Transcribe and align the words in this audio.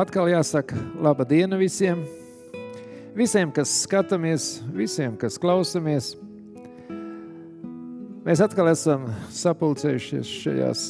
atkal 0.00 0.30
jāsaka 0.32 0.78
laba 1.02 1.26
diena 1.28 1.58
visiem. 1.60 2.02
Visiem, 3.16 3.52
kas 3.52 3.72
skatāmies, 3.84 4.60
visiem, 4.72 5.16
kas 5.18 5.38
klausamies. 5.42 6.14
Mēs 8.24 8.42
atkal 8.44 8.70
esam 8.70 9.08
sapulcējušies 9.34 10.34
šajās 10.44 10.88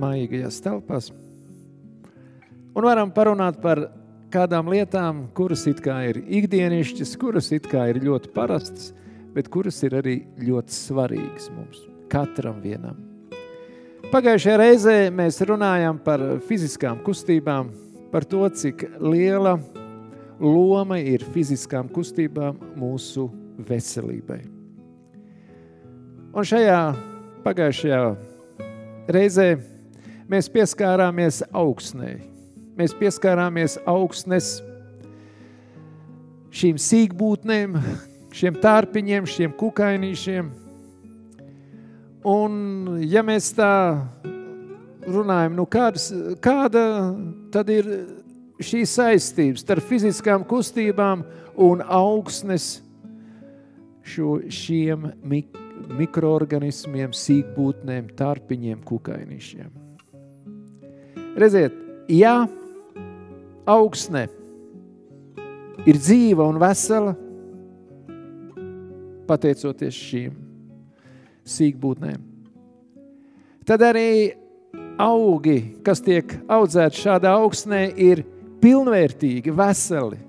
maigajās 0.00 0.62
telpās 0.64 1.12
un 2.74 2.86
varam 2.86 3.12
parunāt 3.12 3.60
par 3.62 3.86
kādām 4.32 4.70
lietām, 4.72 5.26
kuras 5.36 5.66
it 5.68 5.82
kā 5.84 5.98
ir 6.08 6.22
ikdienišķas, 6.24 7.14
kuras 7.20 7.50
it 7.52 7.68
kā 7.68 7.88
ir 7.92 8.00
ļoti 8.04 8.32
parastas, 8.32 8.92
bet 9.36 9.50
kuras 9.52 9.82
ir 9.84 9.96
arī 10.00 10.16
ļoti 10.40 10.76
svarīgas 10.76 11.50
mums, 11.52 11.82
katram 12.12 12.62
vienam. 12.64 12.96
Pagājušajā 14.12 14.56
reizē 14.60 14.96
mēs 15.14 15.40
runājām 15.48 16.00
par 16.04 16.24
fiziskām 16.48 17.00
kustībām, 17.04 17.70
par 18.12 18.26
to, 18.28 18.44
cik 18.48 18.84
liela 19.00 19.56
loma 20.40 20.98
ir 21.00 21.24
fiziskām 21.32 21.88
kustībām 21.88 22.58
mūsu 22.76 23.28
veselībai. 23.68 24.42
Un 26.32 26.48
šajā 26.48 26.80
pagājušajā 27.44 28.02
reizē 29.12 29.48
mēs 30.30 30.48
pieskārāmies 30.52 31.42
augsnei. 31.52 32.20
Mēs 32.76 32.94
pieskārāmies 32.96 33.76
augstnes 33.88 34.54
šīm 36.52 36.80
sīkbūtnēm, 36.80 37.76
šiem 38.32 38.56
tārpiņiem, 38.60 39.28
šiem 39.28 39.52
kukainīšiem. 39.60 40.48
Un 42.28 42.52
ja 43.08 43.24
mēs 43.26 43.50
tā 43.56 43.72
runājam, 45.06 45.56
nu 45.58 45.66
kādas, 45.70 46.10
kāda 46.42 46.84
tad 47.54 47.70
ir 47.72 47.88
šī 48.62 48.84
saistības 48.86 49.64
starp 49.64 49.86
fiziskām 49.88 50.44
kustībām 50.48 51.24
un 51.60 51.82
augsnes 51.82 52.76
šo, 54.06 54.38
šiem 54.50 55.10
mik 55.26 55.58
mikroorganismiem, 55.92 57.12
sīkbūtnēm, 57.16 58.12
tarpiņiem, 58.18 58.82
kukainīšiem. 58.86 59.70
Redziet, 61.38 61.74
ja 62.12 62.44
augsne 63.68 64.26
ir 65.88 65.98
dzīva 65.98 66.46
un 66.46 66.60
vesela, 66.62 67.16
pateicoties 69.26 69.96
šīm 69.96 70.36
sīkbūtnēm, 71.48 72.20
tad 73.66 73.84
arī 73.86 74.08
augi, 75.02 75.58
kas 75.84 76.02
tiek 76.04 76.36
audzēti 76.50 77.02
šādā 77.02 77.34
augsnē, 77.40 77.86
ir 77.98 78.24
pilnvērtīgi, 78.62 79.54
veseli. 79.56 80.20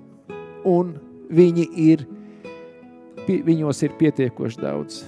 Un 0.64 0.94
viņi 1.34 1.66
ir, 1.84 2.06
viņos 3.28 3.82
ir 3.84 3.98
pietiekoši 4.00 4.62
daudz 4.62 5.02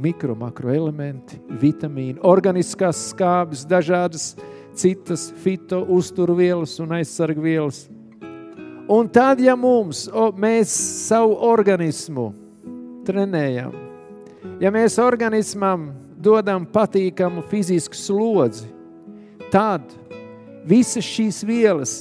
mikro, 0.00 0.34
makro 0.38 0.72
elementi, 0.72 1.38
vitamīni, 1.60 2.20
organiskās 2.24 3.10
skābes, 3.10 3.66
dažādas 3.68 4.32
citas 4.78 5.28
fito 5.42 5.82
uzturvielas 5.92 6.78
un 6.80 6.94
aizsargvielas. 7.00 7.84
Un 8.90 9.10
tad, 9.12 9.42
ja 9.42 9.54
mums, 9.58 10.06
o, 10.08 10.30
mēs 10.34 10.72
savu 11.06 11.36
organismu 11.46 12.30
trenējam, 13.06 13.74
ja 14.62 14.72
mēs 14.74 14.96
organismam 15.02 15.90
dodam 16.20 16.66
patīkamu 16.68 17.42
fizisku 17.50 17.96
slodzi, 17.96 18.68
tad 19.52 19.84
visas 20.68 21.06
šīs 21.06 21.42
vielas 21.46 21.94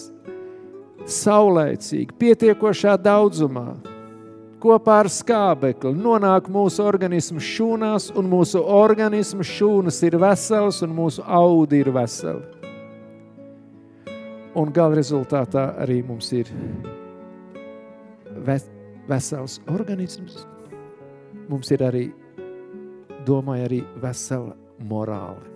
saulēcīgi, 1.09 2.13
pietiekošā 2.19 2.97
daudzumā, 3.01 3.71
kopā 4.61 4.99
ar 5.05 5.09
skābekli 5.11 5.95
nonāk 5.95 6.49
mūsu 6.51 6.83
organismu 6.85 7.41
šūnās, 7.43 8.09
un 8.19 8.29
mūsu 8.29 8.61
organismu 8.61 9.45
šūnas 9.47 10.01
ir 10.07 10.19
veselas, 10.21 10.83
un 10.85 10.95
mūsu 10.95 11.23
audi 11.25 11.83
ir 11.83 11.91
veseli. 11.95 12.43
Un 14.59 14.71
gala 14.75 14.97
rezultātā 14.97 15.69
arī 15.79 16.01
mums 16.03 16.33
ir 16.35 16.49
vesels 19.07 19.59
organisms. 19.71 20.43
Mums 21.49 21.71
ir 21.71 21.83
arī 21.85 22.09
domāju, 23.29 23.69
arī 23.69 23.79
vesela 24.01 24.55
morāli. 24.89 25.55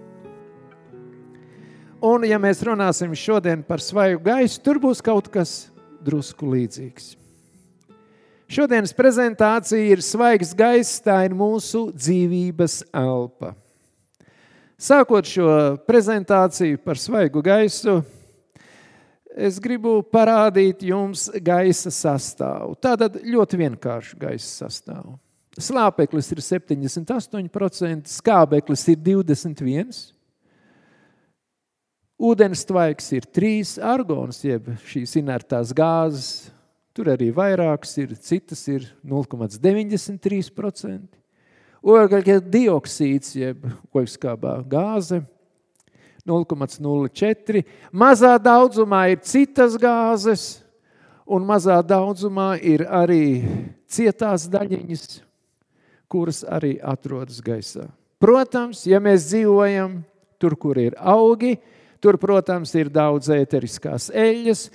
Un, 2.03 2.25
ja 2.28 2.35
mēs 2.41 2.59
runāsim 2.67 3.13
šodien 3.16 3.61
par 3.63 3.79
svaigu 3.79 4.19
gaisu, 4.25 4.59
tur 4.59 4.79
būs 4.84 5.00
kaut 5.03 5.29
kas 5.31 5.69
drusku 6.03 6.50
līdzīgs. 6.51 7.13
Šodienas 8.53 8.91
prezentācija 8.94 9.94
ir 9.95 10.03
svaigs 10.03 10.51
gaiss, 10.53 11.00
tā 11.01 11.22
ir 11.25 11.34
mūsu 11.34 11.88
dzīvības 11.95 12.81
elpa. 12.91 13.53
Sākot 14.75 15.25
šo 15.31 15.47
prezentāciju 15.88 16.81
par 16.84 17.00
svaigu 17.00 17.40
gaisu, 17.45 18.01
es 19.31 19.61
gribu 19.63 20.01
parādīt 20.03 20.84
jums 20.84 21.29
gaisa 21.40 21.94
sastāvu. 21.94 22.75
Tātad 22.84 23.22
ļoti 23.23 23.63
vienkāršu 23.63 24.19
gaisa 24.19 24.67
sastāvu. 24.67 25.16
Slāpeklis 25.62 26.31
ir 26.34 26.40
78%, 26.41 28.09
skābeklis 28.09 28.88
ir 28.90 28.97
21%, 29.06 30.00
ūdens 32.24 32.64
tvaiks 32.66 33.12
ir 33.14 33.28
3, 33.30 33.78
argons, 33.86 34.41
jeb 34.46 34.72
šīs 34.90 35.14
inertās 35.22 35.74
gāzes, 35.78 36.50
tur 36.94 37.12
arī 37.14 37.30
vairākas 37.36 37.97
ir, 38.02 38.16
citas 38.18 38.68
ir 38.72 38.88
0,93%. 39.06 41.19
Ogļu 41.84 42.40
dioksīds, 42.47 43.35
jeb 43.35 43.68
oļskābā 43.94 44.64
gāze, 44.72 45.22
0,04. 46.25 47.64
Mazā 47.91 48.38
daudzumā 48.40 49.09
ir 49.12 49.20
citas 49.28 49.75
gāzes, 49.78 50.64
un 51.28 51.44
mazā 51.46 51.81
daudzumā 51.84 52.56
ir 52.64 52.85
arī 52.88 53.44
cietās 53.91 54.47
daļiņas, 54.52 55.22
kuras 56.13 56.44
arī 56.46 56.78
atrodas 56.78 57.41
gaisā. 57.44 57.88
Protams, 58.22 58.85
ja 58.88 59.01
mēs 59.03 59.25
dzīvojam 59.31 59.97
tur, 60.40 60.56
kur 60.59 60.78
ir 60.79 60.96
augi, 61.00 61.57
tur, 62.03 62.19
protams, 62.22 62.72
ir 62.78 62.91
daudz 62.94 63.31
ēteriskās 63.34 64.12
eļļas 64.13 64.68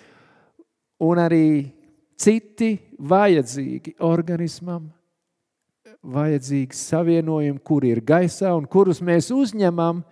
un 1.06 1.21
arī 1.22 1.48
citi 2.19 2.75
vajadzīgi 2.98 3.94
organismam, 4.04 4.88
vajadzīgi 6.03 6.77
savienojumi, 6.77 7.62
kur 7.62 7.87
ir 7.87 8.03
gaisā 8.04 8.53
un 8.56 8.66
kurus 8.71 9.00
mēs 9.04 9.31
uzņemam 9.34 10.03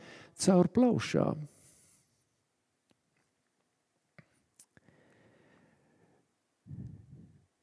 caur 0.47 0.71
plaušām. 0.71 1.43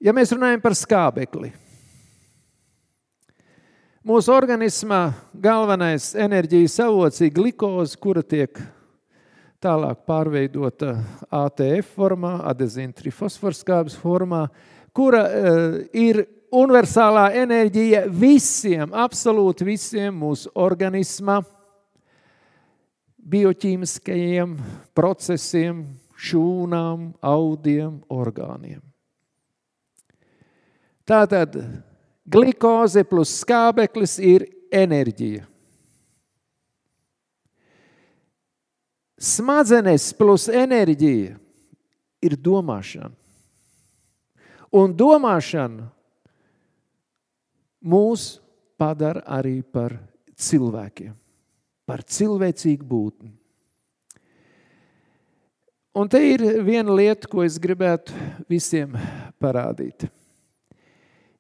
Ja 0.04 0.12
mēs 0.12 0.34
runājam 0.36 0.60
par 0.60 0.76
skābekli, 0.76 1.54
Mūsu 4.04 4.34
organismā 4.36 5.14
galvenais 5.40 6.10
enerģijas 6.20 6.74
avots 6.84 7.22
ir 7.24 7.30
glikoze, 7.32 7.96
kura 7.96 8.20
tiek 8.20 8.58
tālāk 9.64 10.02
pārveidota 10.04 10.98
ATF 11.32 11.94
formā, 11.96 12.34
adezīna 12.52 12.92
trifosforskābes 12.98 13.96
formā, 13.96 14.42
kura 14.92 15.22
uh, 15.24 15.78
ir 15.96 16.20
universālā 16.52 17.30
enerģija 17.46 18.02
visiem, 18.12 18.92
absolūti 18.92 19.70
visiem 19.70 20.20
mūsu 20.20 20.52
organisma 20.52 21.40
bioķīmiskajiem 23.24 24.58
procesiem, 25.00 25.80
šūnām, 26.20 27.08
audiem, 27.24 28.02
orgāniem. 28.12 28.84
Tātad 31.08 31.56
Glikoze 32.24 33.04
plus 33.04 33.34
skābeklis 33.42 34.16
ir 34.24 34.46
enerģija. 34.72 35.44
Smadzenes 39.24 40.10
plus 40.16 40.48
enerģija 40.52 41.36
ir 42.24 42.38
domāšana. 42.40 43.12
Un 44.74 44.96
domāšana 44.98 45.86
mūs 47.84 48.26
padara 48.80 49.22
arī 49.38 49.60
par 49.62 49.94
cilvēkiem, 50.40 51.14
par 51.86 52.02
cilvēcīgu 52.08 52.88
būtni. 52.88 53.32
Un 55.94 56.10
te 56.10 56.24
ir 56.26 56.42
viena 56.66 56.96
lieta, 56.96 57.30
ko 57.30 57.44
es 57.46 57.60
gribētu 57.62 58.16
visiem 58.50 58.98
parādīt 59.38 60.08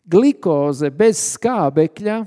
glikoze 0.03 0.89
bez 0.91 1.21
skābekļa, 1.35 2.17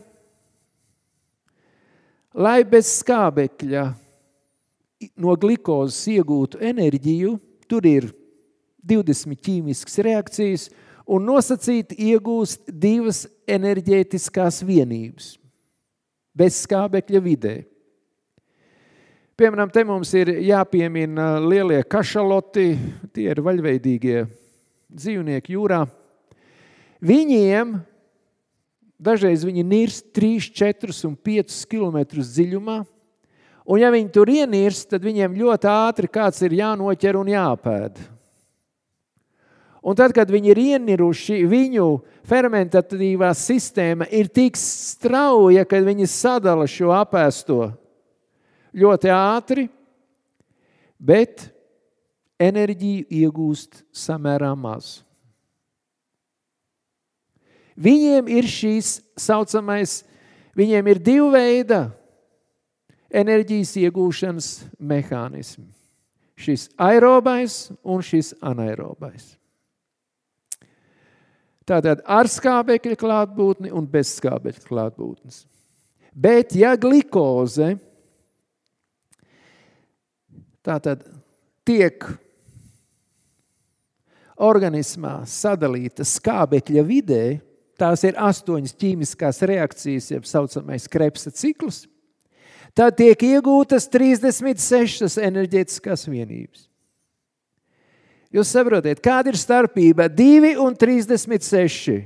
lai 2.36 2.58
bez 2.68 2.90
skābekļa 3.02 3.84
no 5.20 5.36
glikozes 5.40 6.00
iegūtu 6.16 6.60
enerģiju, 6.64 7.36
tur 7.68 7.86
ir 7.88 8.10
20 8.86 9.40
ķīmiskas 9.44 9.98
reakcijas 10.06 10.68
un 11.06 11.26
nosacīti 11.28 11.98
iegūst 12.10 12.70
divas 12.70 13.24
enerģētiskās 13.48 14.62
vienības 14.66 15.34
bez 16.36 16.60
skābekļa 16.66 17.22
vidē. 17.24 17.56
Piemēram, 19.36 19.68
te 19.68 19.82
mums 19.84 20.14
ir 20.16 20.30
jāpiemina 20.46 21.36
lielie 21.44 21.82
kašaloti, 21.84 22.70
tie 23.12 23.28
ir 23.34 23.42
vaļveidīgie 23.44 24.22
dzīvnieki 24.96 25.52
jūrā. 25.52 25.82
Viņiem 27.04 27.76
dažreiz 28.96 29.44
viņi 29.44 29.64
nirst 29.66 30.10
3, 30.16 30.50
4 30.56 30.94
un 31.08 31.16
5 31.16 31.62
km 31.68 31.98
dziļumā, 32.16 32.80
un 33.66 33.80
ja 33.80 33.92
viņi 33.92 34.12
tur 34.14 34.30
ienirst, 34.32 34.88
tad 34.90 35.04
viņiem 35.04 35.36
ļoti 35.36 35.70
ātri 35.70 36.10
kāds 36.10 36.40
ir 36.46 36.56
jānoķer 36.56 37.18
un 37.20 37.32
jāpēd. 37.32 38.00
Un 39.86 39.94
tad, 39.94 40.10
kad 40.16 40.26
viņi 40.32 40.50
ir 40.50 40.58
ieniruši, 40.58 41.44
viņu 41.46 41.84
fermentatīvā 42.26 43.28
sistēma 43.38 44.08
ir 44.10 44.26
tik 44.26 44.58
strauja, 44.58 45.62
ka 45.62 45.78
viņi 45.78 46.08
sadala 46.10 46.66
šo 46.66 46.90
apēsto 46.96 47.68
ļoti 48.74 49.12
ātri, 49.14 49.68
bet 50.98 51.46
enerģiju 52.42 53.06
iegūst 53.14 53.84
samērā 53.94 54.50
maz. 54.58 55.05
Viņiem 57.76 58.28
ir 58.32 58.48
šīs 58.48 58.98
saucamais, 59.20 60.00
viņiem 60.56 60.92
ir 60.92 61.00
divi 61.04 61.30
veidi 61.34 61.80
enerģijas 63.12 63.74
iegūšanas 63.84 64.50
mehānismi. 64.80 65.68
Šis 66.36 66.68
aerobais 66.80 67.66
un 67.80 68.02
šis 68.04 68.34
anaerobais. 68.44 69.34
Tātad 71.66 72.02
ar 72.06 72.28
skābekļa 72.30 72.96
klātbūtni 73.00 73.72
un 73.74 73.88
bez 73.90 74.12
skābekļa 74.20 74.68
klātbūtnes. 74.68 75.40
Bet, 76.16 76.54
ja 76.56 76.76
glikoze 76.80 77.74
tātad 80.64 81.02
tiek 81.66 82.06
organismā 84.36 85.18
sadalīta 85.28 86.06
skābekļa 86.06 86.84
vidē, 86.86 87.24
tās 87.80 88.04
ir 88.06 88.16
astoņas 88.18 88.76
ķīmiskās 88.80 89.42
reakcijas, 89.48 90.10
jeb 90.14 90.28
saucamais 90.28 90.88
krepsa 90.90 91.32
cikls, 91.34 91.84
tad 92.76 92.96
tiek 92.98 93.20
iegūtas 93.28 93.88
36 93.92 95.20
enerģētiskās 95.22 96.06
vienības. 96.08 96.66
Jūs 98.34 98.50
saprotat, 98.52 99.00
kāda 99.00 99.32
ir 99.32 99.38
starpība? 99.40 100.10
2 100.12 100.56
un 100.60 100.74
36. 100.76 102.02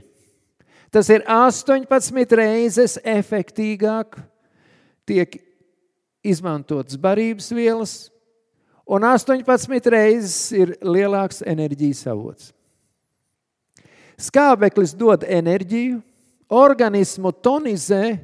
Tas 0.90 1.08
ir 1.10 1.24
18 1.26 2.36
reizes 2.38 2.96
efektīvāk, 3.06 4.18
tiek 5.06 5.38
izmantotas 6.26 6.98
barības 7.00 7.50
vielas, 7.54 7.94
un 8.86 9.06
18 9.06 9.90
reizes 9.94 10.38
ir 10.54 10.74
lielāks 10.82 11.44
enerģijas 11.46 12.04
avots. 12.10 12.50
Skābeklis 14.20 14.92
dod 14.96 15.24
enerģiju, 15.24 16.00
organismu 16.50 17.32
tonizē, 17.32 18.18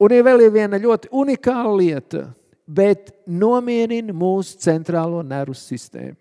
un 0.00 0.14
ir 0.14 0.24
vēl 0.24 0.46
viena 0.54 0.80
ļoti 0.80 1.10
unikāla 1.12 1.74
lieta, 1.78 2.24
bet 2.66 3.12
nomierina 3.26 4.14
mūsu 4.14 4.56
centrālo 4.62 5.20
nervu 5.26 5.54
sistēmu. 5.58 6.16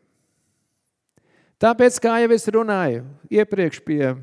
Tāpēc, 1.61 1.99
kā 2.01 2.15
jau 2.23 2.31
es 2.33 2.47
runāju 2.49 3.03
iepriekš 3.29 3.83
pie 3.85 4.15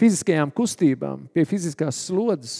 fiziskajām 0.00 0.48
kustībām, 0.54 1.26
pie 1.34 1.44
fiziskās 1.44 1.98
slodzes, 2.06 2.56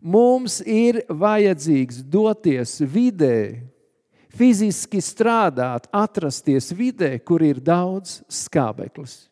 mums 0.00 0.60
ir 0.64 1.02
vajadzīgs 1.08 2.00
doties 2.08 2.78
vidē, 2.80 3.60
fiziski 4.36 5.00
strādāt, 5.02 5.88
atrasties 5.92 6.70
vidē, 6.76 7.16
kur 7.24 7.42
ir 7.42 7.60
daudz 7.62 8.20
skābeklis. 8.30 9.26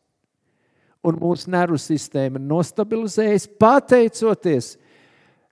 Un 1.07 1.19
mūsu 1.21 1.51
nervu 1.53 1.79
sistēma 1.79 2.41
nostabilizējas 2.43 3.47
pateicoties 3.61 4.75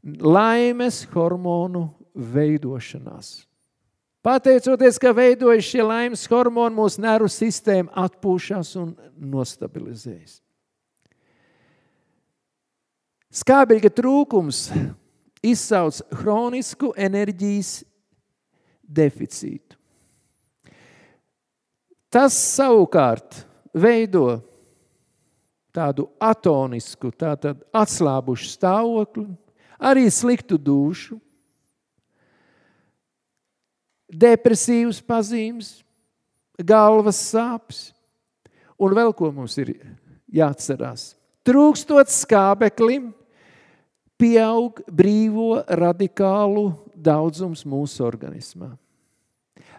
laimes 0.02 1.04
hormonu 1.14 1.88
veidošanās. 2.14 3.46
Pateicoties, 4.26 4.98
ka 4.98 5.12
veidojas 5.14 5.69
šie 5.69 5.84
laimes 5.87 6.25
hormoni, 6.26 6.75
mūsu 6.75 7.02
nervu 7.04 7.31
sistēma 7.31 7.93
atpūšas 8.06 8.72
un 8.81 8.90
nostabilizējas. 9.22 10.40
Skābeļa 13.37 13.90
trūkums 13.94 14.64
izsauc 15.46 16.00
chronisku 16.19 16.90
enerģijas 16.96 17.84
deficītu. 18.87 19.77
Tas 22.11 22.33
savukārt 22.33 23.43
veido 23.77 24.38
tādu 25.77 26.06
atonisku, 26.23 27.11
tātad 27.12 27.61
atslābušu 27.77 28.49
stāvokli, 28.49 29.27
arī 29.77 30.06
sliktu 30.09 30.56
dušu, 30.56 31.19
depresīvas 34.09 35.03
pazīmes, 35.05 35.75
galvas 36.56 37.21
sāpes. 37.21 37.91
Un 38.81 38.97
vēl 38.97 39.12
ko 39.17 39.29
mums 39.32 39.56
ir 39.61 39.75
jāatcerās. 40.32 41.15
Trūkstot 41.47 42.11
skābeklim, 42.12 43.12
pieaug 44.21 44.81
brīvo 44.89 45.61
radikālu 45.69 46.71
daudzums 46.96 47.64
mūsu 47.69 48.04
organismā. 48.06 48.72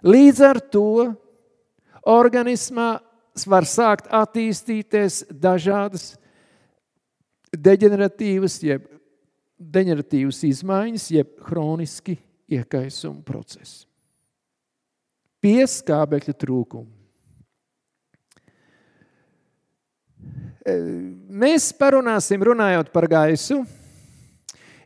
Līdz 0.05 0.43
ar 0.45 0.59
to 0.73 0.91
organismā 2.07 2.89
var 3.47 3.67
sākt 3.69 4.07
attīstīties 4.13 5.25
dažādas 5.29 6.15
deģeneratīvas, 7.53 8.61
jeb 8.65 8.87
deģeneratīvas 9.57 10.41
izmaiņas, 10.47 11.11
jeb 11.17 11.35
hroniski 11.49 12.17
iekaisuma 12.47 13.21
procesi 13.25 13.87
pie 15.43 15.63
skābekļa 15.69 16.33
trūkuma. 16.41 16.89
E, 20.67 20.73
mēs 21.29 21.69
parunāsim, 21.77 22.41
runājot 22.43 22.91
par 22.91 23.07
gaisu, 23.11 23.61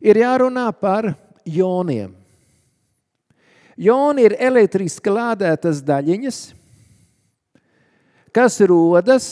ir 0.04 0.22
jārunā 0.22 0.68
par 0.78 1.14
joniem. 1.48 2.14
Joni 3.78 4.28
ir 4.28 4.36
elektriski 4.40 5.12
lādētas 5.14 5.80
daļiņas, 5.86 6.40
kas 8.36 8.60
rodas, 8.68 9.30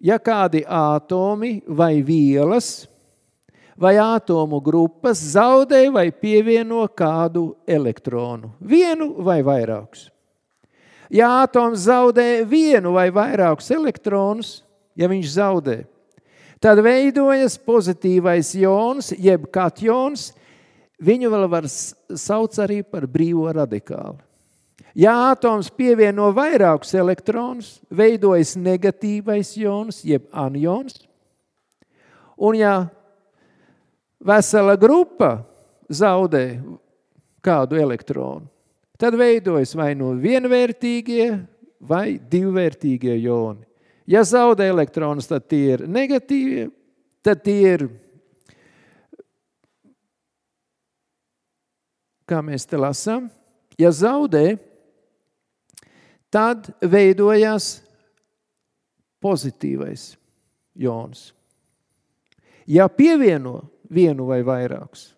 ja 0.00 0.18
kādi 0.18 0.64
atomi 0.64 1.58
vai 1.66 1.98
vielas 2.02 2.86
vai 3.78 3.94
atomu 3.98 4.60
grupas 4.60 5.20
zaudē 5.34 5.86
vai 5.94 6.10
pievieno 6.10 6.82
kādu 6.90 7.52
elektronu, 7.66 8.50
vienu 8.58 9.14
vai 9.22 9.38
vairākus. 9.46 10.08
Ja 11.08 11.44
atoms 11.44 11.86
zaudē 11.86 12.42
vienu 12.44 12.92
vai 12.92 13.08
vairākus 13.14 13.70
elektronus, 13.72 14.58
ja 14.98 15.08
viņš 15.08 15.30
zaudē, 15.30 15.76
tad 16.60 16.82
veidojas 16.84 17.56
pozitīvais 17.62 18.50
jons, 18.58 19.14
jeb 19.14 19.46
katjons. 19.54 20.32
Viņu 20.98 21.30
vēl 21.30 21.46
var 21.50 21.68
saukt 21.68 22.58
arī 22.58 22.80
par 22.82 23.06
brīvo 23.06 23.46
radikālu. 23.54 24.18
Ja 24.98 25.30
atoms 25.30 25.68
pievieno 25.70 26.32
vairākus 26.34 26.94
elektronus, 26.98 27.76
veidojas 27.90 28.56
negatīvais 28.58 29.52
jons, 29.60 30.00
jeb 30.02 30.26
anions. 30.34 31.04
Un 32.34 32.58
ja 32.58 32.74
vesela 34.18 34.74
grupa 34.80 35.36
zaudē 35.86 36.58
kādu 37.44 37.78
elektronu, 37.78 38.48
Tad 38.98 39.14
veidojas 39.14 39.76
vai 39.78 39.92
nu 39.94 40.10
vienvērtīgie 40.18 41.28
vai 41.86 42.18
divvērtīgie 42.18 43.14
joni. 43.22 43.62
Ja 44.10 44.24
zaudē 44.26 44.66
elektronus, 44.72 45.28
tad 45.30 45.44
tie 45.46 45.76
ir 45.76 45.84
negatīvie, 45.86 46.64
tad 47.22 47.44
tie 47.46 47.76
ir, 47.76 47.84
kā 52.28 52.42
mēs 52.44 52.66
te 52.68 52.78
lasām, 52.80 53.28
ja 53.80 53.90
zaudē, 53.94 54.58
tad 56.30 56.70
veidojas 56.84 57.78
pozitīvais 59.22 60.12
jons. 60.78 61.32
Ja 62.68 62.88
pievieno 62.92 63.62
vienu 63.88 64.28
vai 64.28 64.42
vairākus, 64.44 65.08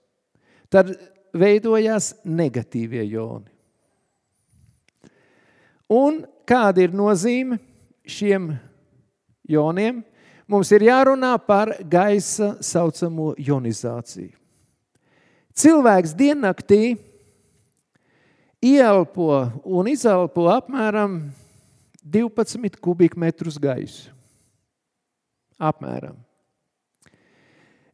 tad 0.70 0.94
veidojās 1.34 2.14
negatīvie 2.24 3.02
joni. 3.10 3.50
Un 5.90 6.22
kāda 6.46 6.84
ir 6.84 6.94
nozīme 6.94 7.58
šiem 8.06 8.52
joniem? 9.50 10.04
Mums 10.50 10.70
ir 10.74 10.86
jārunā 10.86 11.36
par 11.46 11.76
gaisa 11.86 12.56
saucamo 12.62 13.32
ionizāciju. 13.38 14.39
Cilvēks 15.56 16.14
diennaktī 16.16 16.94
ieelpo 18.62 19.50
un 19.64 19.88
izelpo 19.90 20.46
apmēram 20.52 21.20
12 22.04 22.78
kubikmetrus 22.80 23.58
gaisu. 23.60 24.10
Apmēram. 25.60 26.16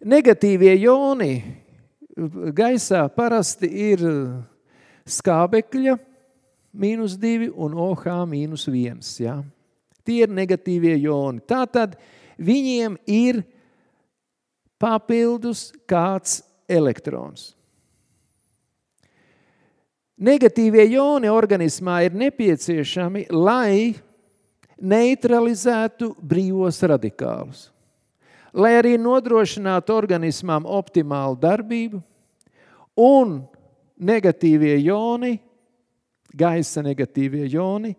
Negatīvie 0.06 0.76
joni 0.78 1.40
gaisā 2.56 3.02
parasti 3.10 3.66
ir 3.90 4.04
skābekļa 5.06 5.96
mīnus 6.76 7.16
2 7.18 7.50
un 7.50 7.74
OH 7.74 8.06
mīnus 8.28 8.68
1. 8.70 9.02
Ja? 9.24 9.40
Tie 10.06 10.22
ir 10.22 10.32
negatīvie 10.32 10.94
joni. 11.02 11.42
Tātad 11.42 11.96
viņiem 12.38 12.98
ir 13.10 13.42
papildus 14.78 15.72
kāds 15.88 16.42
elektrons. 16.68 17.52
Negatīvie 20.16 20.86
joni 20.94 21.28
organismā 21.28 22.00
ir 22.06 22.14
nepieciešami, 22.16 23.26
lai 23.36 23.92
neutralizētu 24.80 26.14
brīvos 26.20 26.80
radikālus, 26.88 27.66
lai 28.56 28.76
arī 28.78 28.94
nodrošinātu 29.00 29.92
organismam 29.92 30.64
optimālu 30.64 31.36
darbību, 31.40 32.00
un 32.96 33.38
negatīvie 33.96 34.78
joni, 34.86 35.36
gaisa 36.36 36.84
negatīvie 36.84 37.46
joni, 37.52 37.92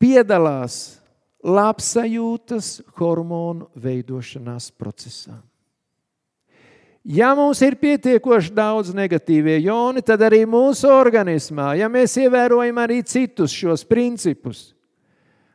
piedalās 0.00 0.98
labsajūtas 1.44 2.72
hormonu 2.98 3.68
veidošanās 3.80 4.70
procesā. 4.76 5.38
Ja 7.08 7.30
mums 7.32 7.62
ir 7.64 7.72
pietiekoši 7.80 8.50
daudz 8.52 8.90
negatīvie 8.92 9.54
joni, 9.64 10.02
tad 10.04 10.20
arī 10.26 10.42
mūsu 10.44 10.90
organismā, 10.92 11.70
ja 11.80 11.86
mēs 11.88 12.18
ievērojam 12.20 12.76
arī 12.82 12.98
citus 13.00 13.54
šos 13.56 13.80
principus, 13.88 14.74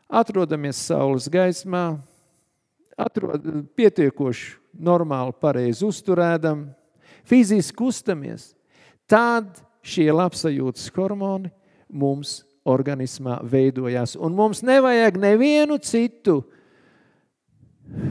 atrodamies 0.09 0.79
saules 0.81 1.27
gaismā, 1.29 1.99
atrod, 2.97 3.45
pietiekoši 3.77 4.47
normāli, 4.81 5.35
pareizi 5.37 5.85
uzturēdam, 5.85 6.63
fiziski 7.29 7.77
kustamies, 7.83 8.47
tad 9.05 9.61
šie 9.85 10.07
labsajūtas 10.09 10.87
hormoni 10.95 11.51
mums 11.85 12.39
organismā 12.65 13.35
veidojās. 13.45 14.15
Un 14.17 14.33
mums 14.33 14.63
nevajag 14.65 15.21
nevienu 15.21 15.77
citu 15.77 16.39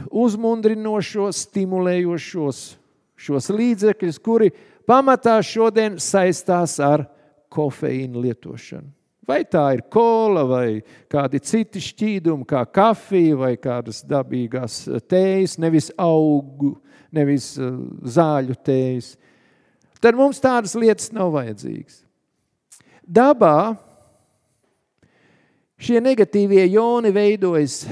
uzmundrinošos, 0.07 1.43
stimulējošos 1.49 2.63
šos 3.23 3.49
līdzekļus, 3.53 4.19
kuri 4.23 4.51
pamatā 4.87 5.37
šodien 5.45 5.97
saistās 6.01 6.77
ar 6.83 7.05
kofeīnu 7.53 8.23
lietošanu. 8.23 8.89
Vai 9.23 9.45
tā 9.47 9.69
ir 9.77 9.85
kola, 9.87 10.43
vai 10.43 10.81
kādi 11.11 11.39
citi 11.39 11.79
šķīdumi, 11.79 12.43
kā 12.47 12.65
kafija, 12.67 13.37
vai 13.39 13.53
kādas 13.55 14.01
dabīgās 14.03 14.81
tējas, 15.07 15.55
nevis 15.63 15.87
augu, 15.95 16.73
nevis 17.15 17.53
uh, 17.55 17.77
zāļu 18.03 18.57
tējas. 18.67 19.13
Tad 20.03 20.19
mums 20.19 20.43
tādas 20.43 20.75
lietas 20.75 21.13
nav 21.15 21.31
vajadzīgas. 21.37 22.01
Dabā 23.03 23.77
šie 25.79 26.01
negatīvie 26.03 26.65
joni 26.73 27.13
veidojas 27.15 27.83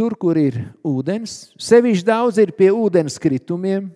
tur, 0.00 0.16
kur 0.16 0.38
ir 0.40 0.56
ūdens. 0.86 1.50
Sevišķi 1.60 2.06
daudz 2.08 2.38
ir 2.40 2.54
pie 2.56 2.70
ūdens 2.72 3.18
kritumiem, 3.20 3.90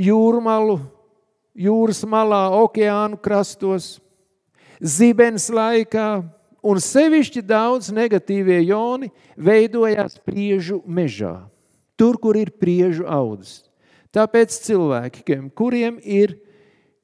jūrmalu, 0.00 0.78
jūras 1.60 2.00
malā, 2.08 2.46
okeānu 2.62 3.18
krastos, 3.20 3.98
zibens 4.80 5.50
laikā, 5.52 6.22
un 6.64 6.80
sevišķi 6.80 7.42
daudz 7.44 7.90
negatīvie 7.92 8.62
joni 8.64 9.10
veidojās 9.36 10.16
priežu 10.24 10.80
mežā, 10.88 11.34
tur, 12.00 12.16
kur 12.16 12.38
ir 12.40 12.54
priežu 12.56 13.04
audzes. 13.04 13.66
Tāpēc 14.10 14.56
cilvēkiem, 14.64 15.50
kuriem 15.52 16.00
ir 16.00 16.38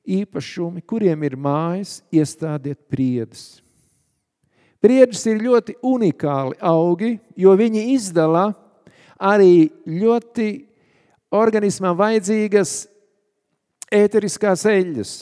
īpašumi, 0.09 0.81
kuriem 0.89 1.29
ir 1.29 1.37
mājas, 1.37 2.01
iestādiet 2.09 2.81
priedes. 2.89 3.66
Briedis 4.87 5.25
ir 5.27 5.41
ļoti 5.43 5.75
unikāli 5.83 6.55
augi, 6.63 7.17
jo 7.35 7.55
viņi 7.59 7.89
izdala 7.97 8.53
arī 9.19 9.67
ļoti 9.83 10.51
organismam 11.35 11.97
vajadzīgas 11.99 12.85
ēteriskās 13.91 14.63
eļļas. 14.71 15.15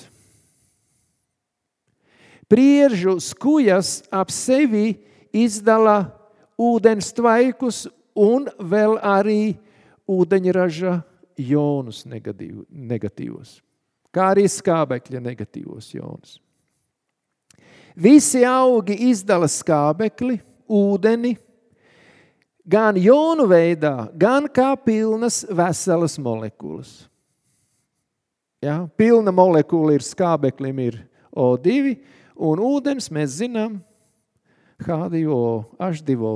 Priežu 2.44 3.16
skujas 3.24 4.02
ap 4.12 4.28
sevi 4.34 4.98
izdala 5.32 6.12
ūdens 6.60 7.08
tvaikus 7.16 7.86
un 8.20 8.50
vēl 8.60 8.98
arī 9.00 9.56
ūdeņraža 10.04 10.98
jonus 11.40 12.04
negatīvos, 12.04 13.58
kā 14.12 14.34
arī 14.36 14.44
skābekļa 14.44 15.24
negatīvos 15.24 15.94
jonus. 15.96 16.36
Visi 17.94 18.42
augi 18.42 18.96
izdala 19.10 19.46
skābekli, 19.46 20.40
ūdeni, 20.66 21.36
gan 22.66 22.98
jonu 22.98 23.46
veidā, 23.46 24.08
gan 24.18 24.48
kā 24.50 24.72
pilnas 24.82 25.44
veselas 25.46 26.18
molekulas. 26.18 27.04
Ja? 28.64 28.82
Pilna 28.98 29.30
molekula 29.30 29.94
ir 29.94 30.02
skābeklim, 30.02 30.80
ir 30.82 30.98
O2, 31.30 31.94
un 32.34 32.62
ūdens 32.66 33.06
mēs 33.14 33.38
zinām 33.38 33.78
H2O, 34.82 35.64
H2O. 35.78 36.34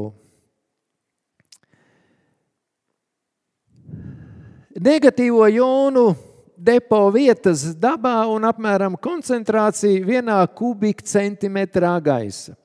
Negatīvo 4.79 5.49
jonu 5.50 6.12
depo 6.59 7.07
vietas 7.15 7.62
dabā 7.79 8.27
un 8.33 8.47
apmēram 8.49 8.99
koncentrācija 9.00 10.05
vienā 10.05 10.38
kubikcentimetrā 10.59 11.95
gaisa. 12.03 12.57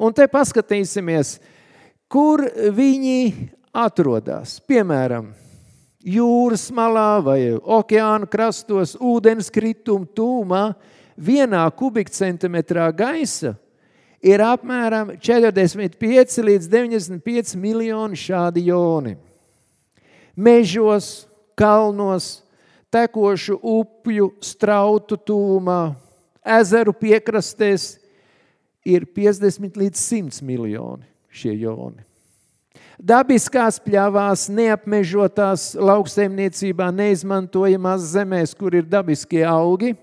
Un 0.00 0.14
te 0.16 0.24
paskatīsimies, 0.30 1.38
kur 2.08 2.46
viņi 2.72 3.50
atrodas. 3.76 4.56
Piemēram, 4.64 5.32
jūras 6.00 6.70
malā 6.72 7.20
vai 7.24 7.40
okeāna 7.52 8.28
krastos, 8.30 8.94
ūdenskrituma 8.96 10.08
tūmā, 10.16 10.62
vienā 11.20 11.66
kubikcentimetrā 11.76 12.88
gaisa 12.96 13.54
ir 14.24 14.42
apmēram 14.44 15.14
45 15.20 16.44
līdz 16.46 16.68
95 16.72 17.56
miljoni 17.60 18.20
šādi 18.20 18.66
joni. 18.68 19.16
Mežos, 20.36 21.26
kalnos, 21.58 22.40
tekošu 22.90 23.58
upju, 23.62 24.32
strautu 24.42 25.16
tūmā, 25.16 25.94
ezeru 26.58 26.94
piekrastēs 26.96 27.94
ir 28.86 29.06
50 29.06 29.78
līdz 29.78 30.00
100 30.00 30.46
miljoni 30.46 31.06
šie 31.30 31.54
joni. 31.60 32.02
Dabiskās 33.00 33.78
pļavās, 33.80 34.48
neapmežotās 34.52 35.70
lauksaimniecībā, 35.80 36.90
neizmantojamās 36.92 38.10
zemēs, 38.12 38.52
kur 38.52 38.76
ir 38.76 38.84
dabiskie 38.84 39.40
augi, 39.48 39.94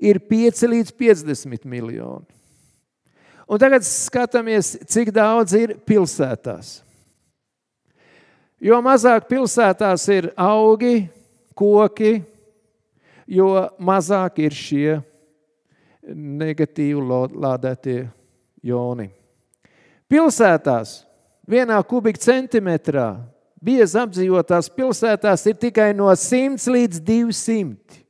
ir 0.00 0.20
5 0.30 0.64
līdz 0.72 0.94
50 0.96 1.68
miljoni. 1.68 2.24
Un 3.46 3.60
tagad 3.62 3.84
skatāmies, 3.86 4.72
cik 4.88 5.12
daudz 5.14 5.52
ir 5.54 5.76
pilsētās. 5.86 6.80
Jo 8.58 8.80
mazāk 8.82 9.28
pilsētās 9.28 10.08
ir 10.10 10.30
augi, 10.40 11.04
koki, 11.56 12.20
jo 13.26 13.50
mazāk 13.82 14.42
ir 14.44 14.54
šie 14.54 14.98
negatīvi 16.06 17.02
lādētie 17.34 18.04
joni. 18.62 19.08
Pilsētās 20.06 21.00
vienā 21.50 21.80
kubikcentimetrā 21.88 23.08
biezi 23.62 23.98
apdzīvotās 23.98 24.70
pilsētās 24.76 25.46
ir 25.50 25.56
tikai 25.58 25.90
no 25.96 26.12
100 26.12 26.70
līdz 26.70 27.00
200. 27.02 28.02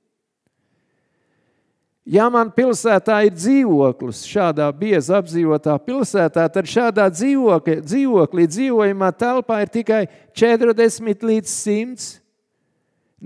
Ja 2.06 2.28
man 2.30 2.52
pilsētā 2.54 3.24
ir 3.26 3.32
dzīvoklis, 3.34 4.20
šādā 4.30 4.68
biezi 4.78 5.10
apdzīvotā 5.16 5.72
pilsētā, 5.82 6.44
tad 6.54 6.68
šādā 6.70 7.08
dzīvokļa, 7.10 7.80
dzīvoklī 7.82 8.44
dzīvojamā 8.46 9.08
telpā 9.18 9.64
ir 9.64 9.72
tikai 9.74 10.04
40 10.38 11.26
līdz 11.26 11.50
100 11.50 12.25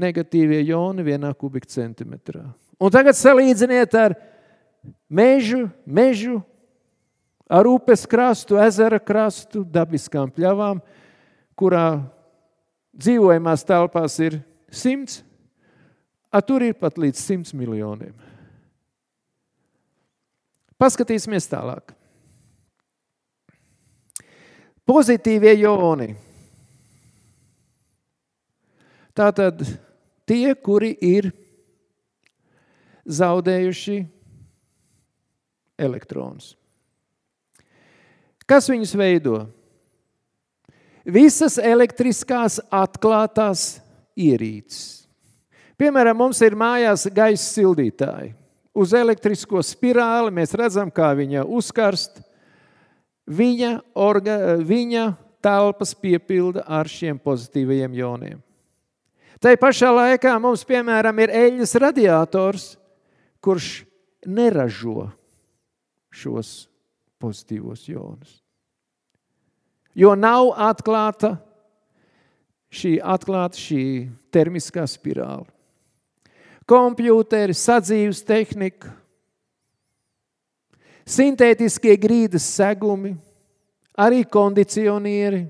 negatīvie 0.00 0.62
joni 0.64 1.04
vienā 1.06 1.32
kubikcentimetrā. 1.36 2.44
Un 2.80 2.92
tagad 2.92 3.18
salīdziniet 3.18 3.94
ar 4.00 4.16
mežu, 5.08 5.66
mežu 5.84 6.40
ar 7.50 7.68
upes 7.68 8.06
krastu, 8.08 8.56
ezera 8.62 9.00
krastu, 9.02 9.64
dabiskām 9.66 10.30
pļavām, 10.32 10.80
kurā 11.58 12.00
dzīvojamās 12.96 13.66
telpās 13.66 14.16
ir 14.22 14.40
simts, 14.72 15.20
a 16.30 16.40
tur 16.40 16.62
ir 16.62 16.76
pat 16.78 16.98
līdz 17.00 17.20
simts 17.20 17.54
miljoniem. 17.56 18.14
Paskatīsimies 20.80 21.50
tālāk. 21.50 21.92
Pozitīvie 24.88 25.52
joni. 25.60 26.14
Tātad 29.14 29.60
tie, 30.30 30.54
kuri 30.54 30.94
ir 31.02 31.32
zaudējuši 33.10 33.98
elektronus. 35.80 36.54
Kas 38.46 38.68
viņus 38.70 38.94
veido? 38.98 39.44
Visas 41.10 41.56
elektriskās 41.58 42.58
atklātās 42.70 43.80
ierīces. 44.18 45.06
Piemēram, 45.80 46.18
mums 46.18 46.42
ir 46.44 46.58
mājās 46.60 47.06
gaisa 47.14 47.46
sildītāji. 47.54 48.34
Uz 48.76 48.92
elektrisko 48.94 49.62
spirāli 49.64 50.34
mēs 50.34 50.52
redzam, 50.58 50.90
kā 50.92 51.08
viņa 51.16 51.46
uzkarst. 51.48 52.20
Viņa, 53.30 53.72
orga, 53.96 54.36
viņa 54.60 55.06
telpas 55.42 55.94
piepilda 55.96 56.66
ar 56.68 56.90
šiem 56.90 57.18
pozitīvajiem 57.22 57.96
joniem. 57.96 58.38
Tā 59.40 59.54
pašā 59.56 59.88
laikā 59.96 60.34
mums, 60.36 60.66
piemēram, 60.68 61.22
ir 61.24 61.32
eļļas 61.32 61.72
radiators, 61.80 62.64
kurš 63.40 63.86
neražo 64.28 65.08
šos 66.12 66.68
pozitīvos 67.20 67.86
jonus. 67.88 68.34
Jo 69.96 70.12
nav 70.12 70.52
atklāta 70.60 71.38
šī, 72.68 72.98
atklāta 73.00 73.56
šī 73.58 73.82
termiskā 74.32 74.84
spirāle. 74.88 75.48
Kompjūteri, 76.68 77.56
sadzīves 77.56 78.20
tehnika, 78.22 78.92
sintētiskie 81.08 81.96
grīdas 81.98 82.44
segumi, 82.46 83.16
arī 83.98 84.20
kondicionieri, 84.22 85.46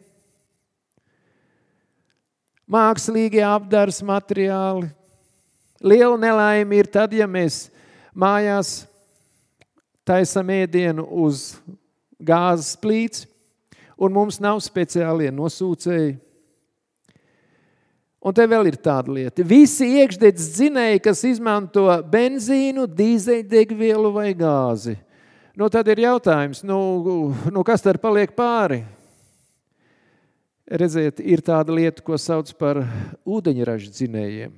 mākslīgie 2.71 3.43
apdars 3.45 4.00
materiāli. 4.07 4.89
Liela 5.81 6.17
nelaime 6.21 6.81
ir 6.81 6.89
tad, 6.93 7.12
ja 7.17 7.27
mēs 7.27 7.69
mājās 8.15 8.85
taisam 10.07 10.50
ēdienu 10.53 11.07
uz 11.25 11.55
gāzes 12.21 12.77
plīts, 12.81 13.25
un 14.00 14.12
mums 14.12 14.41
nav 14.43 14.61
speciālie 14.65 15.31
nosūcēji. 15.33 16.19
Un 18.21 18.37
te 18.37 18.45
vēl 18.45 18.69
ir 18.69 18.77
tāda 18.77 19.15
lieta. 19.17 19.45
Visi 19.49 19.87
iekšdedzes 20.03 20.50
dzinēji, 20.59 21.00
kas 21.07 21.23
izmanto 21.25 21.87
benzīnu, 22.12 22.85
dīzeļdegvielu 22.85 24.11
vai 24.12 24.35
gāzi. 24.37 24.99
Nu, 25.57 25.71
tad 25.73 25.89
ir 25.89 26.03
jautājums, 26.05 26.61
nu, 26.65 26.79
nu 27.49 27.65
kas 27.65 27.81
tad 27.85 27.97
paliek 28.03 28.37
pāri? 28.37 28.83
Redziet, 30.71 31.19
ir 31.19 31.43
tāda 31.43 31.75
lieta, 31.75 32.03
ko 32.07 32.15
sauc 32.15 32.53
par 32.55 32.85
ūdeņraža 33.27 33.91
dzinējiem, 33.91 34.53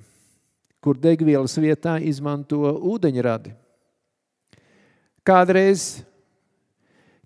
kur 0.85 0.99
degvielas 1.01 1.57
vietā 1.57 1.97
izmanto 2.05 2.69
ūdeņradi. 2.93 3.55
Kādreiz 5.25 6.03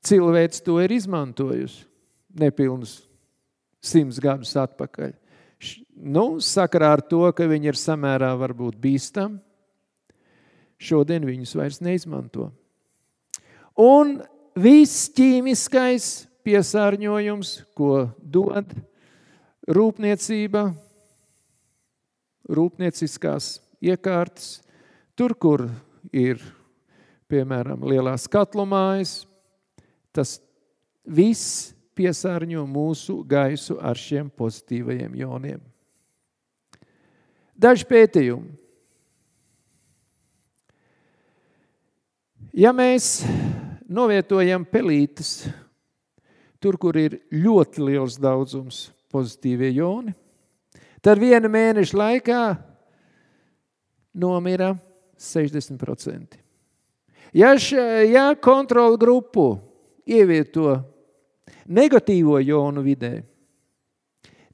cilvēks 0.07 0.63
to 0.63 0.77
ir 0.85 0.95
izmantojusi 0.95 1.83
nepilnus 2.37 3.01
simts 3.83 4.21
gadus 4.23 4.53
atpakaļ. 4.61 5.17
Nu, 5.97 6.37
sakarā 6.45 6.93
ar 6.99 7.03
to, 7.03 7.25
ka 7.35 7.49
viņi 7.49 7.73
ir 7.73 7.81
samērā 7.81 8.31
varbūt 8.39 8.77
bīstami, 8.79 9.41
šodien 10.77 11.25
viņus 11.27 11.57
vairs 11.57 11.81
neizmanto. 11.83 12.51
Un 13.81 14.19
viss 14.55 15.09
ķīmiskais 15.17 16.27
piesārņojums, 16.47 17.53
ko 17.75 18.07
dod 18.23 18.71
rūpniecība, 19.67 20.69
rūpnieciskās 22.47 23.57
iekārtas, 23.83 24.61
tur, 25.19 25.35
kur 25.35 25.67
ir 26.15 26.39
piemēram, 27.31 27.83
lielās 27.91 28.29
katlumājas, 28.31 29.25
tas 30.15 30.39
viss 31.03 31.73
piesārņo 31.97 32.63
mūsu 32.69 33.19
gaisu 33.27 33.79
ar 33.83 33.99
šiem 33.99 34.31
pozitīvajiem 34.31 35.17
joniem. 35.19 35.61
Daži 37.57 37.87
pētījumi. 37.89 38.53
Ja 42.57 42.73
mēs 42.73 43.21
novietojam 43.89 44.65
pelītes 44.69 45.47
tur, 46.61 46.79
kur 46.81 46.97
ir 46.99 47.21
ļoti 47.33 47.85
liels 47.85 48.17
daudzums 48.21 48.87
pozitīvie 49.13 49.71
joni, 49.77 50.15
tad 51.05 51.21
viena 51.23 51.49
mēneša 51.51 51.99
laikā 52.01 52.41
nomira 54.17 54.75
60%. 55.21 56.41
Ja, 57.37 57.53
š, 57.59 57.77
ja 58.09 58.31
kontrola 58.41 58.97
grupu 58.97 59.57
ievieto 60.07 60.79
negatīvo 61.67 62.39
jonu 62.41 62.85
vidē, 62.87 63.21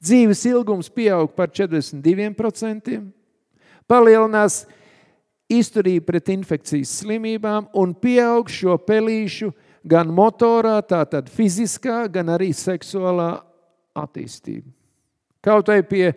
dzīves 0.03 0.41
ilgums 0.49 0.89
pieaug 0.91 1.31
par 1.37 1.51
42%, 1.53 2.97
palielinās 3.87 4.63
izturība 5.51 6.11
pret 6.11 6.31
infekcijas 6.33 6.91
slimībām 7.01 7.69
un 7.77 7.93
pieaug 7.95 8.49
šo 8.51 8.77
pelīšu 8.81 9.51
gan 9.83 10.11
motorā, 10.13 10.77
tātad 10.87 11.29
fiziskā, 11.31 12.05
gan 12.11 12.31
arī 12.33 12.51
seksuālā 12.55 13.31
attīstība. 13.97 14.69
Kaut 15.43 15.67
vai 15.67 15.81
pie 15.83 16.13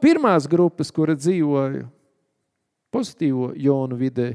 pirmās 0.00 0.46
grupas, 0.46 0.92
kura 0.94 1.16
dzīvoja 1.18 1.82
pozitīvo 2.92 3.52
jonu 3.58 3.98
vidē, 3.98 4.30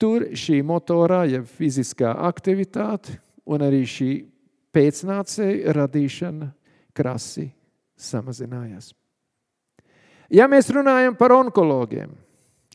Tur 0.00 0.30
šī 0.32 0.62
motorā, 0.64 1.26
ja 1.28 1.42
fiziskā 1.44 2.14
aktivitāte 2.24 3.18
un 3.44 3.60
arī 3.60 3.82
šī 3.84 4.08
pēcnācēja 4.72 5.74
radīšana 5.76 6.48
krasi 6.96 7.50
samazinājās. 8.00 8.94
Ja 10.32 10.46
mēs 10.48 10.70
runājam 10.72 11.18
par 11.18 11.34
onkologiem, 11.36 12.14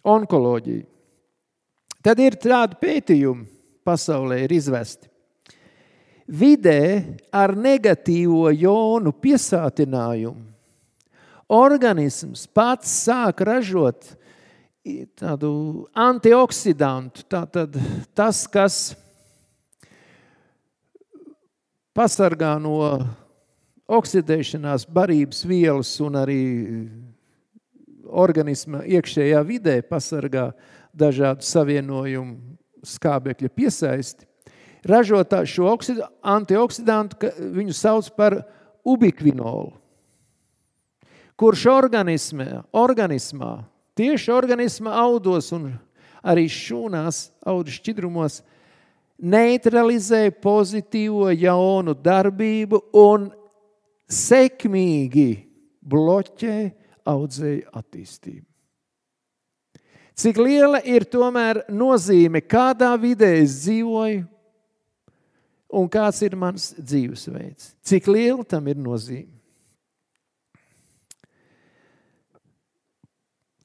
onkoloģiju, 0.06 0.86
tad 2.06 2.22
ir 2.22 2.38
tādi 2.38 2.78
pētījumi 2.84 3.48
pasaulē 3.86 4.42
ir 4.44 4.56
izvesti. 4.56 5.10
Vidē 6.26 7.06
ar 7.30 7.54
negatīvo 7.54 8.50
jonu 8.58 9.14
piesātinājumu 9.14 10.56
organisms 11.54 12.48
pats 12.50 12.90
sāk 13.06 13.44
ražot 13.46 14.16
tādu 15.18 15.86
antioksidantu, 15.98 17.26
tātad 17.30 17.78
tas, 18.18 18.44
kas 18.50 18.96
pasargā 21.96 22.56
no 22.62 22.78
oksidēšanās 23.86 24.86
barības 24.90 25.44
vielas 25.46 25.94
un 26.02 26.18
arī 26.22 26.42
organisma 28.06 28.84
iekšējā 28.86 29.42
vidē 29.46 29.80
pasargā 29.90 30.52
dažādu 30.94 31.46
savienojumu 31.46 32.55
skābekļa 32.88 33.52
piesaisti. 33.54 34.28
Ražotā 34.86 35.42
šo 35.50 35.72
antioksidantu, 36.22 37.32
viņu 37.56 37.74
sauc 37.74 38.12
par 38.14 38.38
ubikvinolu, 38.86 39.72
kurš 41.42 41.66
organismā, 41.74 42.62
organismā 42.70 43.56
tieši 43.96 44.32
organisma 44.32 44.94
audos 45.00 45.52
un 45.56 45.72
arī 46.26 46.46
šūnās, 46.52 47.30
audu 47.48 47.74
šķidrumos, 47.74 48.42
neutralizē 49.22 50.28
pozitīvo 50.44 51.30
jaunu 51.32 51.96
darbību 51.96 52.82
un 53.00 53.30
sekmīgi 54.12 55.30
bloķē 55.86 56.58
audzēju 57.08 57.72
attīstību. 57.80 58.46
Cik 60.16 60.40
liela 60.40 60.80
ir 60.88 61.04
tomēr 61.12 61.66
nozīme, 61.68 62.40
kādā 62.40 62.94
vidē 63.00 63.34
es 63.42 63.60
dzīvoju 63.66 64.24
un 65.76 65.90
kāds 65.92 66.22
ir 66.24 66.38
mans 66.40 66.70
dzīvesveids? 66.80 67.74
Cik 67.84 68.08
liela 68.08 68.46
tam 68.48 68.72
ir 68.72 68.80
nozīme? 68.80 69.36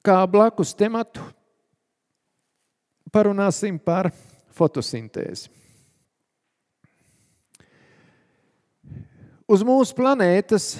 kā 0.05 0.17
blakus 0.29 0.73
tematu 0.77 1.23
parunāsim 3.13 3.77
par 3.79 4.09
fotosintēzi. 4.55 5.49
Uz 9.51 9.65
mūsu 9.67 9.95
planētas 9.97 10.73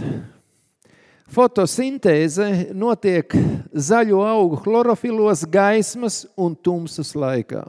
fotosintēze 1.32 2.74
notiek 2.76 3.34
zaļo 3.72 4.22
augu 4.28 4.60
chlorofilos, 4.64 5.46
gaismas 5.48 6.26
un 6.40 6.56
tumsas 6.56 7.14
laikā. 7.16 7.64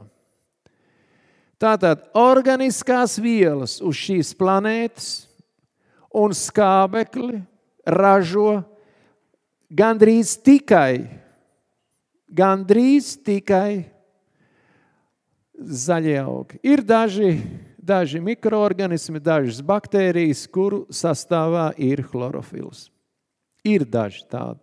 Tātad 1.63 2.09
organiskās 2.17 3.15
vielas 3.23 3.77
uz 3.79 3.95
šīs 3.95 4.33
planētas 4.35 5.09
un 6.13 6.35
skābekli 6.35 7.39
ražo 7.87 8.63
gandrīz 9.71 10.35
tikai, 10.43 11.07
gandrīz 12.27 13.13
tikai 13.23 13.85
zaļie 15.55 16.17
augi. 16.19 16.59
Ir 16.67 16.83
daži, 16.83 17.37
daži 17.77 18.19
mikroorganismi, 18.19 19.21
dažas 19.23 19.61
baktērijas, 19.63 20.43
kuru 20.51 20.83
sastāvā 20.91 21.71
ir 21.79 22.03
chlorofils. 22.09 22.92
Ir 23.63 23.85
daži 23.87 24.25
tādi. 24.27 24.59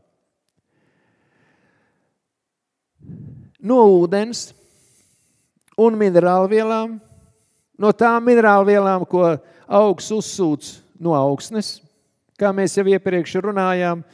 No 3.61 3.81
ūdens 4.01 4.51
un 5.81 5.97
minerālvielām, 6.01 6.99
no 7.81 7.93
tām 7.97 8.29
minerālvielām, 8.29 9.07
ko 9.09 9.35
augs 9.67 10.11
uzsūc 10.13 10.71
no 11.01 11.17
augsnes, 11.17 11.79
kā 12.41 12.53
mēs 12.57 12.77
jau 12.77 12.85
iepriekš 12.89 13.39
runājām, 13.45 14.05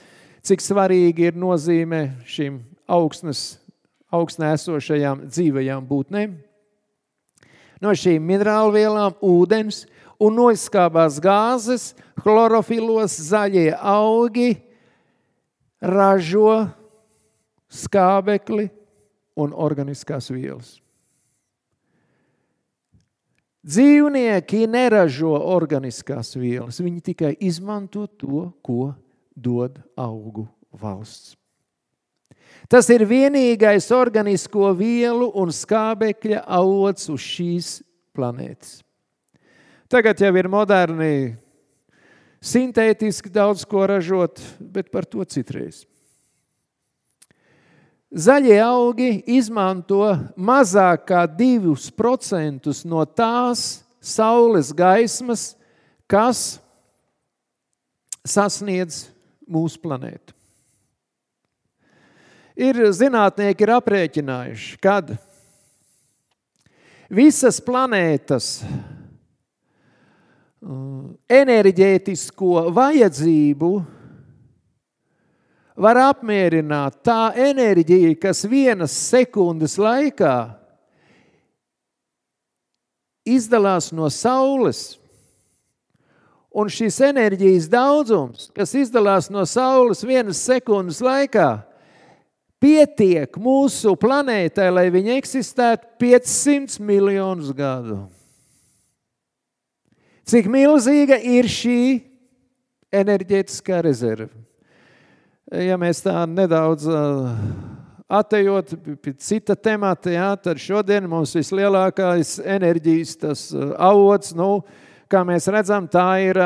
cik 0.46 0.62
svarīgi 0.62 1.30
ir 1.30 1.38
nozīme 1.38 2.08
šīm 2.26 2.60
augsnes, 2.86 3.56
augstnē 4.14 4.52
esošajām 4.54 5.26
dzīvajām 5.26 5.86
būtnēm 5.86 6.36
no 7.82 7.92
šīm 7.96 8.24
minerālvielām, 8.24 9.16
ūdens 9.24 9.84
un 10.22 10.36
noizskābās 10.38 11.18
gāzes, 11.22 11.90
chlorofilos 12.22 13.18
zaļie 13.28 13.72
augi 13.76 14.54
ražo 15.80 16.66
skābekli 17.68 18.68
un 19.36 19.52
organiskās 19.52 20.30
vielas. 20.32 20.76
Dzīvnieki 23.66 24.62
neražo 24.70 25.34
organiskās 25.34 26.36
vielas, 26.38 26.78
viņi 26.78 27.02
tikai 27.10 27.32
izmanto 27.42 28.06
to, 28.06 28.46
ko 28.62 28.92
dod 29.34 29.80
augu 29.98 30.46
valsts. 30.70 31.34
Tas 32.70 32.88
ir 32.90 33.04
vienīgais 33.06 33.88
organisko 33.94 34.70
vielu 34.78 35.28
un 35.38 35.50
skābekļa 35.54 36.44
avots 36.46 37.10
uz 37.12 37.22
šīs 37.22 37.68
planētas. 38.16 38.80
Tagad 39.90 40.18
jau 40.18 40.32
ir 40.34 40.48
moderni, 40.50 41.36
sintētiski 42.46 43.30
daudz 43.32 43.64
ko 43.66 43.86
ražot, 43.90 44.40
bet 44.60 44.90
par 44.94 45.06
to 45.08 45.24
citreiz. 45.26 45.84
Zaļie 48.16 48.60
augi 48.62 49.10
izmanto 49.34 50.14
mazāk 50.38 51.08
kā 51.10 51.24
2% 51.26 52.70
no 52.86 53.02
tās 53.04 53.82
saules 54.00 54.70
gaismas, 54.70 55.50
kas 56.06 56.60
sasniedz 58.22 59.08
mūsu 59.50 59.82
planētu. 59.82 60.32
Ir 62.56 62.78
zinātnieki 62.94 63.66
ir 63.66 63.74
aprēķinājuši, 63.74 64.78
kad 64.80 65.12
visas 67.12 67.58
planētas 67.60 68.62
enerģētisko 71.30 72.66
vajadzību 72.74 73.70
var 75.76 76.00
apmierināt 76.08 77.02
tā 77.04 77.32
enerģija, 77.50 78.14
kas 78.20 78.44
vienas 78.48 78.94
sekundes 79.10 79.76
laikā 79.78 80.36
izdalās 83.26 83.90
no 83.92 84.08
Saules. 84.10 84.96
Un 86.56 86.70
šis 86.72 86.96
enerģijas 87.04 87.66
daudzums, 87.68 88.48
kas 88.56 88.72
izdalās 88.78 89.28
no 89.28 89.44
Saules 89.44 90.00
vienas 90.06 90.40
sekundes 90.40 91.02
laikā, 91.04 91.50
pietiek 92.62 93.36
mūsu 93.36 93.92
planētai, 94.00 94.70
lai 94.72 94.86
viņa 94.94 95.18
eksistētu 95.20 95.90
500 96.00 96.80
miljonus 96.80 97.52
gadu. 97.52 98.06
Cik 100.26 100.48
milzīga 100.50 101.20
ir 101.22 101.46
šī 101.46 101.80
enerģētiskā 102.98 103.76
rezerve? 103.86 104.32
Ja 105.54 105.76
mēs 105.78 106.00
tā 106.02 106.24
nedaudz 106.26 106.88
atejot 108.10 108.72
pie 109.04 109.12
cita 109.22 109.54
temata, 109.54 110.10
jā, 110.10 110.32
tad 110.42 110.58
šodien 110.58 111.06
mums 111.06 111.36
vislielākais 111.38 112.40
enerģijas 112.42 113.14
tas 113.22 113.44
avots, 113.54 114.34
nu, 114.34 114.64
kā 115.06 115.22
mēs 115.22 115.46
redzam, 115.54 115.86
tā 115.86 116.08
ir, 116.24 116.42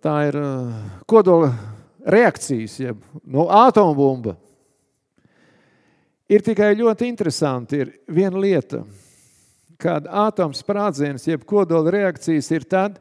tā 0.00 0.16
ir 0.30 0.40
kodola 1.04 1.52
reakcijas, 2.08 2.80
jeb 2.86 3.04
no 3.20 3.50
atombumba. 3.52 4.38
Ir 6.32 6.40
tikai 6.40 6.72
ļoti 6.80 7.12
interesanti, 7.12 7.84
ir 7.84 7.96
viena 8.08 8.40
lieta, 8.40 8.80
kad 9.82 10.06
atoms 10.06 10.62
sprādziens, 10.62 11.26
jeb 11.26 11.42
kodola 11.48 11.90
reakcijas 11.90 12.50
ir 12.54 12.66
tad, 12.68 13.00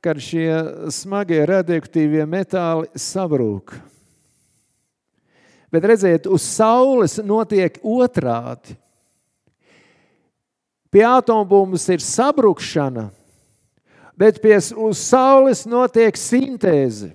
kad 0.00 0.20
šie 0.22 0.48
smagie 0.94 1.42
radioaktīvie 1.50 2.24
metāli 2.30 2.88
sabrūk. 2.94 3.74
Bet 5.70 5.86
redziet, 5.86 6.26
uz 6.26 6.46
Saules 6.46 7.18
notiek 7.22 7.76
otrādi. 7.82 8.78
Pie 10.90 11.04
atombumbas 11.06 11.84
ir 11.92 12.02
sabrukšana, 12.02 13.10
bet 14.18 14.40
pie 14.42 14.56
Saules 14.62 15.66
notiek 15.70 16.18
sintēze 16.18 17.12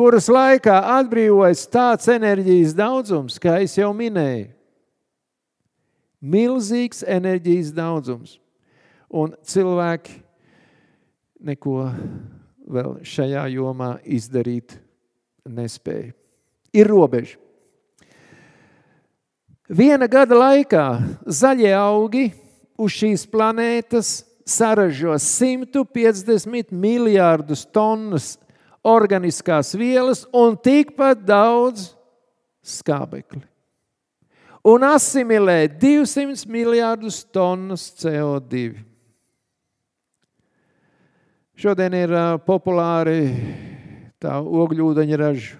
kuras 0.00 0.30
laikā 0.32 0.78
atbrīvojas 0.96 1.66
tāds 1.68 2.08
enerģijas 2.08 2.72
daudzums, 2.78 3.38
kā 3.42 3.58
jau 3.76 3.90
minēju. 3.96 4.48
Milzīgs 6.20 7.04
enerģijas 7.08 7.72
daudzums. 7.76 8.36
Un 9.10 9.32
cilvēki 9.42 10.20
neko 11.40 11.76
vēl 12.70 12.98
šajā 13.06 13.46
jomā 13.56 13.94
izdarīt 14.04 14.76
nespēja. 15.48 16.12
Ir 16.76 16.90
robeža. 16.90 17.38
Viena 19.70 20.06
gada 20.10 20.34
laikā 20.34 20.84
zaļie 21.30 21.72
augi 21.78 22.24
uz 22.80 22.94
šīs 22.98 23.24
planētas 23.30 24.20
saražo 24.46 25.14
150 25.14 26.72
miljārdus 26.74 27.62
tonnas 27.70 28.32
organiskās 28.82 29.74
vielas 29.78 30.24
un 30.34 30.56
tikpat 30.58 31.22
daudz 31.26 31.92
skābekli. 32.66 33.44
Un 34.60 34.84
asimilē 34.84 35.70
200 35.80 36.44
miljardus 36.52 37.22
tonnas 37.32 37.86
CO2. 37.96 38.74
Šodien 41.56 41.96
ir 41.96 42.12
populāri 42.44 43.22
tā 44.20 44.36
ogļūdeņraža 44.40 45.56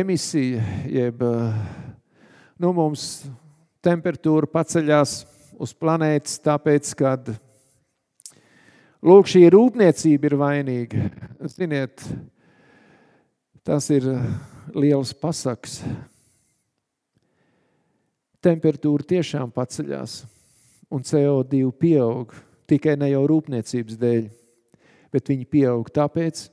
emisija, 0.00 0.64
jeb 0.88 1.20
nu, 1.20 2.72
mums 2.72 3.04
temperatūra 3.84 4.48
paceļās 4.52 5.18
uz 5.60 5.76
planētas, 5.76 6.40
tāpēc, 6.44 6.94
kad 6.96 7.28
Lūk, 8.98 9.28
šī 9.30 9.44
rūpniecība 9.54 10.26
ir 10.26 10.34
vainīga. 10.34 11.04
Ziniet, 11.52 12.02
tas 13.62 13.86
ir 13.94 14.08
liels 14.74 15.12
pasaks. 15.14 15.76
Temperatūra 18.44 19.06
tiešām 19.14 19.50
paceļās, 19.54 20.20
un 20.94 21.02
CO2 21.02 21.72
pieaug 21.80 22.34
tikai 22.70 22.94
ne 23.00 23.10
jau 23.10 23.24
rūpniecības 23.30 23.98
dēļ, 23.98 24.28
bet 25.12 25.32
viņi 25.32 25.48
pieaug 25.50 25.88
tāpēc, 25.90 26.44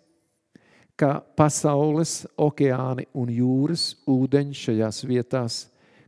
ka 0.95 1.19
pasaules 1.37 2.23
okeāni 2.39 3.05
un 3.13 3.29
jūras 3.29 3.91
ūdeņi 4.07 4.57
šajās 4.61 5.03
vietās 5.05 5.59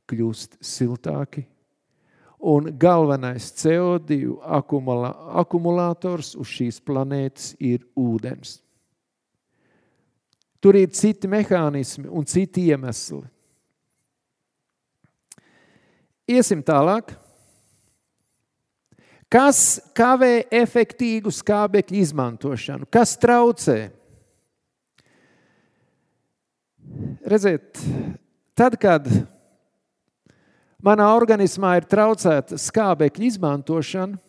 kļūst 0.07 0.57
siltāki 0.63 1.43
Un 2.37 2.69
galvenais 2.77 3.49
CO2 3.57 4.37
akumulā, 4.45 5.09
akumulators 5.41 6.35
uz 6.37 6.51
šīs 6.53 6.77
planētas 6.85 7.55
ir 7.57 7.81
ūdens. 7.97 8.59
Tur 10.61 10.77
ir 10.77 10.91
citi 10.93 11.29
mehānismi 11.29 12.05
un 12.09 12.25
citi 12.29 12.67
iemesli. 12.69 13.23
Iesim 16.27 16.59
tālāk. 16.59 17.13
Kas 19.31 19.79
kavē 19.95 20.47
efektīvu 20.51 21.31
skābekļa 21.31 22.01
izmantošanu? 22.03 22.87
Kas 22.91 23.15
traucē? 23.19 23.77
Redziet, 27.27 27.79
tad, 28.55 28.77
kad 28.79 29.07
manā 30.83 31.09
organismā 31.15 31.77
ir 31.79 31.87
traucēta 31.91 32.59
skābekļa 32.59 33.27
izmantošana, 33.27 34.19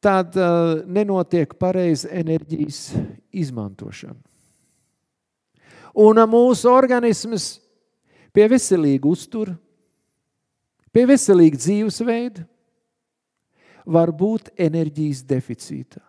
tad 0.00 0.36
uh, 0.36 0.84
nenotiek 0.86 1.52
pareiza 1.60 2.08
enerģijas 2.12 2.80
izmantošana. 3.32 4.20
Un 5.96 6.20
uh, 6.20 6.28
mūsu 6.28 6.68
organisms 6.72 7.54
pie 8.36 8.48
veselīga 8.52 9.08
uztura, 9.08 9.56
pie 10.96 11.04
veselīga 11.04 11.60
dzīvesveida 11.60 12.46
var 13.86 14.12
būt 14.16 14.48
enerģijas 14.56 15.20
deficītā. 15.28 16.00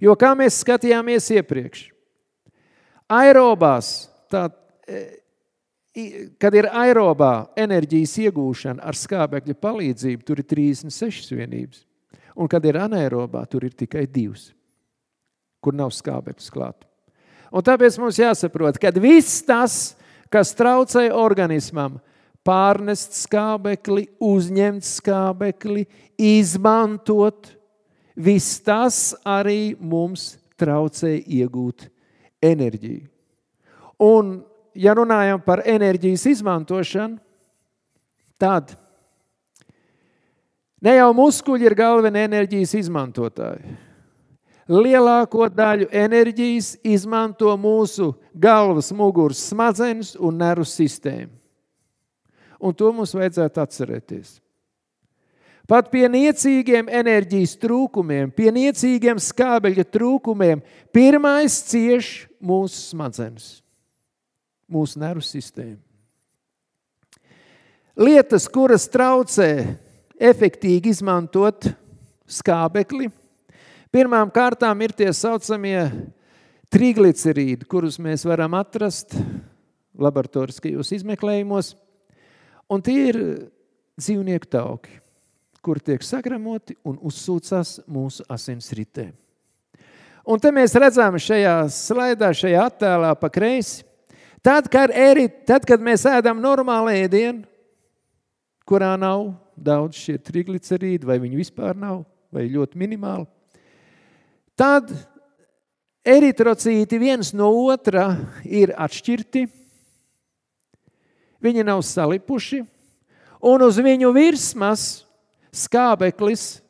Jo 0.00 0.16
kā 0.16 0.32
mēs 0.36 0.62
skatījāmies 0.64 1.28
iepriekš, 1.36 1.82
aerobās, 3.12 4.08
tā, 4.32 4.48
e, 4.88 5.04
kad 6.40 6.56
ir 6.56 6.68
aerobā 6.68 7.48
enerģijas 7.56 8.16
iegūšana 8.26 8.84
ar 8.84 8.96
skābekļa 8.98 9.56
palīdzību, 9.60 10.24
tur 10.26 10.40
ir 10.42 10.48
36 10.48 11.36
vienības. 11.36 11.84
Un, 12.36 12.48
kad 12.52 12.64
ir 12.68 12.76
anaerobā, 12.76 13.46
tur 13.48 13.64
ir 13.64 13.72
tikai 13.72 14.04
divas, 14.04 14.50
kur 15.64 15.76
nav 15.76 15.94
skābeklis 15.96 16.52
klāt. 16.52 16.84
Un 17.48 17.64
tāpēc 17.64 17.96
mums 18.00 18.18
jāsaprot, 18.20 18.76
ka 18.80 18.92
viss 19.00 19.40
tas, 19.46 19.94
kas 20.28 20.52
traucē 20.56 21.06
organismam, 21.16 21.96
pārnest 22.46 23.16
skābekli, 23.18 24.06
uzņemt 24.22 24.86
skābekli, 24.86 25.84
izmantot, 26.16 27.50
viss 28.16 28.62
tas 28.64 29.10
arī 29.26 29.74
mums 29.80 30.36
traucē 30.56 31.16
iegūt 31.20 31.88
enerģiju. 32.44 33.04
Un, 34.06 34.38
ja 34.76 34.94
runājam 34.96 35.42
par 35.44 35.64
enerģijas 35.66 36.26
izmantošanu, 36.36 37.18
tad 38.40 38.76
Ne 40.86 40.92
jau 40.98 41.08
muskuļi 41.16 41.70
ir 41.70 41.74
galvenie 41.74 42.26
enerģijas 42.28 42.74
izmantotāji. 42.82 43.76
Lielāko 44.70 45.46
daļu 45.50 45.86
enerģijas 45.94 46.72
izmanto 46.84 47.52
mūsu 47.58 48.10
galvas, 48.34 48.90
muguras, 48.92 49.40
smadzenes 49.52 50.12
un 50.18 50.38
nervu 50.42 50.66
sistēma. 50.68 51.30
Un 52.66 52.74
to 52.74 52.90
mums 52.94 53.14
vajadzētu 53.14 53.62
atcerēties. 53.62 54.36
Pat 55.66 55.88
pie 55.90 56.04
niecīgiem 56.10 56.86
enerģijas 56.94 57.56
trūkumiem, 57.58 58.30
pie 58.30 58.52
niecīgiem 58.54 59.18
skābeļa 59.22 59.84
trūkumiem, 59.90 60.62
pirmais 60.94 61.56
cieš 61.66 62.28
mūsu 62.38 62.92
smadzenes, 62.92 63.48
mūsu 64.70 65.02
nervu 65.02 65.26
sistēma. 65.26 65.80
Lietas, 67.96 68.46
kuras 68.52 68.86
traucē 68.92 69.48
efektīgi 70.20 70.92
izmantot 70.94 71.70
skābekli. 72.30 73.08
Pirmām 73.90 74.30
kārtām 74.30 74.82
ir 74.84 74.92
tie 74.94 75.08
saucamie 75.16 75.80
triglicerīdi, 76.70 77.66
kurus 77.66 77.98
mēs 78.02 78.26
varam 78.28 78.54
atrast 78.58 79.16
laboratoriskajos 79.98 80.92
izmeklējumos. 80.98 81.72
Un 82.72 82.82
tie 82.82 82.98
ir 83.12 83.18
dzīvnieku 83.96 84.48
tauki, 84.50 84.96
kur 85.62 85.78
tiek 85.82 86.02
sagremoti 86.02 86.76
un 86.86 86.98
uzsūcās 87.06 87.80
mūsu 87.90 88.26
asinsritē. 88.30 89.10
Un 90.26 90.42
te 90.42 90.50
mēs 90.50 90.74
redzam 90.74 91.14
šajā 91.22 91.54
slaidā, 91.70 92.32
šajā 92.34 92.64
attēlā 92.66 93.12
pa 93.18 93.30
kreisi, 93.30 93.84
tad, 94.42 94.66
kad, 94.70 94.90
eri, 94.90 95.28
tad, 95.46 95.66
kad 95.66 95.82
mēs 95.82 96.02
ēdam 96.10 96.42
normālu 96.42 96.90
ēdienu, 96.90 97.44
kurā 98.66 98.96
nav 98.98 99.28
daudz 99.54 100.00
šie 100.02 100.16
triglicerīdi, 100.18 101.06
vai 101.06 101.20
viņi 101.22 101.38
vispār 101.38 101.78
nav, 101.78 102.02
vai 102.34 102.48
ļoti 102.50 102.78
minimāli. 102.82 103.28
Tad 104.58 104.90
eritrocīti 106.06 106.98
viens 106.98 107.30
no 107.36 107.52
otra 107.70 108.08
ir 108.42 108.74
atšķirti, 108.74 109.46
viņi 111.42 111.64
nav 111.66 111.82
salipuši, 111.86 112.62
un 113.42 113.64
uz 113.66 113.80
viņu 113.82 114.12
virsmas 114.14 114.86
skābeklis 115.54 116.60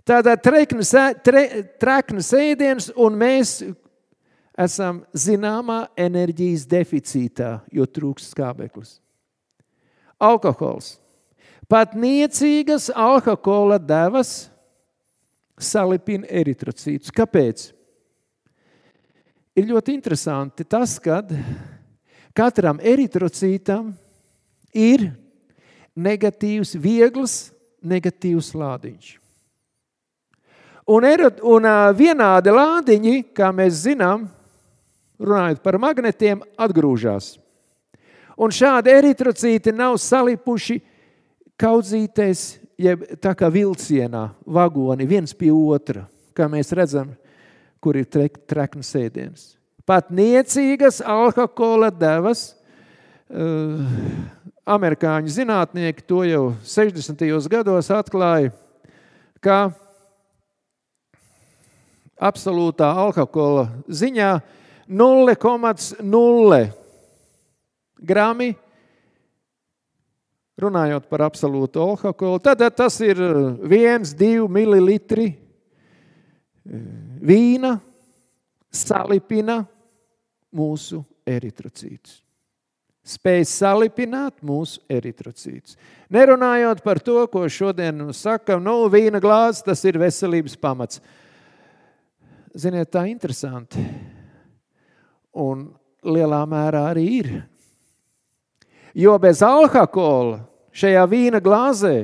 Tātad 0.02 0.42
treknas, 0.42 0.92
tre, 1.22 1.64
treknas 1.82 2.34
ēdiens, 2.34 2.92
un 2.98 3.18
mēs 3.22 3.62
esam 4.58 5.06
zināmā 5.14 5.86
enerģijas 6.00 6.66
deficītā, 6.70 7.60
jo 7.72 7.86
trūkst 7.86 8.34
skābeklis. 8.34 9.00
Alkohols. 10.22 11.02
Pat 11.72 11.94
niecīgas 11.96 12.90
alkohola 12.92 13.78
devas 13.80 14.50
salipina 15.62 16.28
eritrocītus. 16.28 17.14
Kāpēc? 17.16 17.70
Ir 19.56 19.70
ļoti 19.70 19.96
interesanti 19.96 20.66
tas, 20.68 20.98
ka 21.04 21.22
katram 22.36 22.80
eritrocītam 22.84 23.92
ir 24.74 25.10
negatīvs, 25.96 26.76
viegls, 26.80 27.52
negatīvs 27.84 28.54
lādiņš. 28.56 29.18
Un, 30.92 31.06
er, 31.06 31.28
un 31.46 31.68
vienādi 31.96 32.52
lādiņi, 32.52 33.16
kā 33.38 33.52
mēs 33.56 33.84
zinām, 33.86 34.26
runājot 35.22 35.62
par 35.64 35.78
magnetiem, 35.80 36.42
atgrūžās. 36.58 37.36
Un 38.42 38.54
šādi 38.56 38.90
eritrocīti 38.90 39.74
nav 39.76 40.00
salipuši 40.02 40.80
kaudzīties, 41.62 42.46
jeb 42.82 43.06
tā 43.22 43.36
kā 43.38 43.52
vilcienā, 43.54 44.32
vagoni 44.46 45.06
viens 45.06 45.36
pie 45.38 45.52
otra, 45.54 46.08
kā 46.34 46.50
mēs 46.50 46.74
redzam, 46.74 47.14
kur 47.82 48.00
ir 48.00 48.10
trek, 48.10 48.42
treknas 48.50 48.90
ēdiens. 48.98 49.52
Pat 49.92 50.08
niecīgas 50.08 51.02
alkohola 51.04 51.90
devas, 51.92 52.54
uh, 53.28 53.82
amerikāņu 54.64 55.28
zinātnieki 55.36 56.06
to 56.08 56.22
jau 56.24 56.44
60. 56.64 57.20
gados 57.52 57.90
atklāja, 57.92 58.54
ka 59.44 59.74
absolūtā 62.16 62.88
alkohola 63.04 63.66
ziņā 63.92 64.30
0,0 64.88 66.62
grami 68.00 68.50
runājot 70.62 71.10
par 71.12 71.26
absolūtu 71.28 71.84
alkoholu, 71.84 72.40
tad 72.40 72.64
tas 72.80 72.96
ir 73.04 73.20
1-2 73.20 74.48
ml 74.48 74.96
vīna, 77.28 77.76
salipina 78.72 79.66
mūsu 80.56 81.02
eritrocītus. 81.28 82.20
Spēj 83.02 83.48
salipināt 83.50 84.44
mūsu 84.46 84.78
eritrocītus. 84.92 85.74
Nerunājot 86.14 86.84
par 86.86 87.00
to, 87.02 87.24
ko 87.34 87.48
šodien 87.50 88.12
sakam, 88.14 88.62
nu, 88.62 88.86
vīna 88.94 89.18
glāzes, 89.24 89.64
tas 89.66 89.82
ir 89.90 89.98
veselības 89.98 90.54
pamats. 90.62 91.02
Ziniet, 92.54 92.92
tā 92.94 93.08
interesanti. 93.10 93.82
Un 95.34 95.70
lielā 96.06 96.44
mērā 96.46 96.84
arī 96.92 97.08
ir. 97.18 97.32
Jo 98.94 99.16
bez 99.24 99.42
alkohola 99.42 100.44
šajā 100.76 101.06
vīna 101.10 101.40
glāzē 101.42 101.96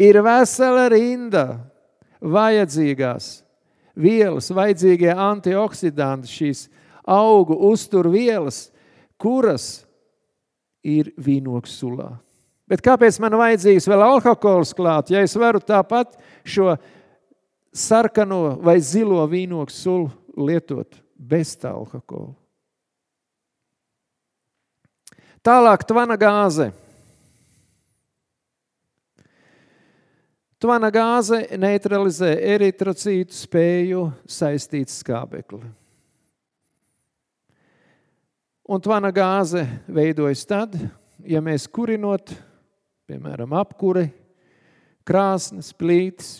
ir 0.00 0.18
vesela 0.24 0.88
rinda 0.90 1.44
vajadzīgās 2.20 3.30
vielas, 3.94 4.48
vajadzīgie 4.54 5.12
antioksidanti, 5.12 6.30
šīs 6.30 6.66
augu 7.06 7.56
uzturvielas, 7.70 8.68
kuras 9.20 9.84
ir 10.82 11.12
vīnogs 11.20 11.76
sulā. 11.80 12.12
Bet 12.70 12.84
kāpēc 12.86 13.18
man 13.22 13.34
vajadzīgs 13.40 13.88
vēl 13.90 14.04
alkohols 14.06 14.72
klāt, 14.78 15.10
ja 15.10 15.24
es 15.26 15.34
varu 15.34 15.58
tāpat 15.58 16.14
šo 16.46 16.76
sarkano 17.74 18.56
vai 18.62 18.78
zilo 18.78 19.24
vīnogu 19.30 19.74
sulu 19.74 20.10
lietot 20.38 21.00
bez 21.18 21.56
alkohola. 21.64 22.36
Tālāk, 25.40 25.86
tvana 25.88 26.18
gāze. 26.20 26.68
Tvana 30.60 30.90
gāze 30.92 31.46
neutralizē 31.56 32.34
eritrocītu 32.54 33.32
spēju 33.32 34.02
saistīt 34.28 34.92
skābekli. 34.92 35.64
Un 38.70 38.78
tvana 38.78 39.08
gāze 39.10 39.64
veidojas 39.90 40.44
tad, 40.46 40.76
ja 41.26 41.40
mēs 41.42 41.64
kurinot, 41.66 42.30
piemēram, 43.10 43.50
apkuri, 43.58 44.04
krāsnes, 45.02 45.72
plītis, 45.74 46.36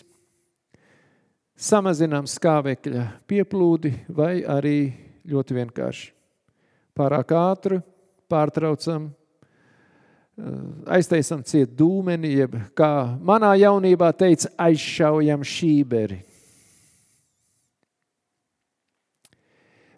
samazinām 1.59 2.29
skābekļa 2.31 3.03
pieplūdi 3.27 3.91
vai 4.15 4.45
arī 4.47 4.77
ļoti 5.27 5.57
vienkārši 5.57 6.05
pārāk 6.95 7.33
ātri 7.35 7.81
pārtraucam, 8.31 9.09
eh, 9.11 10.55
aiztaisam 10.95 11.43
ciet 11.43 11.75
dūmeni, 11.75 12.31
jeb 12.37 12.55
kā 12.71 13.11
manā 13.19 13.51
jaunībā 13.59 14.13
teica, 14.15 14.53
aizšaujam 14.69 15.43
šīberi. 15.43 16.21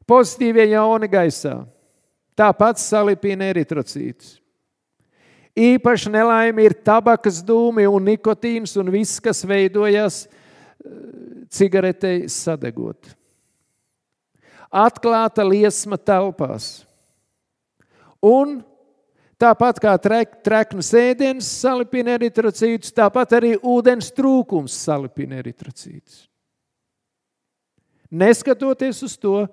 Pozitīvie 0.10 0.72
jauni 0.74 1.14
gaisā. 1.14 1.60
Tāpat 2.38 2.82
salipina 2.82 3.52
eritrocītus. 3.52 4.40
Īpaši 5.54 6.10
nelaime 6.10 6.64
ir 6.66 6.74
tabakas 6.82 7.44
dūmi 7.46 7.86
un 7.86 8.08
nikotīns 8.10 8.74
un 8.82 8.90
viss, 8.94 9.20
kas 9.22 9.44
veidojas 9.46 10.24
cigaretei 11.54 12.26
sadegot. 12.32 13.12
Atklāta 14.74 15.46
liesma 15.46 16.00
telpās. 16.02 16.88
Un 18.24 18.64
tāpat 19.38 19.78
kā 19.84 19.94
trek, 20.02 20.40
treknas 20.42 20.90
ēdienas 20.98 21.52
salipina 21.62 22.16
eritrocītus, 22.18 22.96
tāpat 22.96 23.38
arī 23.38 23.54
ūdens 23.62 24.10
trūkums 24.16 24.74
salipina 24.88 25.38
eritrocītus. 25.44 26.24
Neskatoties 28.14 29.04
uz 29.06 29.14
to, 29.22 29.44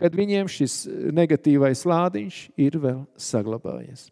kad 0.00 0.14
viņiem 0.16 0.50
šis 0.50 0.84
negatīvais 1.14 1.84
lādiņš 1.86 2.40
ir 2.60 2.78
vēl 2.82 3.00
saglabājies. 3.20 4.08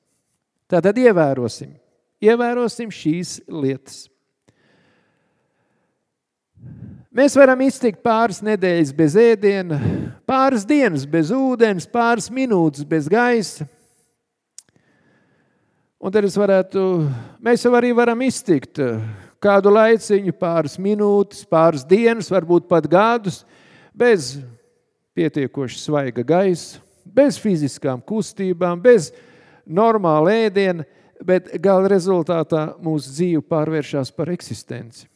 Tātad 0.71 0.97
ievērosim, 1.03 1.75
ievērosim 2.23 2.93
šīs 2.95 3.41
lietas. 3.51 4.07
Mēs 7.13 7.35
varam 7.37 7.61
iztikt 7.61 8.01
pāris 8.01 8.39
nedēļas 8.41 8.93
bez 8.97 9.17
ēdiena, 9.21 9.77
pāris 10.25 10.63
dienas 10.65 11.03
bez 11.05 11.29
ūdens, 11.35 11.85
pāris 11.85 12.31
minūtes 12.33 12.87
bez 12.89 13.11
gaisa. 13.11 13.67
Un 16.03 16.15
tad 16.15 16.25
es 16.25 16.39
varētu, 16.41 16.81
mēs 17.45 17.67
jau 17.67 17.75
arī 17.77 17.93
varam 17.95 18.25
iztikt 18.25 18.81
kādu 19.43 19.75
laiciņu, 19.75 20.33
pāris 20.39 20.79
minūtes, 20.81 21.45
pāris 21.51 21.85
dienas, 21.87 22.31
varbūt 22.33 22.65
pat 22.71 22.89
gadus, 22.91 23.43
bez 23.93 24.39
pietiekoši 25.17 25.79
svaiga 25.81 26.25
gaisa, 26.27 26.81
bez 27.05 27.39
fiziskām 27.41 28.01
kustībām, 28.05 28.81
bez 28.83 29.11
normāla 29.67 30.35
ēdiena, 30.47 30.87
bet 31.23 31.51
gala 31.63 31.91
rezultātā 31.93 32.73
mūsu 32.83 33.13
dzīve 33.15 33.43
pārvēršas 33.47 34.13
par 34.17 34.33
eksistenci. 34.33 35.07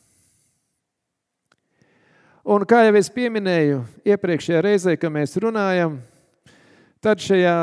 Un 2.46 2.62
kā 2.62 2.84
jau 2.86 2.94
es 2.94 3.08
pieminēju 3.10 3.80
iepriekšējā 4.06 4.60
reizē, 4.62 4.92
kad 4.94 5.10
mēs 5.10 5.34
runājam, 5.42 5.96
tad 7.02 7.18
šajā 7.18 7.56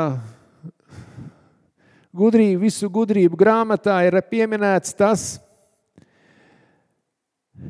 gudrību, 2.14 2.60
visu 2.66 2.90
gudrību 2.92 3.38
grāmatā 3.40 4.02
ir 4.04 4.18
pieminēts 4.28 4.92
tas, 4.98 5.24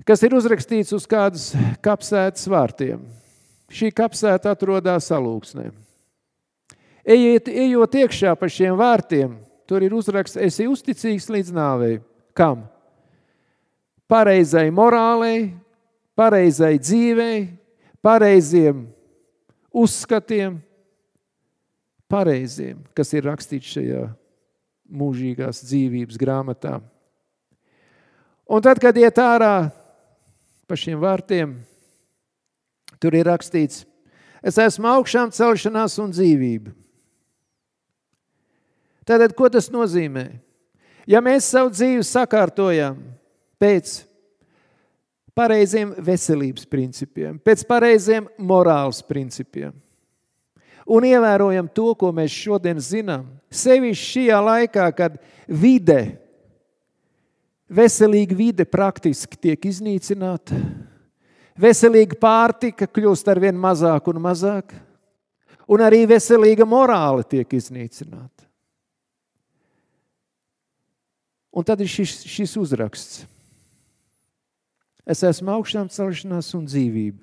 kas 0.03 0.27
ir 0.27 0.35
uzrakstīts 0.35 0.91
uz 0.97 1.07
kādas 1.07 1.53
kapsētas 1.85 2.51
vārtiem. 2.51 3.07
Šī 3.75 3.91
kapsēta 3.91 4.53
atrodas 4.55 5.09
salūksnē. 5.11 5.73
Ejiet, 7.05 7.51
ejot 7.51 7.97
iekšā 8.05 8.33
pa 8.39 8.49
šiem 8.49 8.79
vārtiem, 8.79 9.35
tur 9.69 9.83
ir 9.85 9.93
uzraksts, 9.97 10.39
esi 10.41 10.69
uzticīgs 10.71 11.27
līdz 11.33 11.51
nāvei. 11.53 11.99
Kam? 12.37 12.65
Pareizai 14.09 14.69
morālei, 14.75 15.51
pareizai 16.17 16.77
dzīvei, 16.79 17.49
pareiziem 18.05 18.87
uzskatiem, 19.75 20.61
pareiziem, 22.09 22.79
kas 22.95 23.11
ir 23.17 23.27
rakstīts 23.27 23.75
šajā 23.75 24.07
mūžīgās 24.95 25.65
dzīvības 25.67 26.21
grāmatā. 26.21 26.79
Un 28.45 28.63
tad, 28.63 28.79
kad 28.79 28.97
iet 29.01 29.19
ārā 29.19 29.71
pa 30.69 30.77
šiem 30.79 31.01
vārtiem, 31.03 31.57
tur 33.05 33.17
ir 33.19 33.29
rakstīts, 33.29 33.85
es 34.41 34.57
esmu 34.61 34.89
augšām 34.97 35.33
celšanās 35.37 35.99
un 36.01 36.15
dzīvība. 36.15 36.73
Tātad, 39.05 39.37
ko 39.37 39.51
tas 39.53 39.69
nozīmē? 39.69 40.31
Ja 41.05 41.21
mēs 41.21 41.51
savu 41.53 41.69
dzīvi 41.75 42.01
sakārtojam 42.09 42.97
pēc 43.61 43.99
pareiziem 45.37 45.93
veselības 46.01 46.65
principiem, 46.71 47.37
pēc 47.37 47.67
pareiziem 47.69 48.31
morāles 48.41 49.03
principiem. 49.05 49.75
Un 50.85 51.05
ievērojam 51.09 51.69
to, 51.73 51.91
ko 51.97 52.11
mēs 52.13 52.33
šodien 52.33 52.81
zinām. 52.81 53.29
Sevišķi 53.53 54.09
šajā 54.09 54.41
laikā, 54.45 54.89
kad 54.97 55.17
vide, 55.49 56.17
veselīga 57.69 58.37
vide 58.37 58.67
praktiski 58.69 59.39
tiek 59.49 59.69
iznīcināta, 59.69 60.59
veselīga 61.61 62.19
pārtika 62.21 62.89
kļūst 62.91 63.29
ar 63.31 63.41
vien 63.43 63.59
mazāk 63.59 64.09
un 64.11 64.21
mazāk, 64.23 64.75
un 65.71 65.85
arī 65.85 66.05
veselīga 66.09 66.67
morāla 66.69 67.25
tiek 67.27 67.49
iznīcināta. 67.57 68.45
Un 71.55 71.63
tad 71.63 71.81
ir 71.85 71.91
šis, 71.91 72.25
šis 72.27 72.57
uzraksts. 72.59 73.23
Es 75.07 75.21
esmu 75.23 75.53
augšām 75.55 75.91
celšanās 75.93 76.49
un 76.57 76.65
dzīvība. 76.67 77.21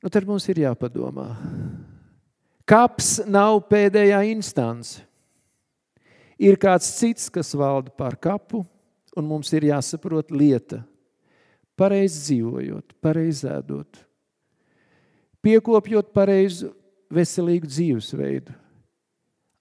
Nu, 0.00 0.08
tad 0.08 0.24
mums 0.28 0.46
ir 0.48 0.62
jāpadomā. 0.62 1.32
Kaps 2.68 3.18
nav 3.26 3.58
pēdējā 3.68 4.20
instance. 4.30 5.02
Ir 6.40 6.56
kāds 6.60 6.86
cits, 6.96 7.26
kas 7.32 7.50
valda 7.58 7.92
pār 7.92 8.14
kapu, 8.16 8.62
un 9.18 9.26
mums 9.26 9.50
ir 9.52 9.66
jāsaprot 9.72 10.30
lieta. 10.32 10.80
Pareizi 11.80 12.20
dzīvojot, 12.26 12.92
pareizi 13.00 13.48
ēdot, 13.48 14.02
piekopjot 15.40 16.10
pareizu 16.12 16.74
veselīgu 17.10 17.70
dzīvesveidu, 17.70 18.52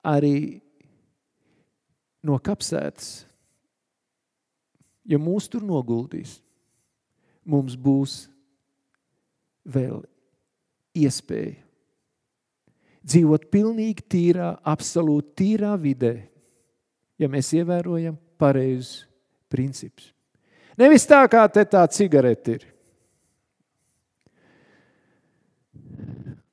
arī 0.03 0.59
no 2.27 2.35
kapsētas 2.43 3.21
ja 5.09 5.17
mūs 5.21 5.47
tur 5.49 5.63
noguldīs, 5.65 6.37
mums 7.49 7.73
būs 7.79 8.21
vēl 9.69 10.03
iespēja 10.99 11.57
dzīvot 13.09 13.47
pilnīgi 13.49 14.05
tīrā, 14.11 14.53
absolūti 14.67 15.33
tīrā 15.41 15.73
vidē, 15.81 16.13
ja 17.17 17.29
mēs 17.31 17.51
ievērojam 17.57 18.17
pareizus 18.39 19.07
principus. 19.49 20.11
Nevis 20.79 21.03
tā, 21.07 21.19
kā 21.27 21.43
te 21.51 21.65
tā 21.67 21.83
cigarete 21.91 22.55
ir. 22.55 22.67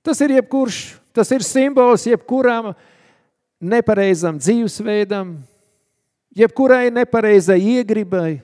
Tas 0.02 0.18
ir 0.22 0.36
jebkurš, 0.36 0.80
tas 1.14 1.30
ir 1.34 1.42
simbols 1.46 2.06
jebkuram 2.06 2.72
nepareizam 3.58 4.38
dzīvesveidam, 4.38 5.32
jebkurai 6.36 6.90
nepareizai 6.94 7.58
iegribai, 7.78 8.36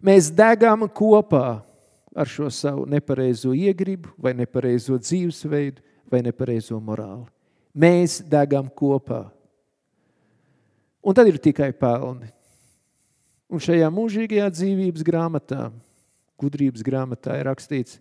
mēs 0.00 0.30
degam 0.32 0.86
kopā 0.88 1.60
ar 2.16 2.28
šo 2.28 2.48
savu 2.52 2.86
nepareizo 2.88 3.52
iegribu, 3.54 4.12
vai 4.18 4.32
nepareizo 4.36 4.98
dzīvesveidu, 4.98 5.82
vai 6.10 6.22
nepareizo 6.26 6.80
morāli. 6.82 7.28
Mēs 7.76 8.18
degam 8.26 8.66
kopā. 8.72 9.28
Un 11.00 11.16
tad 11.16 11.28
ir 11.30 11.38
tikai 11.40 11.70
pelni. 11.72 12.28
Un 13.50 13.58
šajā 13.58 13.88
mūžīgajā 13.90 14.46
dzīvības 14.54 15.02
grāmatā, 15.06 15.70
gudrības 16.38 16.84
grāmatā 16.86 17.34
ir 17.40 17.48
rakstīts, 17.50 17.98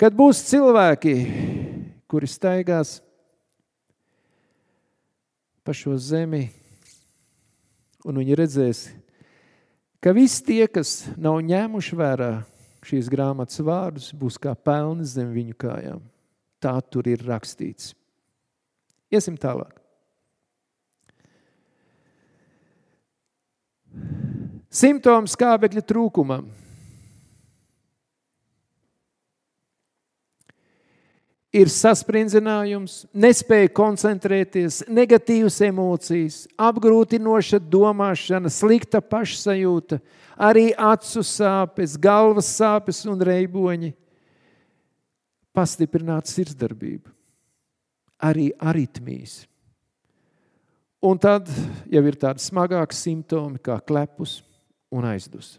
kad 0.00 0.16
būs 0.16 0.40
cilvēki, 0.48 1.16
kuri 2.08 2.28
staigās 2.30 2.96
pa 5.62 5.74
šo 5.76 5.98
zemi, 6.00 6.46
un 8.08 8.22
viņi 8.22 8.38
redzēs, 8.40 8.86
ka 10.02 10.16
visi 10.16 10.40
tie, 10.48 10.64
kas 10.64 11.02
nav 11.20 11.38
ņēmuši 11.44 12.00
vērā 12.00 12.32
šīs 12.88 13.12
grāmatas 13.12 13.60
vārdus, 13.62 14.10
būs 14.16 14.40
kā 14.40 14.56
pelni 14.56 15.06
zem 15.06 15.30
viņu 15.36 15.60
kājām. 15.60 16.00
Tā 16.62 16.74
tur 16.88 17.06
ir 17.10 17.22
rakstīts. 17.26 17.92
Iesim 19.12 19.36
tālāk. 19.36 19.81
Simptoms 24.72 25.36
skābekļa 25.36 25.84
trūkumam. 25.84 26.48
ir 31.52 31.68
saspringzinājums, 31.68 33.02
nespēja 33.12 33.70
koncentrēties, 33.76 34.82
negatīvas 34.88 35.58
emocijas, 35.66 36.38
apgrūtinoša 36.56 37.60
domāšana, 37.68 38.50
slikta 38.52 39.02
pašsajūta, 39.04 40.00
arī 40.40 40.70
acu 40.72 41.24
sāpes, 41.26 41.98
galvas 42.00 42.48
sāpes 42.56 43.02
un 43.10 43.20
reiboņi, 43.28 43.92
pastiprināta 45.52 46.32
sirdsdarbība, 46.32 47.12
arī 48.24 48.48
aritmijas. 48.56 49.42
Un 51.02 51.18
tad 51.20 51.50
jau 51.90 52.02
ir 52.06 52.16
tādi 52.16 52.40
smagāki 52.40 52.96
simptomi 52.96 53.60
kā 53.60 53.76
klepus 53.84 54.38
un 54.92 55.06
aizdus. 55.08 55.56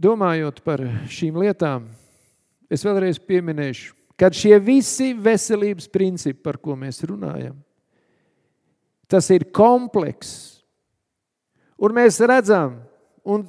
Domājot 0.00 0.62
par 0.64 0.80
šīm 1.12 1.42
lietām, 1.42 1.90
es 2.72 2.84
vēlreiz 2.86 3.18
pieminēšu, 3.20 3.92
ka 4.16 4.30
šie 4.32 4.54
visi 4.62 5.10
veselības 5.12 5.90
principi, 5.92 6.38
par 6.40 6.56
ko 6.62 6.76
mēs 6.78 7.02
runājam, 7.04 7.58
tas 9.10 9.28
ir 9.34 9.50
komplekss. 9.52 10.62
Un 11.80 11.92
mēs 11.96 12.20
redzam, 12.24 12.78
un 13.24 13.44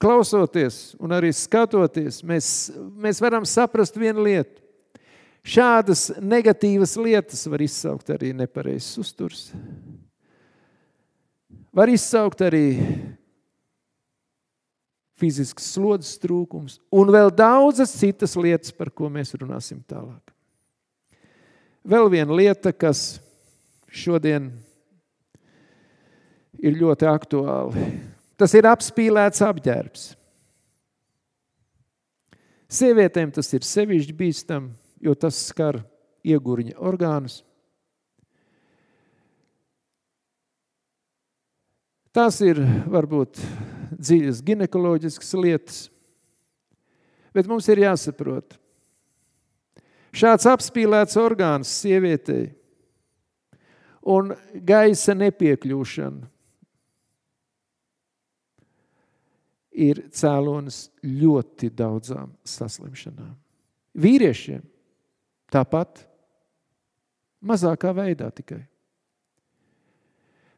klausoties, 0.00 0.94
un 1.00 1.12
arī 1.12 1.34
skatoties, 1.36 2.22
mēs, 2.26 2.46
mēs 2.96 3.20
varam 3.22 3.44
saprast 3.48 3.96
vienu 3.98 4.24
lietu. 4.24 4.61
Šādas 5.42 6.06
negatīvas 6.22 6.94
lietas 7.02 7.42
var 7.50 7.64
izsaukt 7.64 8.12
arī 8.14 8.30
nepareizs 8.36 8.94
uzturs. 9.02 9.48
Var 11.74 11.90
izsaukt 11.90 12.44
arī 12.46 12.66
fizisks 15.18 15.72
slodzes 15.74 16.18
trūkums 16.22 16.78
un 16.94 17.10
vēl 17.14 17.32
daudzas 17.34 17.94
citas 17.94 18.36
lietas, 18.38 18.74
par 18.74 18.90
ko 18.94 19.10
mēs 19.10 19.34
runāsim 19.38 19.82
tālāk. 19.88 20.32
Vēl 21.82 22.06
viena 22.12 22.38
lieta, 22.38 22.70
kas 22.70 23.18
šodien 23.90 24.52
ir 26.62 26.76
ļoti 26.78 27.08
aktuāli, 27.10 27.86
tas 28.38 28.54
ir 28.54 28.68
apspīlēts 28.70 29.42
apģērbs. 29.42 30.04
Sievietēm 32.72 33.32
tas 33.34 33.50
ir 33.52 33.66
sevišķi 33.66 34.14
bīstami, 34.16 34.70
jo 35.02 35.14
tas 35.18 35.38
skar 35.48 35.80
iegurņa 36.22 36.78
orgānus. 36.78 37.40
Tās 42.12 42.38
ir 42.44 42.60
varbūt 42.92 43.40
dziļas 43.96 44.42
ginekoloģiskas 44.44 45.32
lietas. 45.40 45.78
Bet 47.32 47.48
mums 47.48 47.64
ir 47.72 47.80
jāsaprot, 47.80 48.58
šāds 50.12 50.44
apspīlēts 50.50 51.16
orgāns 51.16 51.70
sievietei 51.80 52.50
un 54.12 54.34
gaisa 54.52 55.16
nepiekļūšana 55.16 56.28
ir 59.72 60.02
cēlonis 60.12 60.84
ļoti 61.06 61.70
daudzām 61.72 62.34
saslimšanām. 62.44 63.32
Vīriešiem 63.96 64.60
tāpat 65.52 66.06
mazākā 67.44 67.92
veidā 67.96 68.30
tikai. 68.32 68.62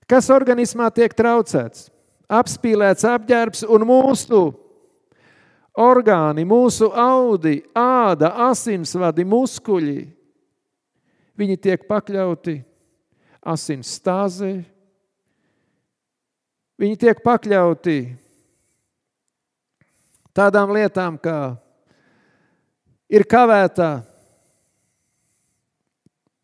Kas 0.07 0.29
organismā 0.31 0.91
tiek 0.95 1.13
traucēts? 1.17 1.89
apspīlēts 2.29 3.05
apģērbs 3.09 3.65
un 3.69 3.85
mūsu 3.89 4.43
orgāni, 5.75 6.45
mūsu 6.49 6.91
audi, 6.91 7.59
āda, 7.77 8.33
asinsvadi, 8.49 9.27
muskuļi. 9.29 10.03
Viņi 11.35 11.57
tiek 11.59 11.87
pakļauti 11.89 12.61
asins 13.51 13.91
stāzē, 13.99 14.53
viņi 16.79 16.99
tiek 17.03 17.19
pakļauti 17.25 17.99
tādām 20.35 20.71
lietām, 20.75 21.19
kā 21.19 21.57
ir 23.11 23.27
kavētā 23.27 23.91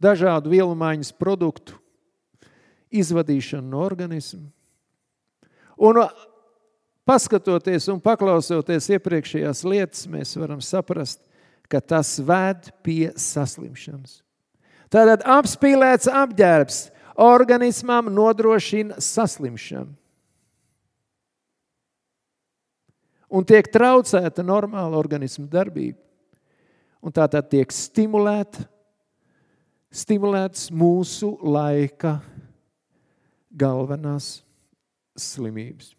dažādu 0.03 0.53
vielu 0.53 0.75
maiņas 0.77 1.13
produktu 1.17 1.77
izvadīšana 2.91 3.67
no 3.71 3.85
organisma. 3.85 4.49
Un 5.81 6.03
paskatoties 7.09 7.89
un 7.93 8.01
paklausoties 8.03 8.91
iepriekšējās 8.97 9.63
lietas, 9.65 10.07
mēs 10.11 10.35
varam 10.39 10.61
saprast, 10.65 11.23
ka 11.71 11.81
tas 11.81 12.17
ved 12.19 12.73
pie 12.85 13.13
saslimšanas. 13.15 14.21
Tātad 14.91 15.23
apspīlēts 15.23 16.11
apģērbs 16.11 16.81
organismam 17.21 18.11
nodrošina 18.11 18.99
saslimšanu. 18.99 19.95
Un 23.31 23.47
tiek 23.47 23.69
traucēta 23.71 24.43
normāla 24.43 24.99
organisma 24.99 25.47
darbība. 25.47 26.01
Un 27.01 27.15
tā 27.15 27.29
tad 27.31 27.47
tiek 27.53 27.71
stimulēta, 27.73 28.67
stimulēts 29.91 30.71
mūsu 30.71 31.35
laika 31.43 32.19
galvenās 33.51 34.41
slimības. 35.19 35.93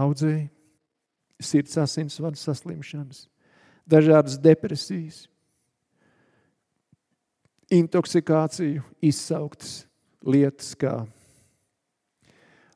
Audzēji, 0.00 0.46
sirds 1.42 1.76
asinsvadu 1.80 2.38
saslimšanas, 2.38 3.24
dažādas 3.88 4.38
depresijas, 4.40 5.24
intoksikāciju 7.70 8.84
izsauktas 9.04 9.84
lietas 10.26 10.74
kā 10.78 11.00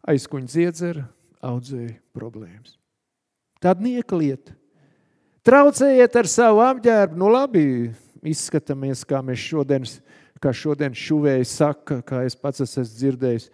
aizkuņa 0.09 0.51
dziedzera, 0.51 1.07
audzēja 1.45 1.97
problēmas. 2.17 2.77
Tāda 3.63 3.85
nieka 3.85 4.17
lieta. 4.19 4.55
Traucējiet 5.45 6.17
ar 6.17 6.29
savu 6.29 6.63
apģērbu, 6.65 7.19
nu 7.21 7.29
labi, 7.33 7.65
izskatāmies, 8.25 9.05
kā 9.09 9.21
mēs 9.25 9.43
šodien, 9.45 9.85
kā 10.45 10.53
šodien 10.53 10.97
šuvēji 10.97 11.47
saka, 11.49 12.01
kā 12.05 12.25
es 12.29 12.37
pats 12.37 12.65
esmu 12.65 12.85
dzirdējis, 12.91 13.49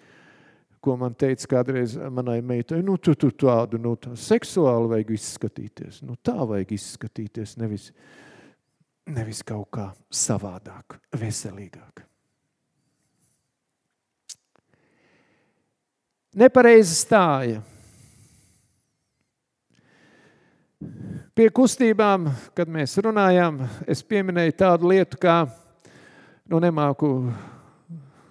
ko 0.81 0.97
man 0.97 1.15
teica 1.15 1.49
kādreiz 1.55 1.95
manai 2.11 2.41
meitai, 2.43 2.81
nu, 2.83 2.97
tu, 2.97 3.15
tu 3.15 3.31
tādu, 3.37 3.79
nu, 3.83 3.95
tā 4.01 4.15
seksuāli 4.17 4.95
vajag 4.95 5.15
izskatīties. 5.17 6.01
Nu, 6.09 6.17
tā 6.17 6.39
vajag 6.41 6.73
izskatīties, 6.77 7.59
nevis, 7.61 7.91
nevis 9.13 9.43
kaut 9.47 9.69
kā 9.77 9.91
savādāk, 10.09 10.97
veselīgāk. 11.21 12.07
Nepareizi 16.41 16.95
stāja. 16.95 17.61
Pie 21.35 21.49
kustībām, 21.55 22.29
kad 22.57 22.71
mēs 22.71 22.95
runājām, 23.03 23.59
es 23.91 24.01
pieminēju 24.07 24.55
tādu 24.63 24.91
lietu, 24.93 25.19
kā, 25.21 25.43
nu, 26.51 26.59
nemāku 26.59 27.31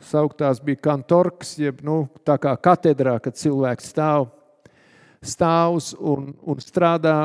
sauktās 0.03 0.59
bija 0.63 0.81
kantorks, 0.89 1.53
jeb 1.59 1.79
nu, 1.85 2.03
tā 2.27 2.35
kā 2.41 2.51
katedrā, 2.59 3.15
kad 3.23 3.37
cilvēks 3.39 3.91
stāv, 3.93 4.27
stāvs 5.23 5.93
un, 5.95 6.33
un 6.43 6.59
strādā, 6.63 7.15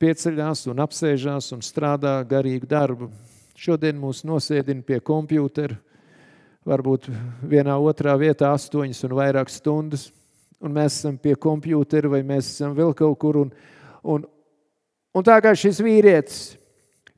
pieceļās 0.00 0.66
un 0.72 0.82
apsēžās 0.84 1.52
un 1.56 1.62
strādā 1.64 2.16
garīgu 2.28 2.68
darbu. 2.68 3.10
Šodien 3.54 3.96
mūs 4.00 4.24
nosēdina 4.26 4.82
pie 4.84 4.98
kompjūtera, 5.04 5.76
varbūt 6.66 7.06
vienā 7.48 7.76
otrā 7.78 8.16
vietā 8.18 8.50
astoņas 8.56 9.04
un 9.06 9.16
vairāk 9.20 9.52
stundas, 9.52 10.08
un 10.64 10.72
mēs 10.74 10.98
esam 10.98 11.20
pie 11.20 11.36
kompjūtera 11.36 12.10
vai 12.16 12.24
mēs 12.26 12.50
esam 12.56 12.74
vēl 12.76 12.96
kaut 12.96 13.20
kur. 13.20 13.44
Un, 13.44 13.52
un, 14.02 14.26
un 15.14 15.26
tā 15.28 15.38
kā 15.44 15.52
šis 15.56 15.80
vīrietis, 15.84 16.54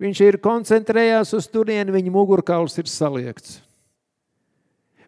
viņš 0.03 0.20
ir 0.26 0.40
koncentrējās 0.42 1.32
uz 1.36 1.49
turieni, 1.49 1.94
viņa 1.94 2.12
mugurkauls 2.12 2.76
ir 2.80 2.90
saliekts. 2.90 3.61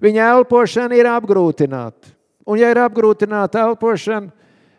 Viņa 0.03 0.28
elpošana 0.39 0.97
ir 0.97 1.09
apgrūtināta. 1.11 2.14
Un, 2.49 2.57
ja 2.61 2.70
ir 2.72 2.78
apgrūtināta 2.80 3.66
elpošana, 3.66 4.30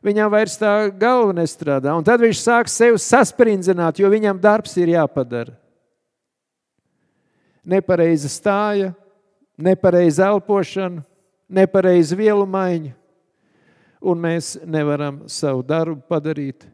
viņam 0.06 0.32
vairs 0.32 0.56
tā 0.58 0.74
galva 0.96 1.36
nestrādā. 1.38 1.94
Un 1.94 2.06
tad 2.08 2.24
viņš 2.24 2.40
sāk 2.42 2.72
sevi 2.72 2.98
saspringzināt, 3.04 4.00
jo 4.00 4.10
viņam 4.10 4.40
darbs 4.42 4.78
ir 4.80 4.96
jāpadara. 4.96 5.54
nepareiza 7.70 8.30
stāja, 8.32 8.94
nepareiza 9.58 10.26
elpošana, 10.32 11.04
nepareiza 11.50 12.16
vielu 12.18 12.46
maiņa, 12.50 12.96
un 14.02 14.22
mēs 14.24 14.56
nevaram 14.66 15.20
savu 15.30 15.62
darbu 15.62 16.00
padarīt 16.10 16.66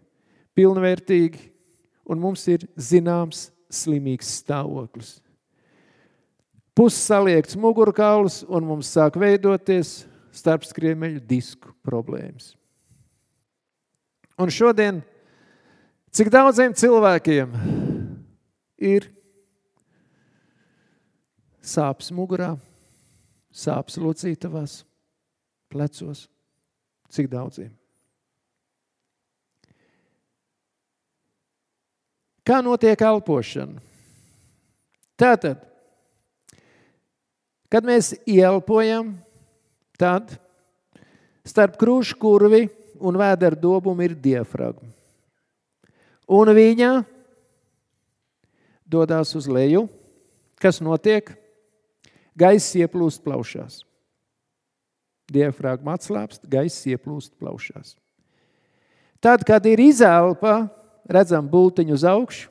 pilnvērtīgi, 0.55 1.49
un 2.05 2.21
mums 2.21 2.45
ir 2.51 2.65
zināms 2.77 3.49
slimīgs 3.73 4.29
stāvoklis. 4.41 5.17
Pussaliekts 6.75 7.55
mugurkauls, 7.59 8.43
un 8.51 8.67
mums 8.67 8.89
sāk 8.91 9.15
veidoties 9.19 10.03
starpskriemeļu 10.35 11.21
disku 11.23 11.71
problēmas. 11.85 12.53
Un 14.35 14.51
šodien, 14.51 14.99
cik 16.11 16.27
daudziem 16.33 16.75
cilvēkiem 16.75 17.55
ir 18.83 19.07
sāpes 21.63 22.11
mugurā, 22.11 22.51
sāpes 23.55 23.95
locītavās, 24.01 24.81
plecos, 25.71 26.25
cik 27.15 27.31
daudziem? 27.31 27.71
Kā 32.45 32.61
notiek 32.61 32.99
elpošana? 33.01 33.81
Tātad, 35.17 35.61
kad 37.71 37.87
mēs 37.87 38.11
ielpojam, 38.27 39.15
tad 39.97 40.35
starp 41.47 41.79
krūšu 41.79 42.19
kurvi 42.19 42.67
un 42.99 43.17
vēdera 43.17 43.57
dobumu 43.57 44.05
ir 44.05 44.13
diafragma. 44.19 44.91
Un 46.25 46.51
viņa 46.57 46.91
dodas 48.85 49.33
uz 49.37 49.47
leju. 49.49 49.85
Kas 50.61 50.81
notiek? 50.81 51.27
Gaiss 52.35 52.75
ieplūst 52.75 53.23
plaušās. 53.23 53.83
Diafragma 55.31 55.95
atslābst, 55.97 56.43
gaiss 56.49 56.85
ieplūst 56.89 57.33
plaušās. 57.39 57.95
Tad, 59.23 59.45
kad 59.47 59.65
ir 59.65 59.81
izelpa, 59.81 60.67
redzam 61.09 61.47
būtiņu 61.49 61.95
uz 61.95 62.05
augšu, 62.07 62.49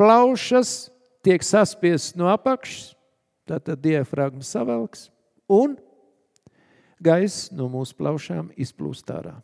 plaušas 0.00 0.90
tiek 1.24 1.44
saspiestas 1.44 2.16
no 2.18 2.30
apakšas, 2.32 2.94
tātad 3.48 3.80
diafragma 3.82 4.44
savelks, 4.46 5.08
un 5.50 5.76
gaiss 7.02 7.50
no 7.52 7.68
mūsu 7.72 7.96
plaušām 7.98 8.52
izplūst 8.60 9.10
ārā. 9.12 9.34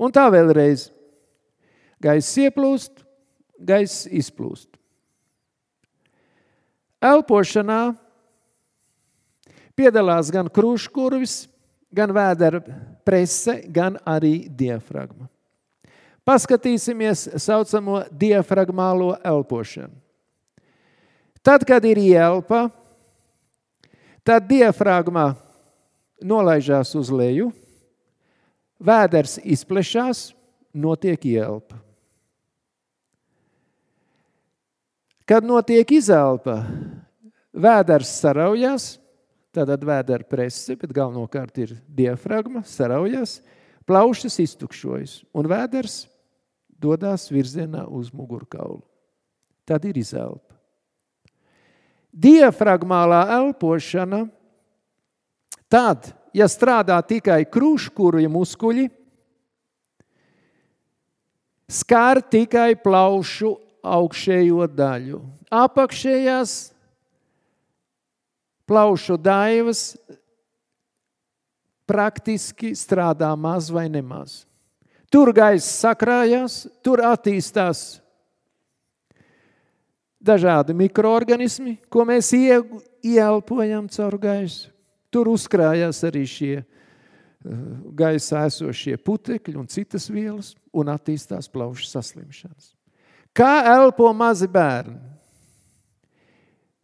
Un 0.00 0.12
tā 0.14 0.26
vēlreiz. 0.32 0.88
Gaiss 2.00 2.38
ieplūst, 2.40 3.02
gaiss 3.60 4.06
izplūst. 4.08 4.70
Elpošanā 7.04 7.92
piedalās 9.76 10.30
gan 10.32 10.48
krūškurvis, 10.52 11.42
gan 11.92 12.12
vēdera 12.16 12.62
prese, 13.04 13.60
gan 13.68 13.98
arī 14.08 14.48
diafragma. 14.48 15.28
Paskatīsimies 16.26 17.26
saucamo 17.40 18.02
diafragmālo 18.12 19.14
elpošanu. 19.24 19.94
Tad, 21.40 21.64
kad 21.64 21.84
ir 21.88 21.96
ielpa, 21.96 22.66
tad 24.20 24.44
diafragma 24.50 25.32
nolaižās 26.20 26.92
uz 27.00 27.08
leju, 27.08 27.48
vēders 28.80 29.38
izplešās, 29.40 30.30
notiek 30.76 31.24
ielpa. 31.24 31.80
Kad 35.24 35.46
notiek 35.46 35.88
izelpa, 35.94 36.58
vēders 37.54 38.10
saraujās, 38.20 38.96
tad 39.54 39.70
vēdera 39.86 40.26
prese, 40.26 40.76
bet 40.78 40.92
galvenokārt 40.94 41.62
ir 41.62 41.74
diafragma, 41.86 42.64
saraujās, 42.66 43.38
plaušas 43.90 44.38
iztukšojas 44.38 45.16
un 45.34 45.48
vēders 45.50 46.04
dodas 46.80 47.26
virzienā 47.32 47.88
uz 47.90 48.12
mugurkaulu. 48.14 48.84
Tad 49.66 49.82
ir 49.88 49.98
izelpa. 49.98 50.54
Diafragmālā 52.10 53.24
elpošana, 53.36 54.24
tad, 55.70 56.10
ja 56.34 56.46
strādā 56.50 56.96
tikai 57.06 57.44
krūškūruja 57.50 58.30
muskuļi, 58.30 58.88
skar 61.70 62.22
tikai 62.22 62.74
plaušu 62.82 63.52
augšējo 63.82 64.66
daļu. 64.74 65.20
Apakšējās 65.50 66.56
plaušu 68.70 69.18
daivas 69.18 69.94
praktiski 71.90 72.70
strādā 72.78 73.32
maz 73.34 73.70
vai 73.74 73.88
nemaz. 73.90 74.44
Tur 75.10 75.32
gaisa 75.34 75.66
sakrājās, 75.66 76.62
tur 76.86 77.02
attīstās 77.02 77.98
dažādi 80.22 80.76
mikroorganismi, 80.76 81.80
ko 81.90 82.04
mēs 82.06 82.30
ieelpojam 82.36 83.88
caur 83.90 84.18
gaisu. 84.22 84.70
Tur 85.10 85.32
uzkrājās 85.32 86.04
arī 86.06 86.22
šie 86.30 86.56
eh, 86.60 86.66
gaisā 87.98 88.44
esošie 88.46 88.94
putekļi 89.02 89.58
un 89.58 89.66
citas 89.66 90.06
vielas, 90.12 90.52
un 90.70 90.92
attīstās 90.92 91.50
plaušu 91.50 91.88
saslimšanas. 91.90 92.76
Kā 93.34 93.64
elpo 93.72 94.12
mazi 94.14 94.46
bērni? 94.50 95.00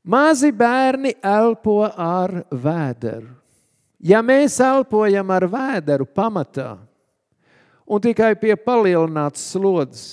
Mazi 0.07 0.53
bērni 0.55 1.15
elpo 1.23 1.81
ar 1.87 2.41
vēderu. 2.51 3.31
Ja 3.99 4.21
mēs 4.21 4.59
elpojam 4.61 5.31
ar 5.33 5.47
vēderu 5.49 6.07
pamatā, 6.07 6.77
un 7.87 8.03
tikai 8.03 8.35
pie 8.39 8.57
palielinātas 8.61 9.45
slodzes 9.55 10.07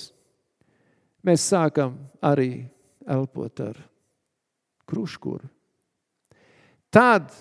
mēs 1.24 1.44
sākam 1.50 1.98
arī 2.24 2.64
elpot 3.04 3.60
ar 3.60 3.76
kruškuru. 4.88 5.48
Tad 6.94 7.32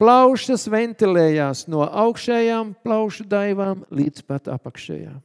plaušas 0.00 0.66
ventilējās 0.72 1.66
no 1.70 1.84
augšējām 1.84 2.74
plaušu 2.84 3.26
daivām 3.28 3.84
līdz 3.94 4.24
pat 4.26 4.48
apakšējām. 4.52 5.20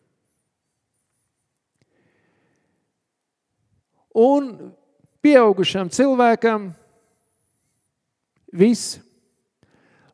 Un 4.15 4.51
pieaugušam 5.25 5.89
cilvēkam 5.91 6.69
viss 8.55 8.99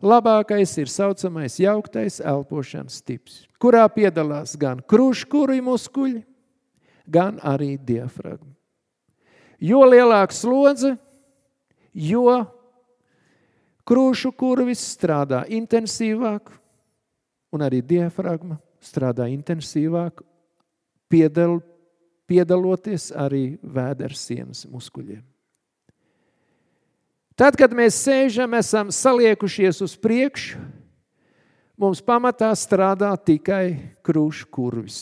labākais 0.02 0.74
ir 0.82 0.90
saucamais 0.92 1.58
jauktais 1.62 2.20
elpošanas 2.20 3.02
tips, 3.06 3.46
kurā 3.62 3.86
piedalās 3.94 4.56
gan 4.60 4.82
krūškuri 4.82 5.62
muskuļi, 5.66 6.24
gan 7.06 7.40
arī 7.44 7.76
diafragma. 7.78 8.52
Jo 9.62 9.84
lielāka 9.86 10.34
slodze, 10.34 10.96
jo 11.94 12.42
krūšu 13.86 14.32
kurvis 14.34 14.82
strādā 14.96 15.44
intensīvāk, 15.54 16.50
un 17.52 17.66
arī 17.66 17.82
diafragma 17.86 18.58
strādā 18.82 19.28
intensīvāk, 19.30 20.24
piedal, 21.12 21.60
piedaloties 22.30 23.12
arī 23.14 23.60
vēdersienas 23.62 24.66
muskuļiem. 24.72 25.31
Tad, 27.42 27.56
kad 27.58 27.72
mēs 27.74 27.96
sēžam, 27.98 28.52
esam 28.54 28.92
saliekušies 28.94 29.80
uz 29.82 29.96
priekšu, 29.98 30.60
mums 31.74 31.98
pamatā 32.06 32.52
strādā 32.54 33.10
tikai 33.18 33.96
krūšu 34.06 34.46
kurvis. 34.54 35.00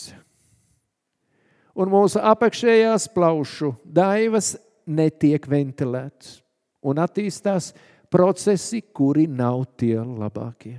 Un 1.76 1.92
mūsu 1.92 2.16
apakšējās 2.24 3.10
plaušu 3.12 3.74
daivas 3.84 4.54
netiek 4.88 5.44
ventilētas 5.52 6.38
un 6.80 7.04
attīstās 7.04 7.74
procesi, 8.08 8.80
kuri 8.88 9.28
nav 9.28 9.66
tie 9.76 10.00
labākie. 10.00 10.78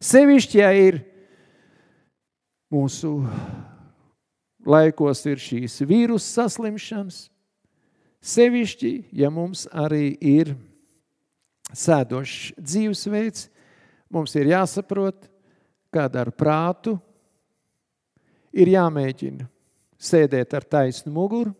Sevišķi, 0.00 0.64
ja 0.64 0.72
ir 0.72 1.02
mūsu 2.72 3.18
laikos 4.64 5.26
ir 5.28 5.48
šīs 5.52 5.82
vīrusu 5.84 6.40
saslimšanas, 6.40 7.26
sevišķi, 8.24 9.00
ja 9.12 9.28
mums 9.28 9.68
arī 9.68 10.14
ir 10.16 10.56
sēdošs 11.74 12.54
dzīvesveids, 12.58 13.48
mums 14.12 14.34
ir 14.38 14.52
jāsaprot, 14.52 15.26
kāda 15.94 16.24
ar 16.24 16.30
prātu 16.34 16.96
ir 18.54 18.70
jāmēģina 18.74 19.46
sēdēt 19.98 20.54
ar 20.54 20.66
taisnu 20.66 21.12
muguru 21.14 21.54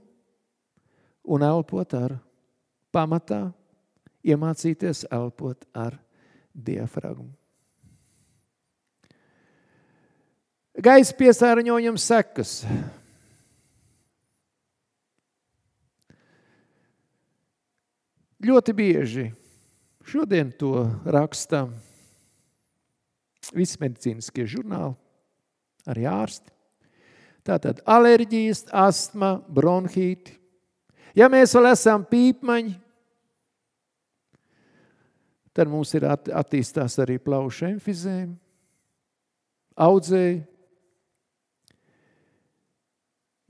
un 1.25 1.45
elpot 1.47 1.95
ar 1.97 2.19
pamatā, 2.95 3.47
iemācīties 4.25 5.05
elpot 5.13 5.65
ar 5.75 5.97
diafragmu. 6.55 7.33
Gaisa 10.75 11.15
piesārņojuma 11.15 12.01
sekas 12.03 12.65
ļoti 18.45 18.75
bieži 18.77 19.29
šodien 20.05 20.53
to 20.59 20.87
raksta 21.05 21.67
visi 23.53 23.81
medicīniskie 23.83 24.47
žurnāli, 24.49 24.95
arī 25.91 26.07
ārsti. 26.09 26.53
Tātad 27.45 27.83
alerģijas, 27.85 28.65
astma, 28.73 29.37
bronhīti. 29.53 30.39
Ja 31.15 31.29
mēs 31.31 31.53
vēl 31.55 31.69
esam 31.75 32.07
pīpmaņi, 32.09 32.73
tad 35.55 35.69
mums 35.71 35.93
ir 35.95 36.07
at, 36.09 36.31
attīstās 36.33 36.97
arī 37.05 37.19
plaušu 37.23 37.69
emfizēma, 37.69 38.33
audzēji. 39.77 40.41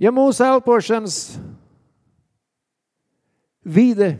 Ja 0.02 0.10
mūsu 0.10 0.42
elpošanas 0.42 1.18
vide, 3.62 4.16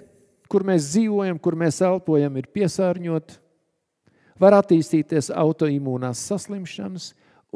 kur 0.55 0.63
mēs 0.63 0.93
dzīvojam, 0.93 1.41
kur 1.43 1.57
mēs 1.59 1.81
elpojam, 1.83 2.37
ir 2.39 2.47
piesārņota, 2.55 3.41
var 4.39 4.55
attīstīties 4.61 5.33
autoimūnās 5.35 6.23
saslimšanas 6.31 7.09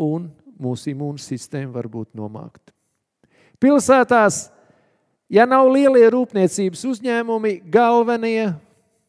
un 0.03 0.27
mūsu 0.59 0.91
imūnsistēma 0.91 1.71
var 1.77 1.87
būt 1.91 2.11
nomākta. 2.19 2.75
Pilsētās, 3.63 4.49
ja 5.31 5.47
nav 5.47 5.71
lielie 5.71 6.07
rūpniecības 6.11 6.83
uzņēmumi, 6.91 7.61
galvenie 7.71 8.53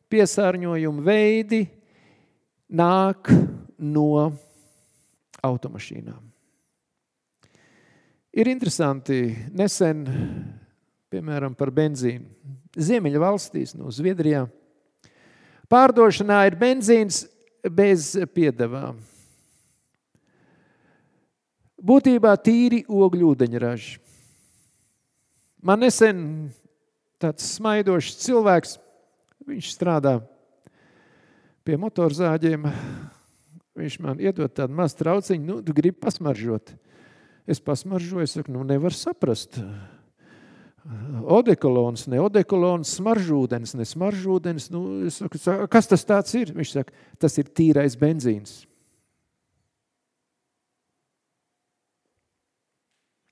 piesārņojuma 0.10 1.06
veidi 1.06 1.64
nāk 2.70 3.34
no 3.82 4.30
automašīnām. 5.46 6.22
Ir 8.38 8.50
interesanti, 8.54 9.24
nesen, 9.58 10.06
piemēram, 11.10 11.56
par 11.58 11.72
benzīnu. 11.74 12.28
Ziemeļa 12.80 13.22
valstīs, 13.22 13.74
no 13.78 13.92
Zviedrijā, 13.94 14.46
pārdošanā 15.72 16.44
ir 16.50 16.58
benzīns 16.60 17.24
bez 17.66 18.14
piedevām. 18.34 19.00
Būtībā 21.80 22.34
tīri 22.44 22.84
ogļu 22.92 23.34
ūdeņraži. 23.34 24.00
Man 25.64 25.82
nesen 25.84 26.20
tāds 27.20 27.46
smaidošs 27.56 28.18
cilvēks, 28.24 28.78
viņš 29.48 29.72
strādā 29.74 30.20
pie 31.68 31.78
motorzāģiem, 31.80 32.68
viņš 33.80 33.98
man 34.04 34.22
iedod 34.24 34.52
tādu 34.56 34.76
mazu 34.76 35.00
trauciņu, 35.00 35.46
nu, 35.46 35.58
tu 35.64 35.76
gribi 35.76 36.00
pasmaržot. 36.04 36.72
Es 37.50 37.62
pasmaržoju, 37.64 38.28
es 38.28 38.36
saku, 38.38 38.54
nu, 38.54 38.64
nevar 38.68 38.96
saprast. 38.96 39.58
Odekolons, 41.30 42.06
ne 42.10 42.22
odekolons, 42.24 42.96
smaržūdens, 42.98 43.76
ne 43.78 43.86
smaržūdens. 43.86 44.70
Nu, 44.74 44.82
saku, 45.14 45.68
kas 45.70 45.90
tas 45.92 46.06
tāds 46.08 46.34
ir? 46.40 46.54
Viņš 46.56 46.72
saka, 46.78 46.96
tas 47.22 47.36
ir 47.42 47.52
tīrais 47.52 47.98
benzīns. 48.00 48.64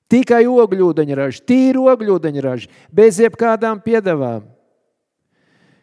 Tikai 0.08 0.46
ogļūdeņraži, 0.48 1.42
tīri 1.48 1.82
ogļūdeņraži, 1.92 2.70
bez 2.96 3.20
jebkādām 3.20 3.82
piedevām. 3.84 4.46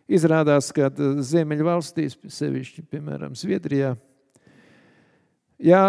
Izrādās, 0.09 0.71
ka 0.73 0.89
uh, 0.89 1.21
Ziemeļvalstīs, 1.25 2.17
sevišķi, 2.33 2.85
piemēram, 2.93 3.37
Zviedrijā, 3.37 3.95
ja 5.61 5.85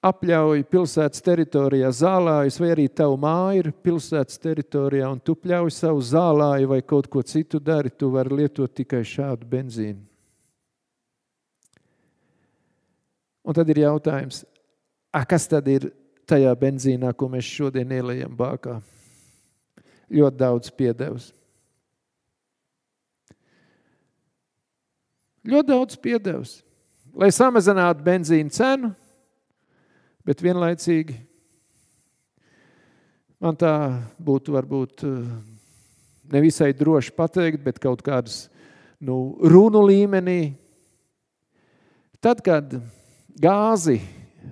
apļauj 0.00 0.62
pilsētas 0.72 1.20
teritorijā 1.24 1.90
zālājus, 1.92 2.56
vai 2.60 2.70
arī 2.72 2.86
tavu 2.88 3.18
māju 3.20 3.64
ir 3.64 3.72
pilsētas 3.84 4.40
teritorijā, 4.40 5.10
un 5.12 5.20
tu 5.20 5.34
pļauj 5.36 5.72
savu 5.76 6.00
zālāju 6.04 6.70
vai 6.72 6.80
kaut 6.80 7.10
ko 7.12 7.22
citu 7.22 7.60
dari, 7.60 7.92
tu 7.92 8.08
vari 8.14 8.40
lietot 8.42 8.72
tikai 8.72 9.02
šādu 9.04 9.48
benzīnu. 9.50 10.00
Un 13.44 13.56
tad 13.56 13.68
ir 13.72 13.82
jautājums, 13.82 14.44
a, 15.12 15.24
kas 15.28 15.48
tad 15.50 15.68
ir 15.68 15.90
tajā 16.28 16.52
benzīnā, 16.56 17.12
ko 17.16 17.28
mēs 17.32 17.48
šodien 17.48 17.92
ielējam 17.96 18.32
bākā. 18.38 18.78
Ļoti 20.10 20.40
daudz 20.40 20.72
piedevs. 20.74 21.30
Ļoti 25.50 25.72
daudz 25.72 25.96
piedevs. 26.00 26.58
Lai 27.16 27.30
samazinātu 27.34 28.04
benzīna 28.06 28.52
cenu, 28.54 28.92
bet 30.26 30.42
vienlaicīgi 30.44 31.16
man 33.40 33.56
tā 33.56 33.74
būtu 34.20 34.52
varbūt 34.54 35.04
nevisai 36.30 36.72
droši 36.76 37.14
pateikt, 37.16 37.62
bet 37.64 37.80
kaut 37.82 38.02
kādas 38.06 38.48
nu, 39.00 39.36
runu 39.40 39.82
līmenī. 39.88 40.54
Tad, 42.20 42.42
kad 42.44 42.76
gāzi 43.40 43.98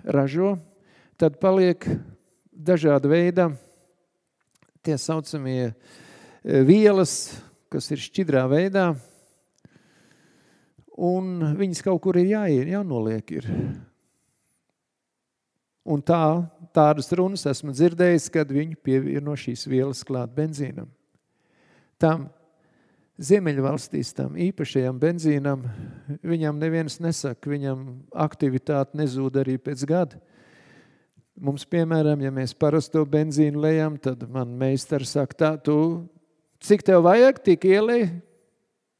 ražo, 0.09 0.57
tad 1.21 1.37
paliek 1.43 1.85
dažāda 2.53 3.11
veida 3.11 3.51
tie 4.83 4.97
saucamie 4.99 5.69
e, 5.69 5.73
vielas, 6.65 7.37
kas 7.69 7.91
ir 7.93 8.01
šķidrā 8.01 8.47
veidā, 8.49 8.89
un 10.97 11.53
viņas 11.59 11.85
kaut 11.85 12.01
kur 12.07 12.17
ir 12.19 12.33
jāiet, 12.33 12.73
jānoliek. 12.73 13.37
Ir. 13.37 13.51
Un 15.89 16.03
tā, 16.05 16.45
tādas 16.77 17.09
runas 17.17 17.47
esmu 17.49 17.73
dzirdējis, 17.73 18.29
kad 18.35 18.51
viņi 18.53 18.77
pievieno 18.85 19.33
šīs 19.39 19.65
vielas 19.71 20.03
klāt 20.05 20.35
benzīnam. 20.37 20.91
Tam 21.99 22.29
Ziemeļvalstīs 23.19 24.13
tam 24.15 24.37
īpašajam 24.39 24.99
benzīnam, 25.03 25.65
viņam 26.23 26.61
neviens 26.61 27.01
nesaka, 27.03 27.51
viņam 27.51 27.81
aktivitāte 28.15 28.95
nezūd 29.01 29.41
arī 29.41 29.57
pēc 29.59 29.83
gada. 29.91 30.21
Mums, 31.39 31.65
piemēram, 31.71 32.23
ja 32.23 32.31
mēs 32.35 32.55
parasto 32.55 33.03
benzīnu 33.07 33.59
lejam, 33.63 33.97
tad 34.03 34.23
man 34.31 34.53
meistars 34.59 35.17
saka, 35.17 35.35
tā, 35.35 35.51
tu, 35.59 35.75
cik 36.63 36.87
tev 36.87 37.03
vajag, 37.07 37.43
tik 37.43 37.67
ielej, 37.67 38.07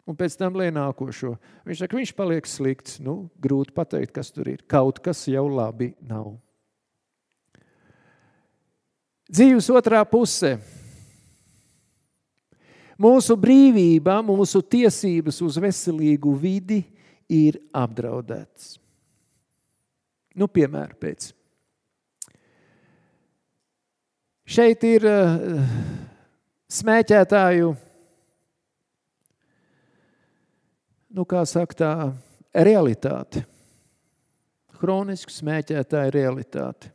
un 0.09 0.19
pēc 0.19 0.35
tam 0.41 0.59
lej 0.59 0.73
nākošo. 0.75 1.37
Viņš 1.69 1.85
saka, 1.85 2.01
viņš 2.01 2.15
paliek 2.19 2.51
slikts. 2.51 2.99
Nu, 3.05 3.21
grūti 3.39 3.75
pateikt, 3.77 4.17
kas 4.19 4.35
tur 4.35 4.51
ir. 4.51 4.67
Kaut 4.71 4.99
kas 5.05 5.27
jau 5.31 5.47
labi 5.47 5.93
nav. 6.03 6.33
Dzīves 9.29 9.69
otrā 9.77 10.01
puse. 10.09 10.57
Mūsu 12.99 13.37
brīvība, 13.39 14.19
mūsu 14.27 14.63
tiesības 14.65 15.43
uz 15.45 15.59
veselīgu 15.63 16.33
vidi 16.41 16.83
ir 17.31 17.61
apdraudētas. 17.77 18.79
Nu, 20.39 20.49
piemēram, 20.51 20.97
pēc 20.99 21.33
Šeit 24.49 24.81
ir 24.89 25.05
uh, 25.05 25.59
smēķētāju, 26.73 27.75
nu, 31.13 31.27
kā 31.29 31.43
saka, 31.45 31.77
tā 31.77 31.91
realitāte. 32.65 33.43
Hronisku 34.81 35.35
smēķētāju 35.35 36.15
realitāte. 36.17 36.95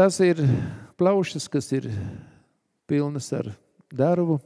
Tas 0.00 0.16
ir 0.24 0.38
plaušas, 0.96 1.44
kas 1.52 1.66
ir 1.76 1.84
pilnas 2.88 3.26
ar 3.36 3.50
darbu. 3.92 4.38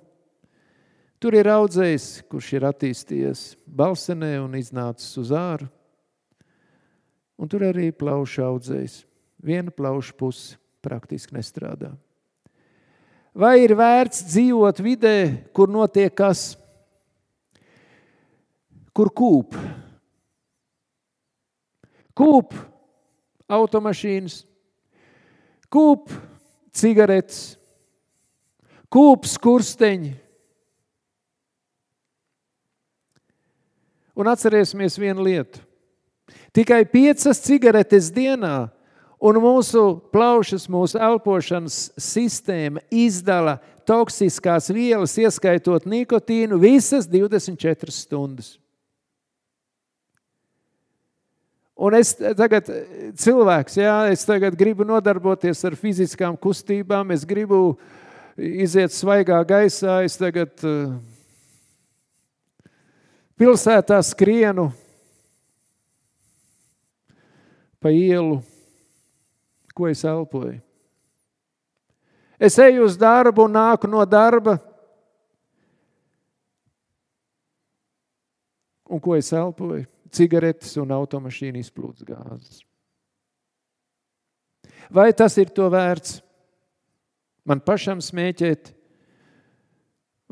Tur 1.23 1.37
ir 1.39 1.47
audzējs, 1.47 2.25
kurš 2.27 2.49
ir 2.57 2.65
attīstījies 2.67 3.43
balsenē 3.63 4.33
un 4.43 4.57
iznācis 4.59 5.13
uz 5.23 5.29
āru. 5.31 5.69
Un 7.39 7.47
tur 7.53 7.63
arī 7.69 7.93
plauša 7.95 8.49
audzējs. 8.49 8.97
Viena 9.47 9.71
plauša 9.71 10.17
puse 10.19 10.57
praktiski 10.83 11.37
nestrādā. 11.37 11.93
Vai 13.31 13.61
ir 13.63 13.77
vērts 13.79 14.25
dzīvot 14.33 14.83
vidē, 14.83 15.19
kur 15.55 15.71
notiek 15.71 16.17
kas, 16.19 16.57
kur 18.91 19.13
kūp? 19.15 19.55
Kūp 22.11 22.59
automašīnas, 23.55 24.41
kūp 25.75 26.13
cigaretes, 26.75 27.57
kūp 28.93 29.27
skursteņi. 29.27 30.15
Un 34.15 34.31
atcerēsimies 34.31 34.95
vienu 35.03 35.27
lietu. 35.27 35.59
Tikai 36.55 36.85
piecas 36.87 37.41
cigaretes 37.43 38.13
dienā 38.15 38.69
Un 39.25 39.39
mūsu 39.41 39.83
plaušas, 40.13 40.67
mūsu 40.69 40.99
elpošanas 41.01 41.95
sistēma 41.97 42.83
izdala 42.93 43.57
toksiskās 43.89 44.69
vielas, 44.75 45.15
ieskaitot 45.17 45.87
nikotīnu, 45.89 46.59
visas 46.61 47.09
24 47.09 47.95
stundas. 47.95 48.59
Un 51.75 51.97
es 51.99 52.13
tagad, 52.15 52.69
cilvēks, 53.19 53.81
jā, 53.83 53.95
es 54.15 54.23
tagad 54.23 54.55
gribu 54.55 54.87
nodarboties 54.87 55.59
ar 55.67 55.75
fiziskām 55.75 56.37
kustībām, 56.39 57.11
es 57.11 57.25
gribu 57.27 57.75
iziet 58.39 58.95
svaigā 58.95 59.41
gaisā, 59.49 59.97
es 60.07 60.15
tagad 60.15 60.55
uh, 60.63 60.93
pilsētā 63.35 63.99
skrienu 64.07 64.69
pa 67.83 67.91
ielu, 67.91 68.39
ko 69.75 69.91
es 69.91 70.05
elpoju. 70.07 70.61
Es 72.39 72.55
eju 72.63 72.87
uz 72.87 72.95
darbu 72.99 73.49
un 73.49 73.59
nāku 73.59 73.91
no 73.91 74.05
darba. 74.07 74.61
Un 78.87 79.03
ko 79.03 79.19
es 79.19 79.33
elpoju? 79.35 79.89
Cigaretes 80.15 80.77
un 80.81 80.93
automašīnu 80.95 81.61
izplūdes 81.61 82.07
gāzes. 82.07 82.63
Vai 84.93 85.11
tas 85.17 85.37
ir 85.41 85.51
to 85.55 85.67
vērts? 85.73 86.21
Man 87.45 87.61
pašam 87.61 88.01
smēķēt, 88.01 88.71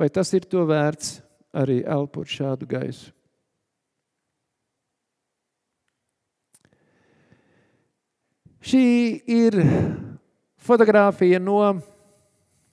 vai 0.01 0.09
tas 0.09 0.31
ir 0.33 0.47
to 0.49 0.63
vērts 0.69 1.19
arī 1.53 1.83
elpot 1.85 2.29
šādu 2.29 2.69
gaisu? 2.71 3.11
Šī 8.63 8.87
ir 9.27 9.59
fotografija 10.63 11.41
no 11.43 11.59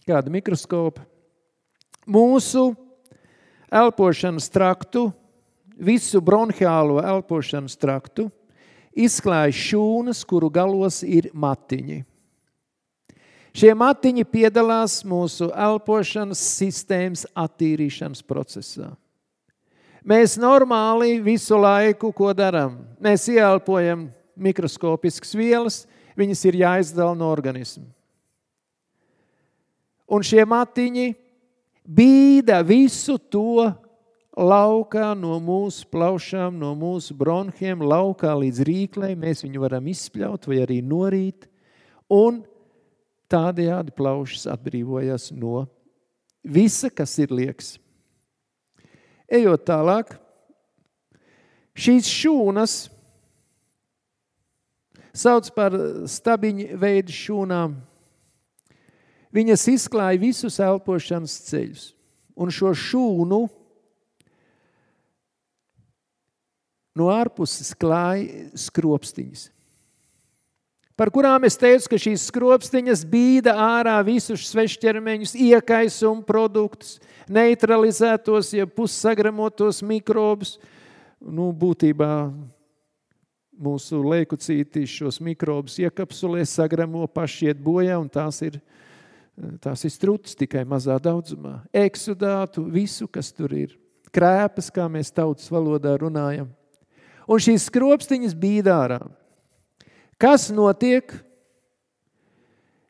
kāda 0.05 0.29
mikroskopa. 0.29 1.01
Mūsu 2.09 2.71
elpošanas 3.73 4.49
traktu, 4.53 5.09
visu 5.79 6.21
bronhiālo 6.21 6.99
elpošanas 7.01 7.77
traktu, 7.79 8.27
izklāj 8.93 9.53
šūnas, 9.55 10.23
kuru 10.27 10.51
galos 10.51 11.01
ir 11.03 11.29
matiņi. 11.33 12.03
Šie 13.55 13.71
matiņi 13.73 14.23
piedalās 14.29 14.99
mūsu 15.07 15.49
elpošanas 15.55 16.41
sistēmas 16.59 17.25
attīrīšanas 17.33 18.21
procesā. 18.23 18.91
Mēs 20.05 20.37
normāli 20.39 21.17
visu 21.23 21.57
laiku, 21.59 22.13
ko 22.15 22.31
darām, 22.33 22.77
mēs 23.01 23.25
ieelpojam 23.31 24.07
mikroskopiskas 24.39 25.33
vielas, 25.35 25.81
viņas 26.19 26.45
ir 26.47 26.59
jāizdala 26.61 27.17
no 27.17 27.27
organisma. 27.31 27.87
Un 30.09 30.23
šie 30.25 30.45
matiņi 30.47 31.11
bīda 31.85 32.61
visu 32.65 33.17
to 33.29 33.67
laukā 34.37 35.13
no 35.17 35.39
mūsu 35.41 35.87
plaušām, 35.89 36.57
no 36.59 36.73
mūsu 36.77 37.15
bronhiem, 37.17 37.81
laukā 37.81 38.35
līdz 38.37 38.61
rīklei. 38.67 39.15
Mēs 39.17 39.43
viņu 39.45 39.63
varam 39.63 39.89
izspļaut 39.89 40.47
vai 40.49 40.61
arī 40.63 40.79
norīt. 40.85 41.49
Un 42.09 42.43
tādējādi 43.29 43.93
plaušas 43.97 44.47
atbrīvojas 44.53 45.29
no 45.37 45.67
visa, 46.43 46.89
kas 46.89 47.17
ir 47.21 47.33
liekas. 47.33 47.77
Ejot 49.29 49.65
tālāk, 49.67 50.15
šīs 51.77 52.09
šūnas 52.09 52.79
sauc 55.13 55.51
par 55.53 55.75
stabiņu 56.09 56.79
veidu 56.81 57.13
šūnām. 57.13 57.77
Viņas 59.35 59.67
izklāja 59.69 60.17
visus 60.21 60.57
elpošanas 60.63 61.35
ceļus. 61.45 61.83
Un 62.39 62.49
šo 62.53 62.71
šūnu 62.73 63.43
no 66.99 67.09
ārpuses 67.13 67.71
klāja 67.79 68.49
skropstiņas, 68.59 69.47
par 70.99 71.11
kurām 71.15 71.45
es 71.47 71.55
teicu, 71.55 71.93
ka 71.93 72.01
šīs 72.01 72.27
skropstiņas 72.27 73.05
bīda 73.07 73.55
ārā 73.55 73.95
visus 74.03 74.49
svešķermeņus, 74.51 75.37
iekaisumu 75.39 76.25
produktus, 76.27 76.97
neutralizētos, 77.31 78.51
ja 78.57 78.67
pussagramotos 78.67 79.79
mikrobus. 79.85 80.57
Nu, 81.19 81.49
būtībā 81.55 82.11
mūsu 83.59 83.99
leukucīti 84.03 84.85
šos 84.87 85.19
mikrobus 85.23 85.77
iekapsulē, 85.83 86.43
sagramo, 86.47 87.05
paši 87.11 87.51
iet 87.51 87.63
bojā, 87.63 87.97
un 87.99 88.07
tās 88.11 88.39
ir, 88.45 88.59
tās 89.63 89.83
ir 89.87 89.93
struts 89.93 90.37
tikai 90.39 90.63
mazā 90.67 90.95
daudzumā. 91.03 91.59
Eksudātu, 91.75 92.63
visu, 92.71 93.07
kas 93.11 93.33
tur 93.35 93.55
ir. 93.55 93.75
Krēpas, 94.15 94.71
kā 94.73 94.87
mēs 94.89 95.11
tautas 95.13 95.51
valodā 95.51 95.93
runājam. 96.01 96.47
Un 97.29 97.41
šīs 97.41 97.67
skropstiņas 97.69 98.33
bīda 98.33 98.73
ārā. 98.73 98.99
Kas 100.19 100.49
notiek, 100.51 101.13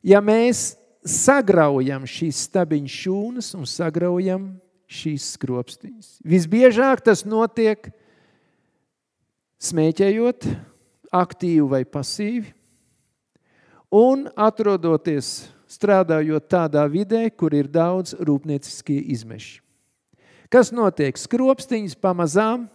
ja 0.02 0.22
mēs 0.24 0.72
sagraujam 1.04 2.06
šīs 2.08 2.46
stabiņu 2.48 2.94
šūnas 2.94 3.52
un 3.58 3.68
sagraujam 3.68 4.48
šīs 4.90 5.34
skropstiņas? 5.36 6.08
Visbiežāk 6.24 7.04
tas 7.04 7.26
notiek 7.28 7.92
smēķējot, 9.60 10.48
aktīvi 11.12 11.68
vai 11.68 11.84
pasīvi, 11.84 12.54
un 13.92 14.24
atrodoties 14.38 15.50
strādājot 15.70 16.48
tādā 16.50 16.82
vidē, 16.90 17.26
kur 17.30 17.54
ir 17.54 17.68
daudz 17.70 18.16
rūpnieciskie 18.18 18.98
izmeši. 19.14 19.60
Kas 20.50 20.72
notiek? 20.74 21.14
Skropstiņas 21.14 21.94
pamazām 22.00 22.66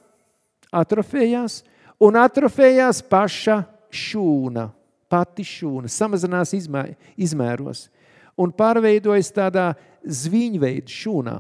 atrofējās, 0.74 1.64
un 2.02 2.18
atrofējās 2.20 3.02
paša 3.10 3.62
šūna, 3.94 4.70
pati 5.12 5.46
šūna, 5.48 5.92
samazinās 5.92 6.56
izmē, 6.58 6.88
izmēros 7.16 7.88
un 8.36 8.52
pārveidojas 8.52 9.30
tādā 9.36 9.70
zviņveida 10.04 10.92
šūnā. 10.92 11.36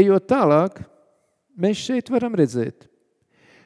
Ejot 0.00 0.28
tālāk, 0.30 0.78
mēs 1.60 1.82
šeit 1.88 2.08
varam 2.12 2.36
redzēt, 2.38 2.90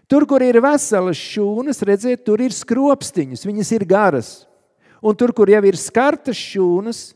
Tur, 0.05 0.27
kur 0.29 0.43
ir 0.45 0.61
veselas 0.61 1.17
šūnas, 1.17 1.81
redziet, 1.89 2.25
tur 2.27 2.43
ir 2.45 2.53
skropstiņas, 2.53 3.45
viņas 3.49 3.71
ir 3.73 3.85
garas. 3.89 4.33
Un 5.05 5.17
tur, 5.17 5.33
kur 5.37 5.49
jau 5.49 5.63
ir 5.65 5.79
skartas 5.81 6.37
šūnas, 6.37 7.15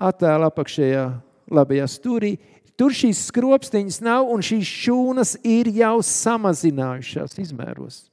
attēlā 0.00 0.48
apakšējā 0.48 1.04
labajā 1.52 1.88
stūrī, 1.92 2.32
tur 2.80 2.94
šīs 2.96 3.26
skropstiņas 3.28 4.00
nav 4.00 4.30
un 4.32 4.40
šīs 4.44 4.68
šūnas 4.86 5.34
ir 5.44 5.68
jau 5.76 5.98
samazinājušās 6.06 7.36
izmēros. 7.42 8.06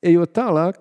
Ejot 0.00 0.32
tālāk, 0.32 0.78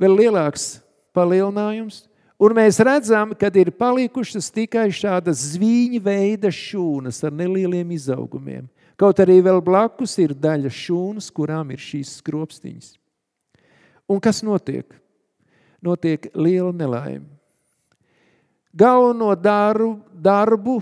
vēl 0.00 0.16
lielāks 0.22 0.78
palielinājums, 1.16 2.06
un 2.40 2.56
mēs 2.56 2.80
redzam, 2.80 3.34
ka 3.36 3.52
ir 3.60 3.74
palikušas 3.76 4.48
tikai 4.54 4.88
šādas 4.88 5.44
zvīņa 5.52 6.00
veida 6.00 6.52
šūnas 6.52 7.20
ar 7.28 7.36
nelieliem 7.36 7.92
izaugumiem. 7.98 8.64
Kaut 8.96 9.20
arī 9.20 9.42
vēl 9.44 9.60
blakus 9.60 10.16
ir 10.22 10.32
daļa 10.32 10.72
šūnas, 10.72 11.28
kurām 11.28 11.74
ir 11.76 11.82
šīs 11.82 12.16
skropstiņas. 12.22 12.94
Un 14.08 14.22
kas 14.24 14.40
notiek? 14.46 14.88
Notiek 15.84 16.30
liela 16.32 16.72
nelaime. 16.72 17.35
Galveno 18.76 19.30
darbu, 19.40 19.94
darbu, 20.12 20.80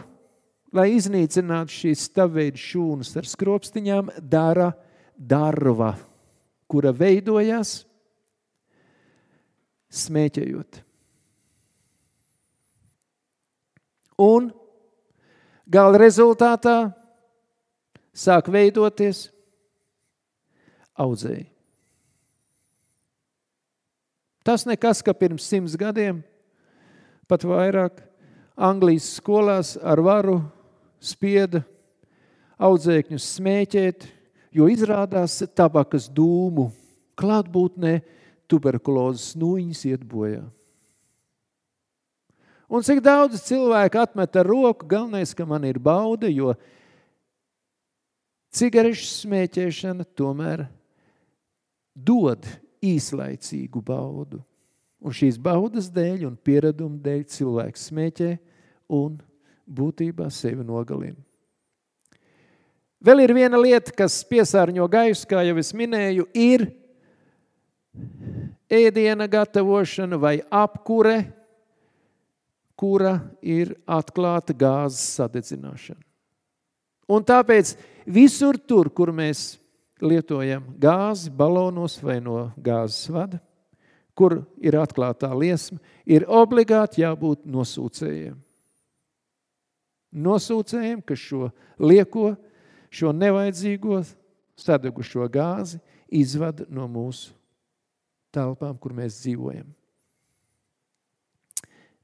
lai 0.74 0.88
iznīcinātu 0.96 1.70
šīs 1.70 2.08
stāvveidu 2.08 2.58
šūnas 2.58 3.12
ar 3.20 3.28
skropstiņām, 3.30 4.10
dara 4.18 4.72
darva, 5.14 5.92
kura 6.66 6.90
veidojas 6.90 7.84
smēķējot. 9.94 10.82
Un 14.24 14.50
gala 15.70 16.02
rezultātā 16.02 16.76
sāk 18.14 18.50
veidoties 18.50 19.28
audzēji. 20.98 21.46
Tas 24.44 24.66
nekas, 24.68 25.00
ka 25.00 25.14
pirms 25.16 25.46
simts 25.48 25.78
gadiem, 25.78 26.20
pat 27.28 27.46
vairāk, 27.48 28.02
Anglijas 28.54 29.08
skolās 29.18 29.74
ar 29.82 29.98
varu 30.04 30.38
spieda 31.02 31.64
audzēkņus 32.62 33.30
smēķēt, 33.38 34.06
jo 34.54 34.68
izrādās 34.70 35.40
tabakas 35.56 36.06
dūmu 36.06 36.68
klātbūtnē 37.18 37.96
tuberkulozes 38.50 39.34
nūjiņas 39.40 39.82
iet 39.90 40.04
bojā. 40.06 40.44
Un 42.70 42.82
cik 42.82 43.02
daudz 43.04 43.42
cilvēku 43.44 44.00
atmet 44.00 44.38
ar 44.40 44.48
roku, 44.48 44.86
galvenais, 44.88 45.34
ka 45.36 45.46
man 45.46 45.66
ir 45.68 45.78
bauda, 45.82 46.30
jo 46.30 46.54
Cigarešu 48.54 49.08
smēķēšana 49.10 50.04
tomēr 50.14 50.68
dod 51.94 52.46
īslaicīgu 52.86 53.82
baudu. 53.82 54.38
Un 55.04 55.12
šīs 55.12 55.36
baudas 55.40 55.90
dēļ 55.92 56.24
un 56.30 56.36
piereduma 56.40 56.96
dēļ 57.04 57.22
cilvēks 57.28 57.88
smēķē 57.90 58.30
un 58.96 59.18
būtībā 59.68 60.30
sevi 60.32 60.64
nogalina. 60.64 61.20
Vēl 63.04 63.20
ir 63.20 63.34
viena 63.36 63.60
lieta, 63.60 63.92
kas 63.92 64.22
piesārņo 64.24 64.86
gaisu, 64.88 65.26
kā 65.28 65.42
jau 65.44 65.58
es 65.60 65.74
minēju, 65.76 66.24
ir 66.32 66.70
ēdiena 68.72 69.26
gatavošana 69.28 70.16
vai 70.20 70.38
apkure, 70.48 71.18
kura 72.74 73.18
ir 73.44 73.74
atklāta 73.84 74.56
gāzes 74.56 75.04
sadedzināšana. 75.18 76.00
Un 77.12 77.24
tāpēc 77.28 77.74
visur 78.08 78.56
tur, 78.56 78.88
kur 78.88 79.12
mēs 79.12 79.58
lietojam 80.00 80.64
gāzi 80.80 81.28
balonos 81.28 81.98
vai 82.02 82.22
no 82.24 82.48
gāzes 82.56 83.12
vada, 83.12 83.38
kur 84.14 84.42
ir 84.62 84.78
atklātā 84.78 85.30
liesma, 85.34 85.80
ir 86.06 86.26
obligāti 86.30 87.02
jābūt 87.02 87.44
nosūcējiem. 87.50 88.36
Nosūcējiem, 90.14 91.00
kas 91.02 91.18
šo 91.18 91.48
lieko, 91.82 92.34
šo 92.94 93.10
nevajadzīgo 93.14 94.04
sadegušo 94.54 95.26
gāzi 95.34 95.80
izvada 96.14 96.66
no 96.70 96.86
mūsu 96.86 97.32
telpām, 98.34 98.76
kur 98.78 98.94
mēs 98.94 99.18
dzīvojam. 99.22 99.66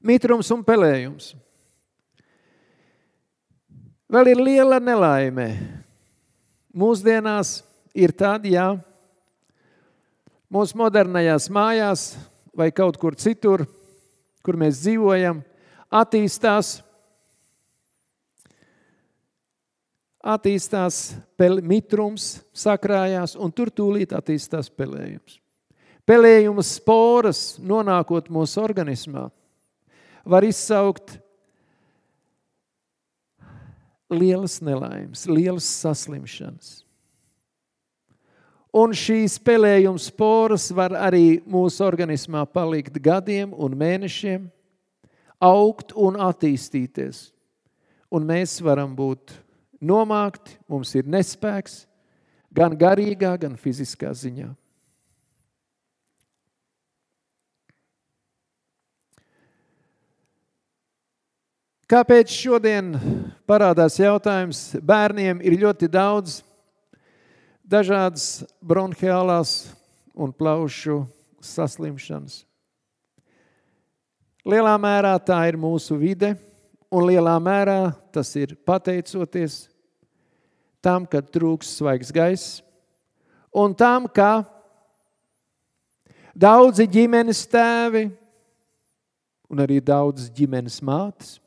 Mitrums 0.01 0.49
un 0.51 0.63
pelējums. 0.65 1.31
Vēl 4.11 4.33
ir 4.33 4.41
liela 4.43 4.79
nelaime. 4.83 5.47
Mūsdienās 6.75 7.61
ir 7.95 8.11
tad, 8.15 8.47
ja 8.47 8.73
mūsu 10.51 10.77
modernajās 10.79 11.47
mājās 11.53 12.05
vai 12.57 12.69
kaut 12.75 12.99
kur 12.99 13.15
citur, 13.15 13.63
kur 14.43 14.57
mēs 14.59 14.81
dzīvojam, 14.83 15.41
attīstās, 15.91 16.79
attīstās 20.21 21.01
mitrums, 21.63 22.41
sakrājās, 22.53 23.37
un 23.39 23.53
tur 23.55 23.71
tūlīt 23.71 24.13
attīstās 24.17 24.69
pelējums. 24.75 25.39
Pelējuma 26.05 26.63
sporas, 26.65 27.55
nonākot 27.61 28.27
mūsu 28.33 28.59
organismā, 28.63 29.29
var 30.25 30.43
izsaukt 30.43 31.15
lielas 34.11 34.59
nelaimes, 34.65 35.23
lielas 35.29 35.67
saslimšanas. 35.81 36.81
Un 38.71 38.93
šīs 38.95 39.35
spēlējuma 39.35 39.99
sporas 39.99 40.69
var 40.71 40.93
arī 40.95 41.41
mūsu 41.43 41.83
organismā 41.83 42.45
palikt 42.47 42.95
gadiem 43.03 43.51
un 43.51 43.75
mēnešiem, 43.75 44.45
augt 45.43 45.91
un 45.91 46.15
attīstīties. 46.15 47.25
Un 48.11 48.23
mēs 48.29 48.61
varam 48.63 48.93
būt 48.95 49.35
nomākti, 49.83 50.55
mums 50.71 50.93
ir 50.95 51.03
nespēks, 51.03 51.81
gan 52.51 52.77
garīgā, 52.79 53.33
gan 53.43 53.57
fiziskā 53.59 54.13
ziņā. 54.15 54.53
Kāpēc 61.91 62.31
šodien 62.31 62.93
parādās 63.43 63.97
jautājums? 63.99 64.77
Bērniem 64.79 65.41
ir 65.43 65.57
ļoti 65.59 65.89
daudz 65.91 66.37
dažādas 67.71 68.43
bronhiālās 68.59 69.71
un 70.11 70.33
plaušu 70.35 71.05
saslimšanas. 71.39 72.41
Lielā 74.43 74.73
mērā 74.81 75.13
tā 75.23 75.37
ir 75.47 75.57
mūsu 75.61 75.95
vide, 76.01 76.33
un 76.91 77.05
lielā 77.07 77.37
mērā 77.39 77.93
tas 78.11 78.33
ir 78.35 78.57
pateicoties 78.67 79.67
tam, 80.83 81.05
ka 81.05 81.21
trūks 81.21 81.77
svaigs 81.77 82.09
gaiss, 82.11 82.59
un 83.53 83.75
tam, 83.77 84.09
ka 84.09 84.43
daudzi 86.35 86.89
ģimenes 86.89 87.45
tēvi 87.47 88.09
un 89.51 89.61
arī 89.61 89.77
daudz 89.83 90.27
ģimenes 90.33 90.81
mātes 90.83 91.37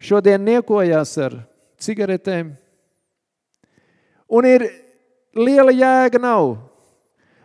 šodien 0.00 0.40
niekojās 0.42 1.12
ar 1.20 1.38
cigaretēm, 1.80 2.54
un 4.28 4.48
ir 4.48 4.64
liela 5.36 5.72
jēga 5.74 6.20
nav. 6.22 6.56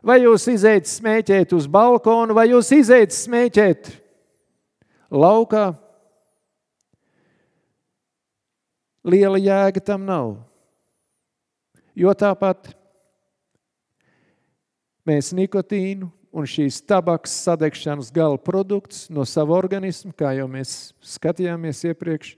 Vai 0.05 0.19
jūs 0.21 0.45
izējat 0.51 0.89
smēķēt 0.89 1.53
uz 1.57 1.65
balkonu, 1.65 2.35
vai 2.37 2.49
jūs 2.51 2.69
izējat 2.75 3.15
smēķēt 3.15 3.89
laukā? 5.09 5.71
Liela 9.05 9.41
jēga 9.41 9.81
tam 9.85 10.05
nav. 10.05 10.35
Jo 11.97 12.13
tāpat 12.17 12.73
mēs 15.07 15.31
nikotīnu 15.37 16.09
un 16.35 16.47
šīs 16.49 16.81
tabaks 16.83 17.33
sadegšanas 17.45 18.11
gala 18.13 18.37
produkts 18.41 19.05
no 19.13 19.23
sava 19.29 19.55
organisma, 19.55 20.11
kā 20.11 20.33
jau 20.35 20.47
mēs 20.51 20.91
skatījāmies 21.15 21.85
iepriekš, 21.87 22.33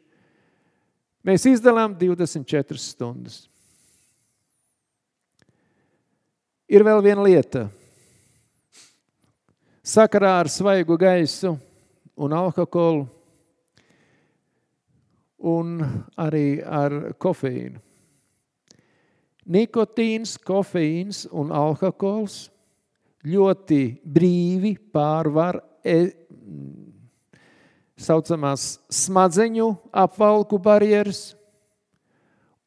mēs 1.25 1.47
izdalām 1.49 1.97
24 1.97 2.77
stundas. 2.79 3.47
Ir 6.67 6.83
vēl 6.83 6.99
viena 6.99 7.23
lieta. 7.23 7.61
Sakarā 9.87 10.33
ar 10.41 10.49
svaigu 10.51 10.97
gaisu 10.99 11.53
un 12.19 12.33
alkoholu 12.35 13.05
un 15.47 15.77
arī 16.19 16.59
ar 16.59 17.13
kofeīnu. 17.23 17.79
Nikotīns, 19.47 20.35
kofeīns 20.43 21.21
un 21.31 21.53
alkohols 21.55 22.49
ļoti 23.23 23.79
brīvi 24.03 24.73
pārvar 24.91 25.61
e, 25.87 25.95
saucamās 27.95 28.73
smadzeņu 28.91 29.69
apvalku 30.03 30.59
barjeras 30.59 31.29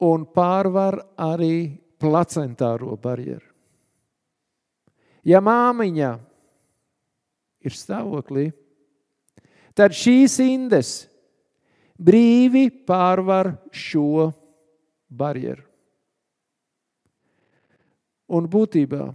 un 0.00 0.24
pārvar 0.24 1.02
arī 1.20 1.68
placentāro 2.00 2.96
barjeru. 2.96 3.49
Ja 5.26 5.40
māmiņa 5.44 6.10
ir 7.66 7.76
stāvoklī, 7.76 8.48
tad 9.76 9.94
šīs 9.96 10.38
indes 10.44 10.92
brīvi 12.00 12.68
pārvar 12.88 13.52
šo 13.72 14.30
barjeru. 15.10 15.66
Un 18.30 18.46
būtībā, 18.46 19.08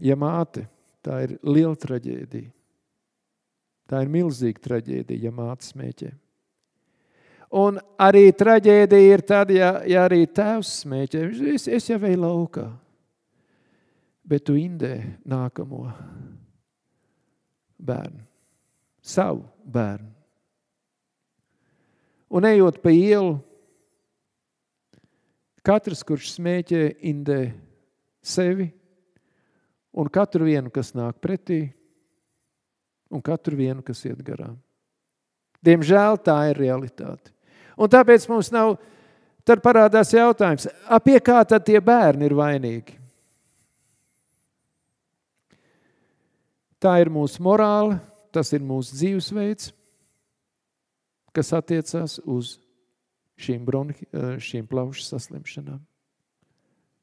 ja 0.00 0.16
māte, 0.16 0.64
tā 1.04 1.20
ir 1.26 1.36
liela 1.44 1.76
traģēdija. 1.76 2.48
Tā 3.88 4.00
ir 4.04 4.10
milzīga 4.12 4.64
traģēdija, 4.64 5.28
ja 5.28 5.32
māte 5.32 5.68
smēķē. 5.68 6.08
Un 7.56 7.78
arī 8.04 8.26
traģēdija 8.36 9.14
ir 9.14 9.22
tad, 9.28 9.52
ja, 9.52 9.78
ja 9.88 10.02
arī 10.08 10.26
tēvs 10.28 10.72
smēķē. 10.82 11.22
Es, 11.54 11.68
es 11.68 11.88
jau 11.88 12.00
eju 12.04 12.20
laukā 12.24 12.66
bet 14.28 14.44
tu 14.44 14.56
indē 14.60 15.00
nākamo 15.24 15.86
bērnu, 17.78 18.24
savu 19.00 19.46
bērnu. 19.64 20.10
Un 22.28 22.44
ejot 22.44 22.82
pa 22.84 22.92
ielu, 22.92 23.38
katrs, 25.64 26.04
kurš 26.04 26.34
smēķē, 26.34 26.82
indē 27.08 27.40
sevi 28.20 28.68
un 29.98 30.10
katru 30.12 30.44
vienu, 30.50 30.68
kas 30.72 30.92
nāk 30.96 31.16
pretī, 31.24 31.62
un 33.08 33.24
katru 33.24 33.56
vienu, 33.56 33.80
kas 33.84 34.04
iet 34.04 34.20
garām. 34.24 34.58
Diemžēl 35.64 36.20
tā 36.22 36.36
ir 36.50 36.60
realitāte. 36.60 37.32
Un 37.80 37.88
tāpēc 37.90 38.28
mums 38.28 38.52
nav, 38.52 38.76
tad 39.48 39.64
parādās 39.64 40.12
jautājums, 40.12 40.68
pie 41.02 41.16
kā 41.24 41.40
tad 41.48 41.64
tie 41.64 41.80
bērni 41.80 42.28
ir 42.28 42.36
vainīgi? 42.36 42.97
Tā 46.78 46.94
ir 47.02 47.10
mūsu 47.10 47.42
morāla, 47.42 47.98
tas 48.30 48.52
ir 48.54 48.62
mūsu 48.62 48.94
dzīvesveids, 48.94 49.72
kas 51.34 51.50
attiecās 51.56 52.18
uz 52.22 52.56
šīm, 53.38 53.64
bronhi, 53.66 54.06
eh, 54.12 54.36
šīm 54.38 54.66
plaušu 54.70 55.02
saslimšanām. 55.06 55.80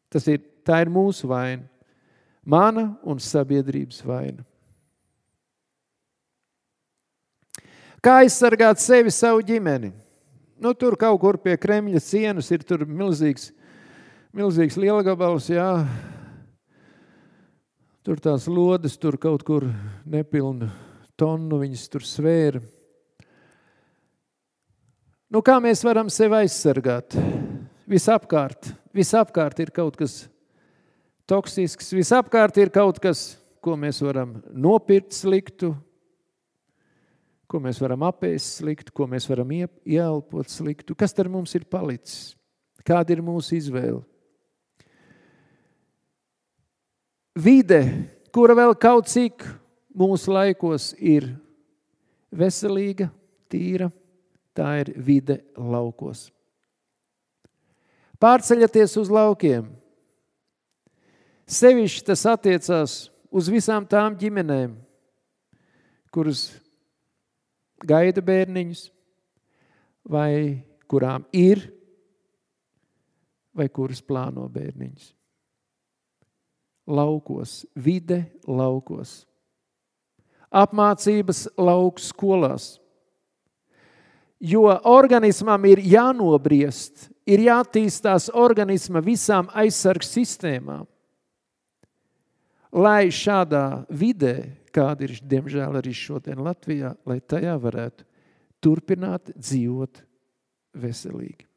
Tas 0.09 0.27
ir, 0.31 0.39
tā 0.63 0.81
ir 0.83 0.91
mūsu 0.91 1.27
vaina, 1.27 1.67
mana 2.45 2.97
un 3.03 3.19
sabiedrības 3.19 3.99
vaina. 4.05 4.45
Kā 7.99 8.21
aizsargāt 8.21 8.79
sevi, 8.79 9.09
savu 9.09 9.41
ģimeni? 9.41 9.91
Nu, 10.61 10.73
tur 10.73 10.95
kaut 10.95 11.19
kur 11.19 11.37
pie 11.41 11.57
Kremļa 11.57 11.99
cienas 11.99 12.51
ir 12.53 12.63
milzīgs, 12.85 13.49
milzīgs 14.31 14.77
lielgabals, 14.79 15.49
jā, 15.49 15.83
Tur 18.05 18.19
tās 18.21 18.43
lodes, 18.45 18.99
tur 19.01 19.15
kaut 19.17 19.41
kur 19.41 19.63
nepilnu 20.05 20.67
tonu 21.17 21.57
viņas 21.57 21.87
tur 21.89 22.03
svēra. 22.05 22.59
Nu, 25.33 25.41
kā 25.41 25.55
mēs 25.57 25.81
varam 25.81 26.11
sevi 26.13 26.37
aizsargāt? 26.43 27.17
Visapkārt, 27.89 28.69
visapkārt 28.93 29.63
ir 29.65 29.73
kaut 29.73 29.97
kas 29.97 30.19
toksisks, 31.25 31.89
visapkārt 31.97 32.61
ir 32.61 32.69
kaut 32.69 33.01
kas, 33.01 33.39
ko 33.57 33.73
mēs 33.73 34.03
varam 34.05 34.37
nopirkt 34.53 35.17
sliktu, 35.17 35.73
ko 37.49 37.65
mēs 37.65 37.81
varam 37.81 38.05
apēst 38.05 38.59
sliktu, 38.61 38.93
ko 38.93 39.09
mēs 39.09 39.25
varam 39.33 39.49
ieelpot 39.57 40.53
sliktu. 40.53 40.93
Kas 40.93 41.17
tad 41.17 41.33
mums 41.33 41.57
ir 41.57 41.65
palicis? 41.65 42.35
Kāda 42.85 43.17
ir 43.17 43.25
mūsu 43.25 43.57
izvēle? 43.57 44.05
Vide, 47.35 47.81
kura 48.31 48.55
vēl 48.55 48.71
kaut 48.79 49.09
cik 49.11 49.43
mūsu 49.91 50.31
laikos 50.31 50.93
ir 50.95 51.27
veselīga, 52.31 53.09
tīra, 53.51 53.89
tā 54.55 54.69
ir 54.85 54.93
vide 54.95 55.41
laukos. 55.59 56.29
Pārceļaties 58.23 58.95
uz 59.01 59.11
laukiem. 59.11 59.67
Sevišķi 61.45 62.05
tas 62.07 62.23
attiecās 62.31 62.93
uz 63.35 63.49
visām 63.51 63.83
tām 63.83 64.15
ģimenēm, 64.17 64.77
kuras 66.15 66.47
gaida 67.83 68.23
bērniņus, 68.23 68.85
vai 70.07 70.63
kurām 70.87 71.27
ir, 71.35 71.67
vai 73.51 73.67
kuras 73.67 73.99
plāno 73.99 74.47
bērniņus. 74.55 75.11
Laukos, 76.85 77.63
vide 77.73 78.25
laukos, 78.45 79.23
apmācības 80.53 81.47
lauks 81.57 82.11
skolās. 82.11 82.75
Jo 84.39 84.67
organismam 84.85 85.63
ir 85.65 85.81
jānobriest, 85.81 87.07
ir 87.25 87.47
jātīstās 87.47 88.29
organisma 88.35 89.01
visām 89.01 89.49
aizsargs 89.57 90.11
sistēmām. 90.13 90.85
Lai 92.75 93.07
šādā 93.07 93.85
vidē, 93.89 94.35
kāda 94.75 95.07
ir 95.07 95.15
diemžēl 95.23 95.79
arī 95.79 95.93
šodien 95.95 96.43
Latvijā, 96.43 96.91
lai 97.07 97.21
tajā 97.23 97.55
varētu 97.63 98.05
turpināt 98.61 99.31
dzīvot 99.31 100.03
veselīgi. 100.83 101.47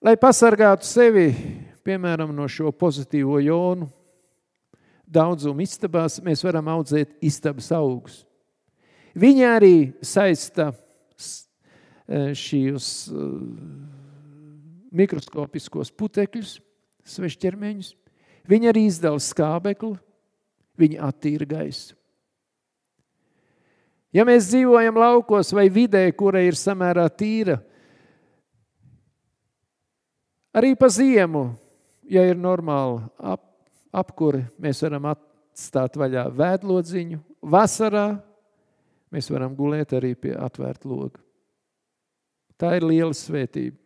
Lai 0.00 0.14
pasargātu 0.16 0.86
sevi, 0.88 1.26
piemēram, 1.84 2.30
no 2.32 2.46
šo 2.48 2.70
pozitīvo 2.72 3.36
jonu 3.44 3.84
daudzumu 5.04 5.60
istabās, 5.60 6.16
mēs 6.24 6.40
varam 6.46 6.70
audzēt 6.72 7.18
istabas 7.20 7.68
augus. 7.76 8.22
Viņi 9.12 9.44
arī 9.44 9.74
saista 10.00 10.70
e, 10.72 12.32
šīs 12.32 12.88
e, 13.12 13.28
mikroskopiskos 15.02 15.92
putekļus, 15.92 16.56
svešķermeņus. 17.04 17.92
Viņi 18.48 18.72
arī 18.72 18.88
izdala 18.88 19.20
skābekli, 19.20 19.98
viņi 20.80 21.02
attīra 21.10 21.52
gaisu. 21.58 21.92
Ja 24.16 24.24
mēs 24.24 24.48
dzīvojam 24.48 24.96
laukos 24.96 25.52
vai 25.52 25.68
vidē, 25.68 26.06
kura 26.16 26.40
ir 26.40 26.56
samērā 26.56 27.04
tīra, 27.12 27.60
Arī 30.50 30.74
pa 30.74 30.88
ziemu, 30.90 31.52
ja 32.10 32.24
ir 32.26 32.38
normāli 32.38 32.98
ap, 33.22 33.42
apkuri, 33.94 34.42
mēs 34.58 34.82
varam 34.82 35.06
atstāt 35.12 35.98
vaļā 35.98 36.26
vēdlodziņu. 36.34 37.20
Vasarā 37.40 38.06
mēs 39.14 39.30
varam 39.30 39.54
gulēt 39.54 39.94
arī 39.94 40.16
pie 40.18 40.34
atvērta 40.34 40.90
loga. 40.90 41.22
Tā 42.58 42.74
ir 42.76 42.84
liela 42.88 43.14
svētība. 43.16 43.78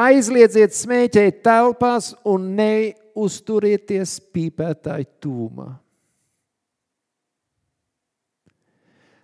Aizliedziet 0.00 0.74
smēķēt 0.74 1.40
telpās 1.42 2.12
un 2.26 2.52
neuzturieties 2.58 4.18
pīpētāju 4.34 5.08
tūmā. 5.22 5.70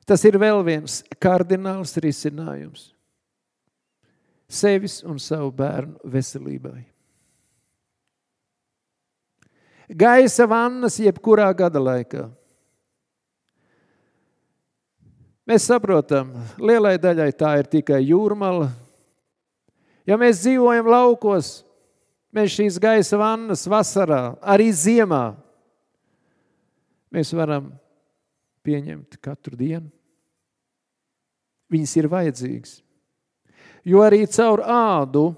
Tas 0.07 0.23
ir 0.27 0.39
vēl 0.39 0.63
viens 0.67 1.01
kardināls 1.23 1.97
risinājums 2.03 2.93
sevis 4.49 5.01
un 5.07 5.19
savu 5.23 5.51
bērnu 5.55 5.99
veselībai. 6.11 6.85
Gaisa 9.87 10.47
vannas 10.51 10.99
jebkurā 10.99 11.47
gada 11.55 11.83
laikā. 11.83 12.27
Mēs 15.47 15.69
saprotam, 15.71 16.33
lielai 16.59 16.97
daļai 16.99 17.31
tā 17.39 17.53
ir 17.61 17.69
tikai 17.71 18.01
jūrmala. 18.03 18.73
Ja 20.07 20.19
mēs 20.19 20.41
dzīvojam 20.43 20.89
laukos, 20.91 21.61
mēs 22.35 22.57
šīs 22.57 22.81
gaisa 22.83 23.19
vannas 23.19 23.63
vasarā, 23.71 24.35
arī 24.43 24.73
ziemā, 24.75 25.37
mēs 27.15 27.31
varam 27.35 27.71
pieņemt 28.67 29.21
katru 29.23 29.55
dienu. 29.59 29.87
Viņas 31.71 31.95
ir 31.99 32.11
vajadzīgas 32.11 32.75
jo 33.87 34.03
arī 34.03 34.25
caur 34.27 34.63
ādu 34.67 35.31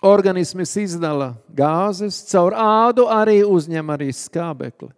organisms 0.00 0.72
izdala 0.80 1.34
gāzes, 1.52 2.22
caur 2.30 2.56
ādu 2.56 3.04
arī 3.12 3.42
uzņem 3.44 3.92
arī 3.92 4.08
skābekli. 4.16 4.88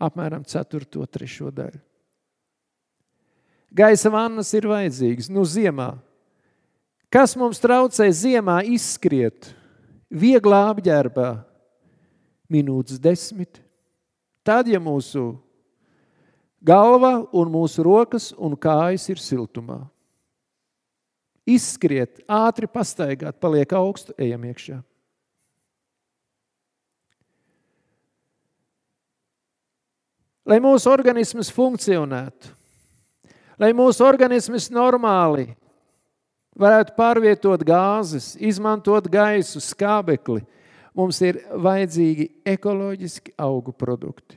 Apmēram 0.00 0.44
4. 0.48 1.04
trešo 1.12 1.52
daļu. 1.54 1.80
Gaisa 3.74 4.10
vannas 4.12 4.52
ir 4.54 4.68
vajadzīgas, 4.70 5.28
nu 5.28 5.44
ziemā. 5.44 5.94
Kas 7.12 7.34
mums 7.38 7.60
traucē 7.62 8.06
ziemā 8.14 8.60
izskriet 8.70 9.52
vieglā 10.10 10.64
apģērbā? 10.72 11.30
Minūtes 12.50 13.00
desmit. 13.02 13.60
Tad, 14.46 14.68
ja 14.70 14.78
mūsu 14.82 15.32
galva 16.64 17.16
un 17.34 17.50
mūsu 17.50 17.84
rokas 17.86 18.30
un 18.36 18.54
kājas 18.60 19.08
ir 19.10 19.20
siltumā 19.22 19.82
izskriet, 21.46 22.22
ātri 22.28 22.68
pastaigāt, 22.70 23.38
paliek 23.40 23.72
augstu, 23.76 24.14
ejam 24.18 24.44
iekšā. 24.48 24.80
Lai 30.44 30.58
mūsu 30.60 30.90
organisms 30.92 31.48
funkcionētu, 31.56 32.50
lai 33.60 33.70
mūsu 33.76 34.04
organisms 34.04 34.68
normāli 34.72 35.46
varētu 36.60 36.92
pārvietot 36.98 37.64
gāzes, 37.64 38.34
izmantot 38.36 39.08
gaisu, 39.08 39.62
skābekli, 39.64 40.44
mums 40.94 41.20
ir 41.24 41.40
vajadzīgi 41.48 42.28
ekoloģiski 42.54 43.34
augu 43.40 43.72
produkti. 43.72 44.36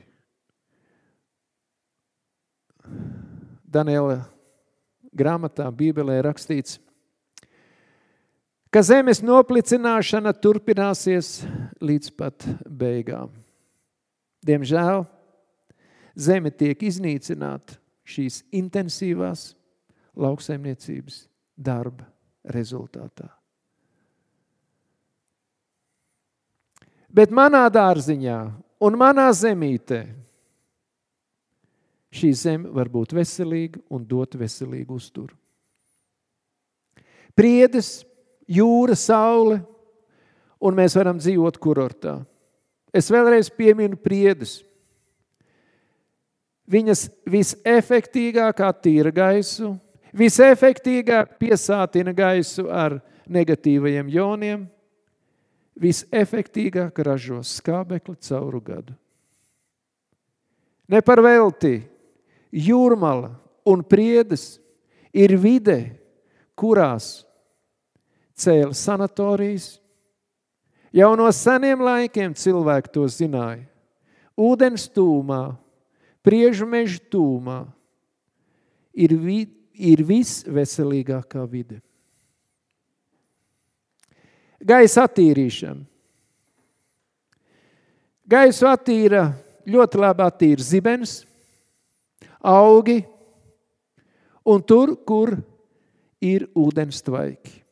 Daniela 3.68 4.22
grāmatā, 5.12 5.68
Bībelē 5.68 6.22
rakstīts, 6.24 6.78
ka 8.72 8.82
zemes 8.84 9.22
noplicināšana 9.24 10.34
turpināsies 10.36 11.42
līdz 11.80 12.12
pat 12.18 12.46
beigām. 12.64 13.32
Diemžēl 14.44 15.04
zeme 16.18 16.52
tiek 16.54 16.82
iznīcināta 16.88 17.78
šīs 18.08 18.42
intensīvās 18.54 19.52
lauksaimniecības 20.18 21.24
darba 21.56 22.06
rezultātā. 22.48 23.28
Bet 27.08 27.32
manā 27.32 27.64
dārziņā 27.72 28.38
un 28.84 28.96
manā 29.00 29.28
zemītē 29.32 30.02
šī 32.14 32.32
zeme 32.36 32.72
var 32.72 32.90
būt 32.92 33.14
veselīga 33.16 33.80
un 33.92 34.04
dot 34.08 34.36
veselīgu 34.38 34.96
uzturu. 34.96 35.34
Priedes 37.38 38.02
jūra, 38.48 38.96
saule, 38.96 39.60
un 40.58 40.78
mēs 40.78 40.96
varam 40.98 41.20
dzīvot 41.20 41.58
kurortā. 41.60 42.18
Es 42.94 43.10
vēlreiz 43.12 43.50
pieminu 43.52 43.98
priedes. 44.00 44.62
Viņas 46.68 47.06
visefektīgāk 47.28 48.60
attīra 48.64 49.12
gaisu, 49.14 49.74
visefektīgāk 50.16 51.38
piesātina 51.40 52.12
gaisu 52.16 52.66
ar 52.72 52.98
negatīvajiem 53.28 54.08
joniem, 54.12 54.66
visefektīgāk 55.78 56.98
ražo 57.06 57.40
skābekli 57.44 58.18
cauru 58.24 58.60
gadu. 58.64 58.96
Ne 60.88 61.00
par 61.04 61.20
velti 61.24 61.82
jūrmala 62.52 63.30
un 63.68 63.84
priedes 63.84 64.56
ir 65.12 65.36
vide, 65.40 65.78
kurās 66.56 67.27
cēla 68.38 68.74
sanatorijas. 68.76 69.76
Jau 70.94 71.10
no 71.18 71.28
seniem 71.34 71.82
laikiem 71.84 72.36
cilvēki 72.38 72.92
to 72.94 73.04
zināja. 73.12 73.66
Ūdens 74.38 74.86
tūmā, 74.94 75.58
priežu 76.24 76.66
meža 76.70 77.00
tūmā 77.10 77.64
ir, 78.94 79.14
vi, 79.18 79.42
ir 79.74 80.04
visveselīgākā 80.06 81.42
vide. 81.50 81.80
Gaisa 84.58 85.04
attīrīšana. 85.06 85.84
Gaisu 88.28 88.66
attīra 88.68 89.22
ļoti 89.64 90.00
labi 90.02 90.20
attīra 90.20 90.64
zibens, 90.64 91.22
augi 92.44 92.98
un 94.44 94.60
tur, 94.60 94.92
kur 95.08 95.32
ir 96.20 96.44
ūdens 96.52 97.00
tvaiki. 97.06 97.67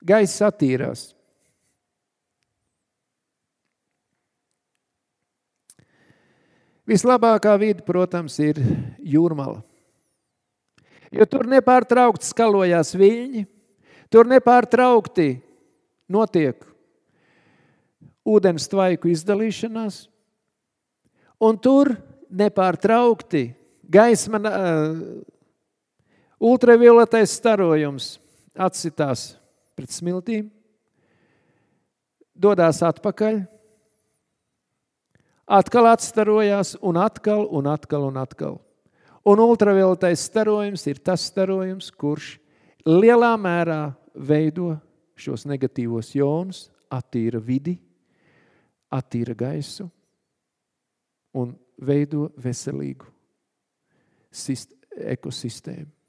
Gaiss 0.00 0.40
attīrās. 0.44 1.10
Vislabākā 6.88 7.52
vide, 7.60 7.84
protams, 7.86 8.34
ir 8.42 8.58
jūrmala. 8.98 9.60
Jo 11.14 11.26
tur 11.26 11.46
nepārtraukti 11.50 12.26
skalojās 12.26 12.94
viļņi, 12.98 13.44
tur 14.10 14.26
nepārtraukti 14.30 15.28
notiek 16.10 16.64
ūdens 18.26 18.66
tvaiku 18.70 19.10
izdalīšanās, 19.10 20.04
un 21.42 21.58
tur 21.58 21.92
nepārtraukti 22.30 23.44
gaisma, 23.90 24.40
uh, 24.42 25.02
ultravioletais 26.40 27.34
starojums 27.38 28.14
atsitās 28.54 29.39
pret 29.80 29.94
smiltīm, 29.96 30.50
dodas 32.36 32.82
atpakaļ, 32.84 33.40
atkal 35.48 35.88
atstarojās 35.88 36.74
un 36.84 36.98
atkal 37.00 37.46
un 37.48 37.70
atkal 37.72 38.04
un 38.10 38.18
atkal. 38.20 38.58
Un 39.24 39.40
ultravioletais 39.40 40.20
starojums 40.28 40.84
ir 40.88 41.00
tas 41.04 41.24
starojums, 41.28 41.90
kurš 41.92 42.34
lielā 42.88 43.32
mērā 43.40 43.90
veido 44.14 44.74
šos 45.20 45.46
negatīvos 45.48 46.12
jonus, 46.16 46.68
attīra 46.92 47.40
vidi, 47.40 47.76
attīra 48.92 49.36
gaisu 49.36 49.86
un 51.36 51.54
veido 51.80 52.28
veselīgu 52.40 53.08
ekosistēmu. 55.14 55.99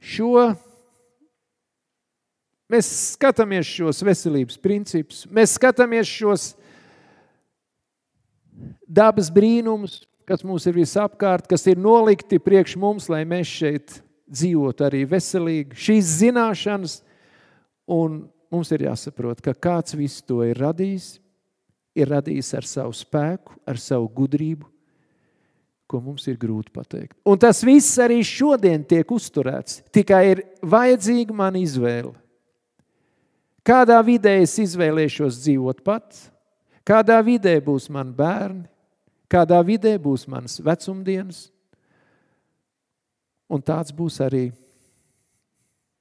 Šo 0.00 0.48
mēs 2.70 2.88
skatāmies 3.16 3.68
šos 3.68 4.00
veselības 4.06 4.56
principus, 4.62 5.26
mēs 5.28 5.56
skatāmies 5.58 6.08
šos 6.08 6.46
dabas 8.88 9.28
brīnumus, 9.32 10.00
kas 10.28 10.44
mums 10.46 10.64
ir 10.70 10.78
visapkārt, 10.78 11.48
kas 11.50 11.66
ir 11.68 11.78
nolikti 11.80 12.40
priekš 12.40 12.76
mums, 12.80 13.10
lai 13.12 13.24
mēs 13.28 13.50
šeit 13.50 14.00
dzīvotu 14.30 14.86
arī 14.86 15.04
veselīgi. 15.10 15.78
Šīs 15.88 16.16
zināšanas 16.20 17.00
Un 17.90 18.20
mums 18.52 18.70
ir 18.70 18.84
jāsaprot, 18.86 19.40
ka 19.42 19.50
kāds 19.50 19.96
visu 19.98 20.22
to 20.28 20.44
ir 20.46 20.60
radījis, 20.62 21.16
ir 21.98 22.12
radījis 22.12 22.52
ar 22.54 22.68
savu 22.68 22.94
spēku, 22.94 23.56
ar 23.66 23.80
savu 23.82 24.06
gudrību, 24.14 24.68
ko 25.90 25.98
mums 26.02 26.26
ir 26.30 26.38
grūti 26.38 26.70
pateikt. 26.74 27.16
Un 27.26 27.38
tas 27.40 27.64
viss 27.66 27.98
arī 28.02 28.20
šodien 28.26 28.84
tiek 28.86 29.10
uzturēts, 29.10 29.80
tikai 29.94 30.22
ir 30.32 30.42
vajadzīga 30.62 31.34
man 31.34 31.58
izvēle. 31.58 32.14
Kādā 33.66 33.98
vidē 34.06 34.38
es 34.40 34.54
izvēlēšos 34.62 35.42
dzīvot 35.42 35.82
pats, 35.84 36.28
kādā 36.86 37.18
vidē 37.26 37.58
būs 37.64 37.90
mani 37.92 38.14
bērni, 38.16 38.64
kādā 39.30 39.60
vidē 39.66 39.96
būs 40.00 40.24
manas 40.30 40.56
vecumdienas, 40.64 41.48
un 43.50 43.62
tāds 43.62 43.92
būs 43.94 44.18
arī 44.24 44.48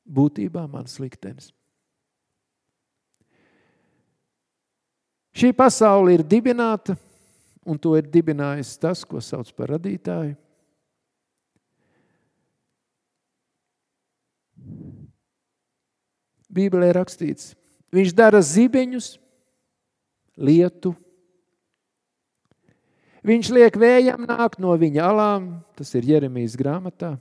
būtībā 0.10 0.64
mans 0.70 0.98
liktenis. 1.02 1.52
Šī 5.36 5.52
pasaule 5.56 6.18
ir 6.18 6.24
dibināta, 6.26 6.98
un 7.70 7.78
to 7.78 7.94
ir 8.00 8.08
dibinājis 8.10 8.78
tas, 8.82 9.06
ko 9.06 9.22
sauc 9.22 9.52
par 9.54 9.76
radītāju. 9.76 10.36
Bībelē 16.50 16.90
rakstīts, 16.98 17.54
viņš 17.94 18.14
dara 18.18 18.42
zibeņus, 18.42 19.14
lietu. 20.40 20.96
Viņš 23.26 23.52
liek 23.54 23.76
vējam 23.78 24.26
nākt 24.26 24.62
no 24.64 24.74
viņa 24.80 25.04
alām, 25.12 25.50
tas 25.78 25.92
ir 26.00 26.08
Jeremijas 26.08 26.56
grāmatā. 26.58 27.18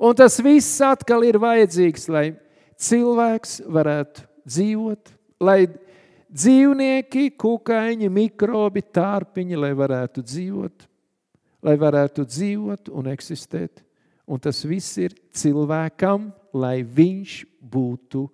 Un 0.00 0.14
tas 0.16 0.38
viss 0.40 0.78
atkal 0.84 1.24
ir 1.26 1.40
vajadzīgs, 1.40 2.06
lai 2.12 2.26
cilvēks 2.80 3.60
varētu 3.68 4.24
dzīvot, 4.48 5.10
lai 5.42 5.64
dzīvnieki, 6.30 7.30
kukaiņi, 7.38 8.08
mikrobi, 8.12 8.82
tārpiņi, 8.94 9.58
lai 9.58 9.70
varētu 9.76 10.24
dzīvot, 10.24 10.86
lai 11.66 11.76
varētu 11.80 12.24
dzīvot 12.26 12.90
un 12.94 13.10
eksistēt. 13.12 13.84
Un 14.30 14.38
tas 14.42 14.62
viss 14.62 14.98
ir 15.02 15.16
cilvēkam, 15.34 16.30
lai 16.54 16.80
viņš 16.86 17.40
būtu, 17.72 18.26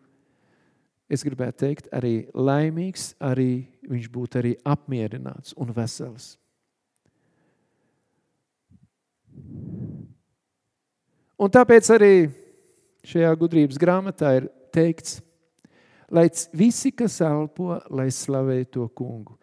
es 1.09 1.25
gribētu 1.25 1.63
teikt, 1.65 1.89
arī 1.95 2.27
laimīgs, 2.35 3.15
arī 3.23 3.65
viņš 3.89 4.11
būtu 4.13 4.43
arī 4.43 4.57
apmierināts 4.67 5.57
un 5.57 5.73
vesels. 5.73 6.35
Un 11.37 11.53
tāpēc 11.53 11.89
arī 11.93 12.13
šajā 13.07 13.33
gudrības 13.39 13.79
grāmatā 13.81 14.33
ir 14.39 14.47
teikts, 14.73 15.21
lai 16.11 16.29
visi, 16.53 16.93
kas 16.95 17.21
elpo, 17.25 17.77
lai 17.91 18.09
slavē 18.15 18.63
to 18.71 18.87
kungu. 18.95 19.37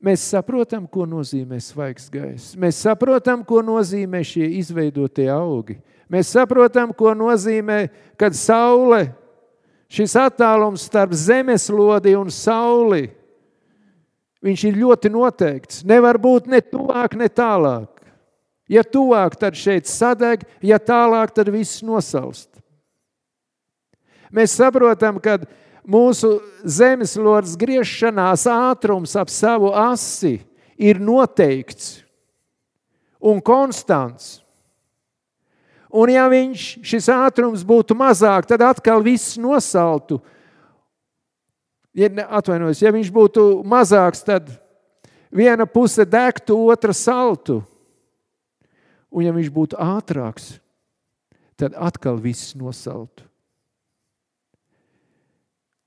Mēs 0.00 0.22
saprotam, 0.32 0.86
ko 0.88 1.04
nozīmē 1.04 1.58
svaigs 1.60 2.08
gaiss. 2.08 2.54
Mēs 2.56 2.78
saprotam, 2.86 3.42
ko 3.44 3.60
nozīmē 3.60 4.22
šie 4.24 4.46
izveidotie 4.56 5.28
augi. 5.28 5.76
Mēs 6.10 6.32
saprotam, 6.32 6.94
ko 6.96 7.12
nozīmē, 7.14 7.82
kad 8.18 8.34
saule, 8.34 9.10
šis 9.92 10.16
attālums 10.16 10.86
starp 10.88 11.12
zemeslodi 11.12 12.16
un 12.16 12.32
sauli, 12.32 13.10
viņš 14.40 14.64
ir 14.70 14.80
ļoti 14.80 15.12
noteikts. 15.12 15.84
Nevar 15.84 16.16
būt 16.18 16.48
ne 16.48 16.62
tuvāk, 16.64 17.18
ne 17.20 17.28
tālāk. 17.28 18.00
Ja 18.70 18.86
tuvāk, 18.86 19.36
tad 19.36 19.58
šeit 19.58 19.90
sadeg, 19.90 20.46
ja 20.64 20.80
tālāk, 20.80 21.34
tad 21.36 21.52
viss 21.52 21.84
nosalst. 21.84 22.49
Mēs 24.30 24.54
saprotam, 24.54 25.18
ka 25.22 25.40
mūsu 25.86 26.36
zemeslodes 26.62 27.56
griešanās 27.58 28.46
ātrums 28.50 29.16
ap 29.18 29.32
savu 29.32 29.72
asi 29.74 30.38
ir 30.78 31.00
noteikts 31.02 31.98
un 33.20 33.42
konstants. 33.42 34.38
Un 35.90 36.12
ja 36.12 36.28
viņš, 36.30 36.66
šis 36.86 37.08
ātrums 37.10 37.64
būtu 37.66 37.96
mazāk, 37.98 38.46
tad 38.46 38.62
atkal 38.62 39.02
viss 39.02 39.34
nosaltu. 39.40 40.20
Ja, 41.90 42.06
atvainojos, 42.38 42.78
ja 42.84 42.92
viņš 42.94 43.10
būtu 43.10 43.46
mazāks, 43.66 44.22
tad 44.22 44.52
viena 45.34 45.66
puse 45.66 46.06
degtu, 46.06 46.54
otra 46.70 46.94
saltu. 46.94 47.58
Un 49.10 49.26
ja 49.26 49.34
viņš 49.34 49.50
būtu 49.50 49.80
ātrāks, 49.82 50.60
tad 51.58 51.74
atkal 51.74 52.22
viss 52.22 52.54
nosaltu. 52.54 53.26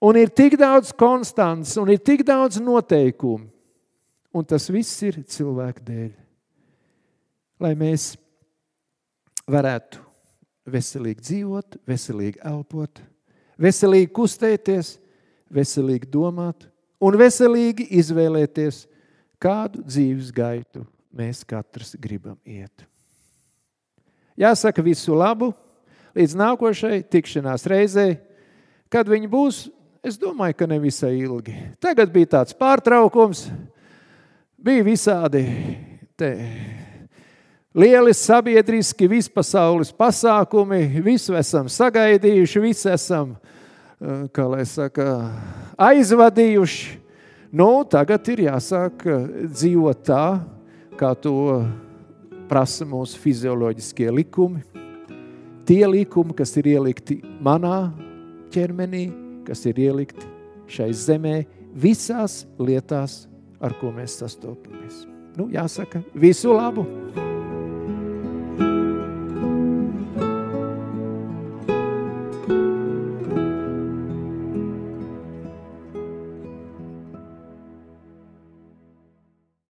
Un 0.04 0.20
ir 0.20 0.34
tik 0.36 0.58
daudz 0.60 0.92
konstants, 0.92 1.78
un 1.80 1.88
ir 1.94 2.02
tik 2.04 2.26
daudz 2.28 2.60
noteikumu. 2.60 3.48
Un 4.34 4.46
tas 4.50 4.66
viss 4.74 4.98
ir 5.06 5.22
cilvēku 5.30 5.84
dēļ. 5.86 6.10
Lai 7.62 7.72
mēs 7.78 8.16
varētu 9.46 10.02
veselīgi 10.74 11.22
dzīvot, 11.22 11.78
veselīgi 11.88 12.42
elpot, 12.50 12.98
veselīgi 13.62 14.10
kustēties, 14.16 14.96
veselīgi 15.54 16.10
domāt 16.12 16.66
un 17.04 17.18
veselīgi 17.20 17.86
izvēlēties, 18.00 18.88
kādu 19.38 19.84
dzīves 19.86 20.32
gaitu 20.34 20.82
mēs 21.14 21.44
katrs 21.46 21.94
gribam 22.02 22.40
iet. 22.44 22.88
Jāsaka 24.40 24.82
visu 24.82 25.14
labu, 25.14 25.52
līdz 26.18 26.36
nākošai 26.40 27.04
tikšanās 27.12 27.68
reizei, 27.70 28.18
kad 28.90 29.06
viņi 29.10 29.30
būs 29.30 29.62
Es 30.04 30.18
domāju, 30.20 30.58
ka 30.60 30.66
nevisai 30.68 31.14
ilgi. 31.16 31.54
Tagad 31.80 32.10
bija 32.12 32.28
tāds 32.34 32.56
pārtraukums, 32.60 33.46
bija 34.60 34.84
visādi 34.84 35.46
te, 36.20 36.32
lieli 37.72 38.12
sabiedriski, 38.12 39.08
vispasaules 39.08 39.94
pasākumi, 39.96 40.82
visu 41.08 41.38
esam 41.40 41.72
sagaidījuši, 41.72 42.64
visu 42.66 42.92
esam, 42.92 43.32
eh, 44.02 44.28
kā 44.36 44.50
lai 44.52 44.68
saka, 44.68 45.08
aizvadījuši. 45.80 47.00
Nu, 47.56 47.72
tagad 47.88 48.28
ir 48.28 48.44
jāsāk 48.50 49.08
eh, 49.08 49.26
dzīvot 49.56 50.04
tā, 50.04 50.28
kā 51.00 51.16
to 51.16 51.64
prasa 52.52 52.84
mūsu 52.84 53.24
fizioloģiskie 53.24 54.12
likumi, 54.12 54.68
tie 55.64 55.86
likumi, 55.88 56.36
kas 56.36 56.58
ir 56.60 56.74
ielikti 56.76 57.22
manā 57.40 57.94
ķermenī, 58.52 59.23
kas 59.48 59.66
ir 59.70 59.80
ielikti 59.80 60.30
šai 60.74 60.92
zemē, 60.96 61.36
visās 61.76 62.44
lietās, 62.60 63.26
ar 63.64 63.76
ko 63.82 63.92
mēs 63.96 64.20
sastopamies. 64.22 65.06
Nu, 65.38 65.50
jāsaka, 65.54 66.04
visu 66.14 66.54
labu! 66.54 66.88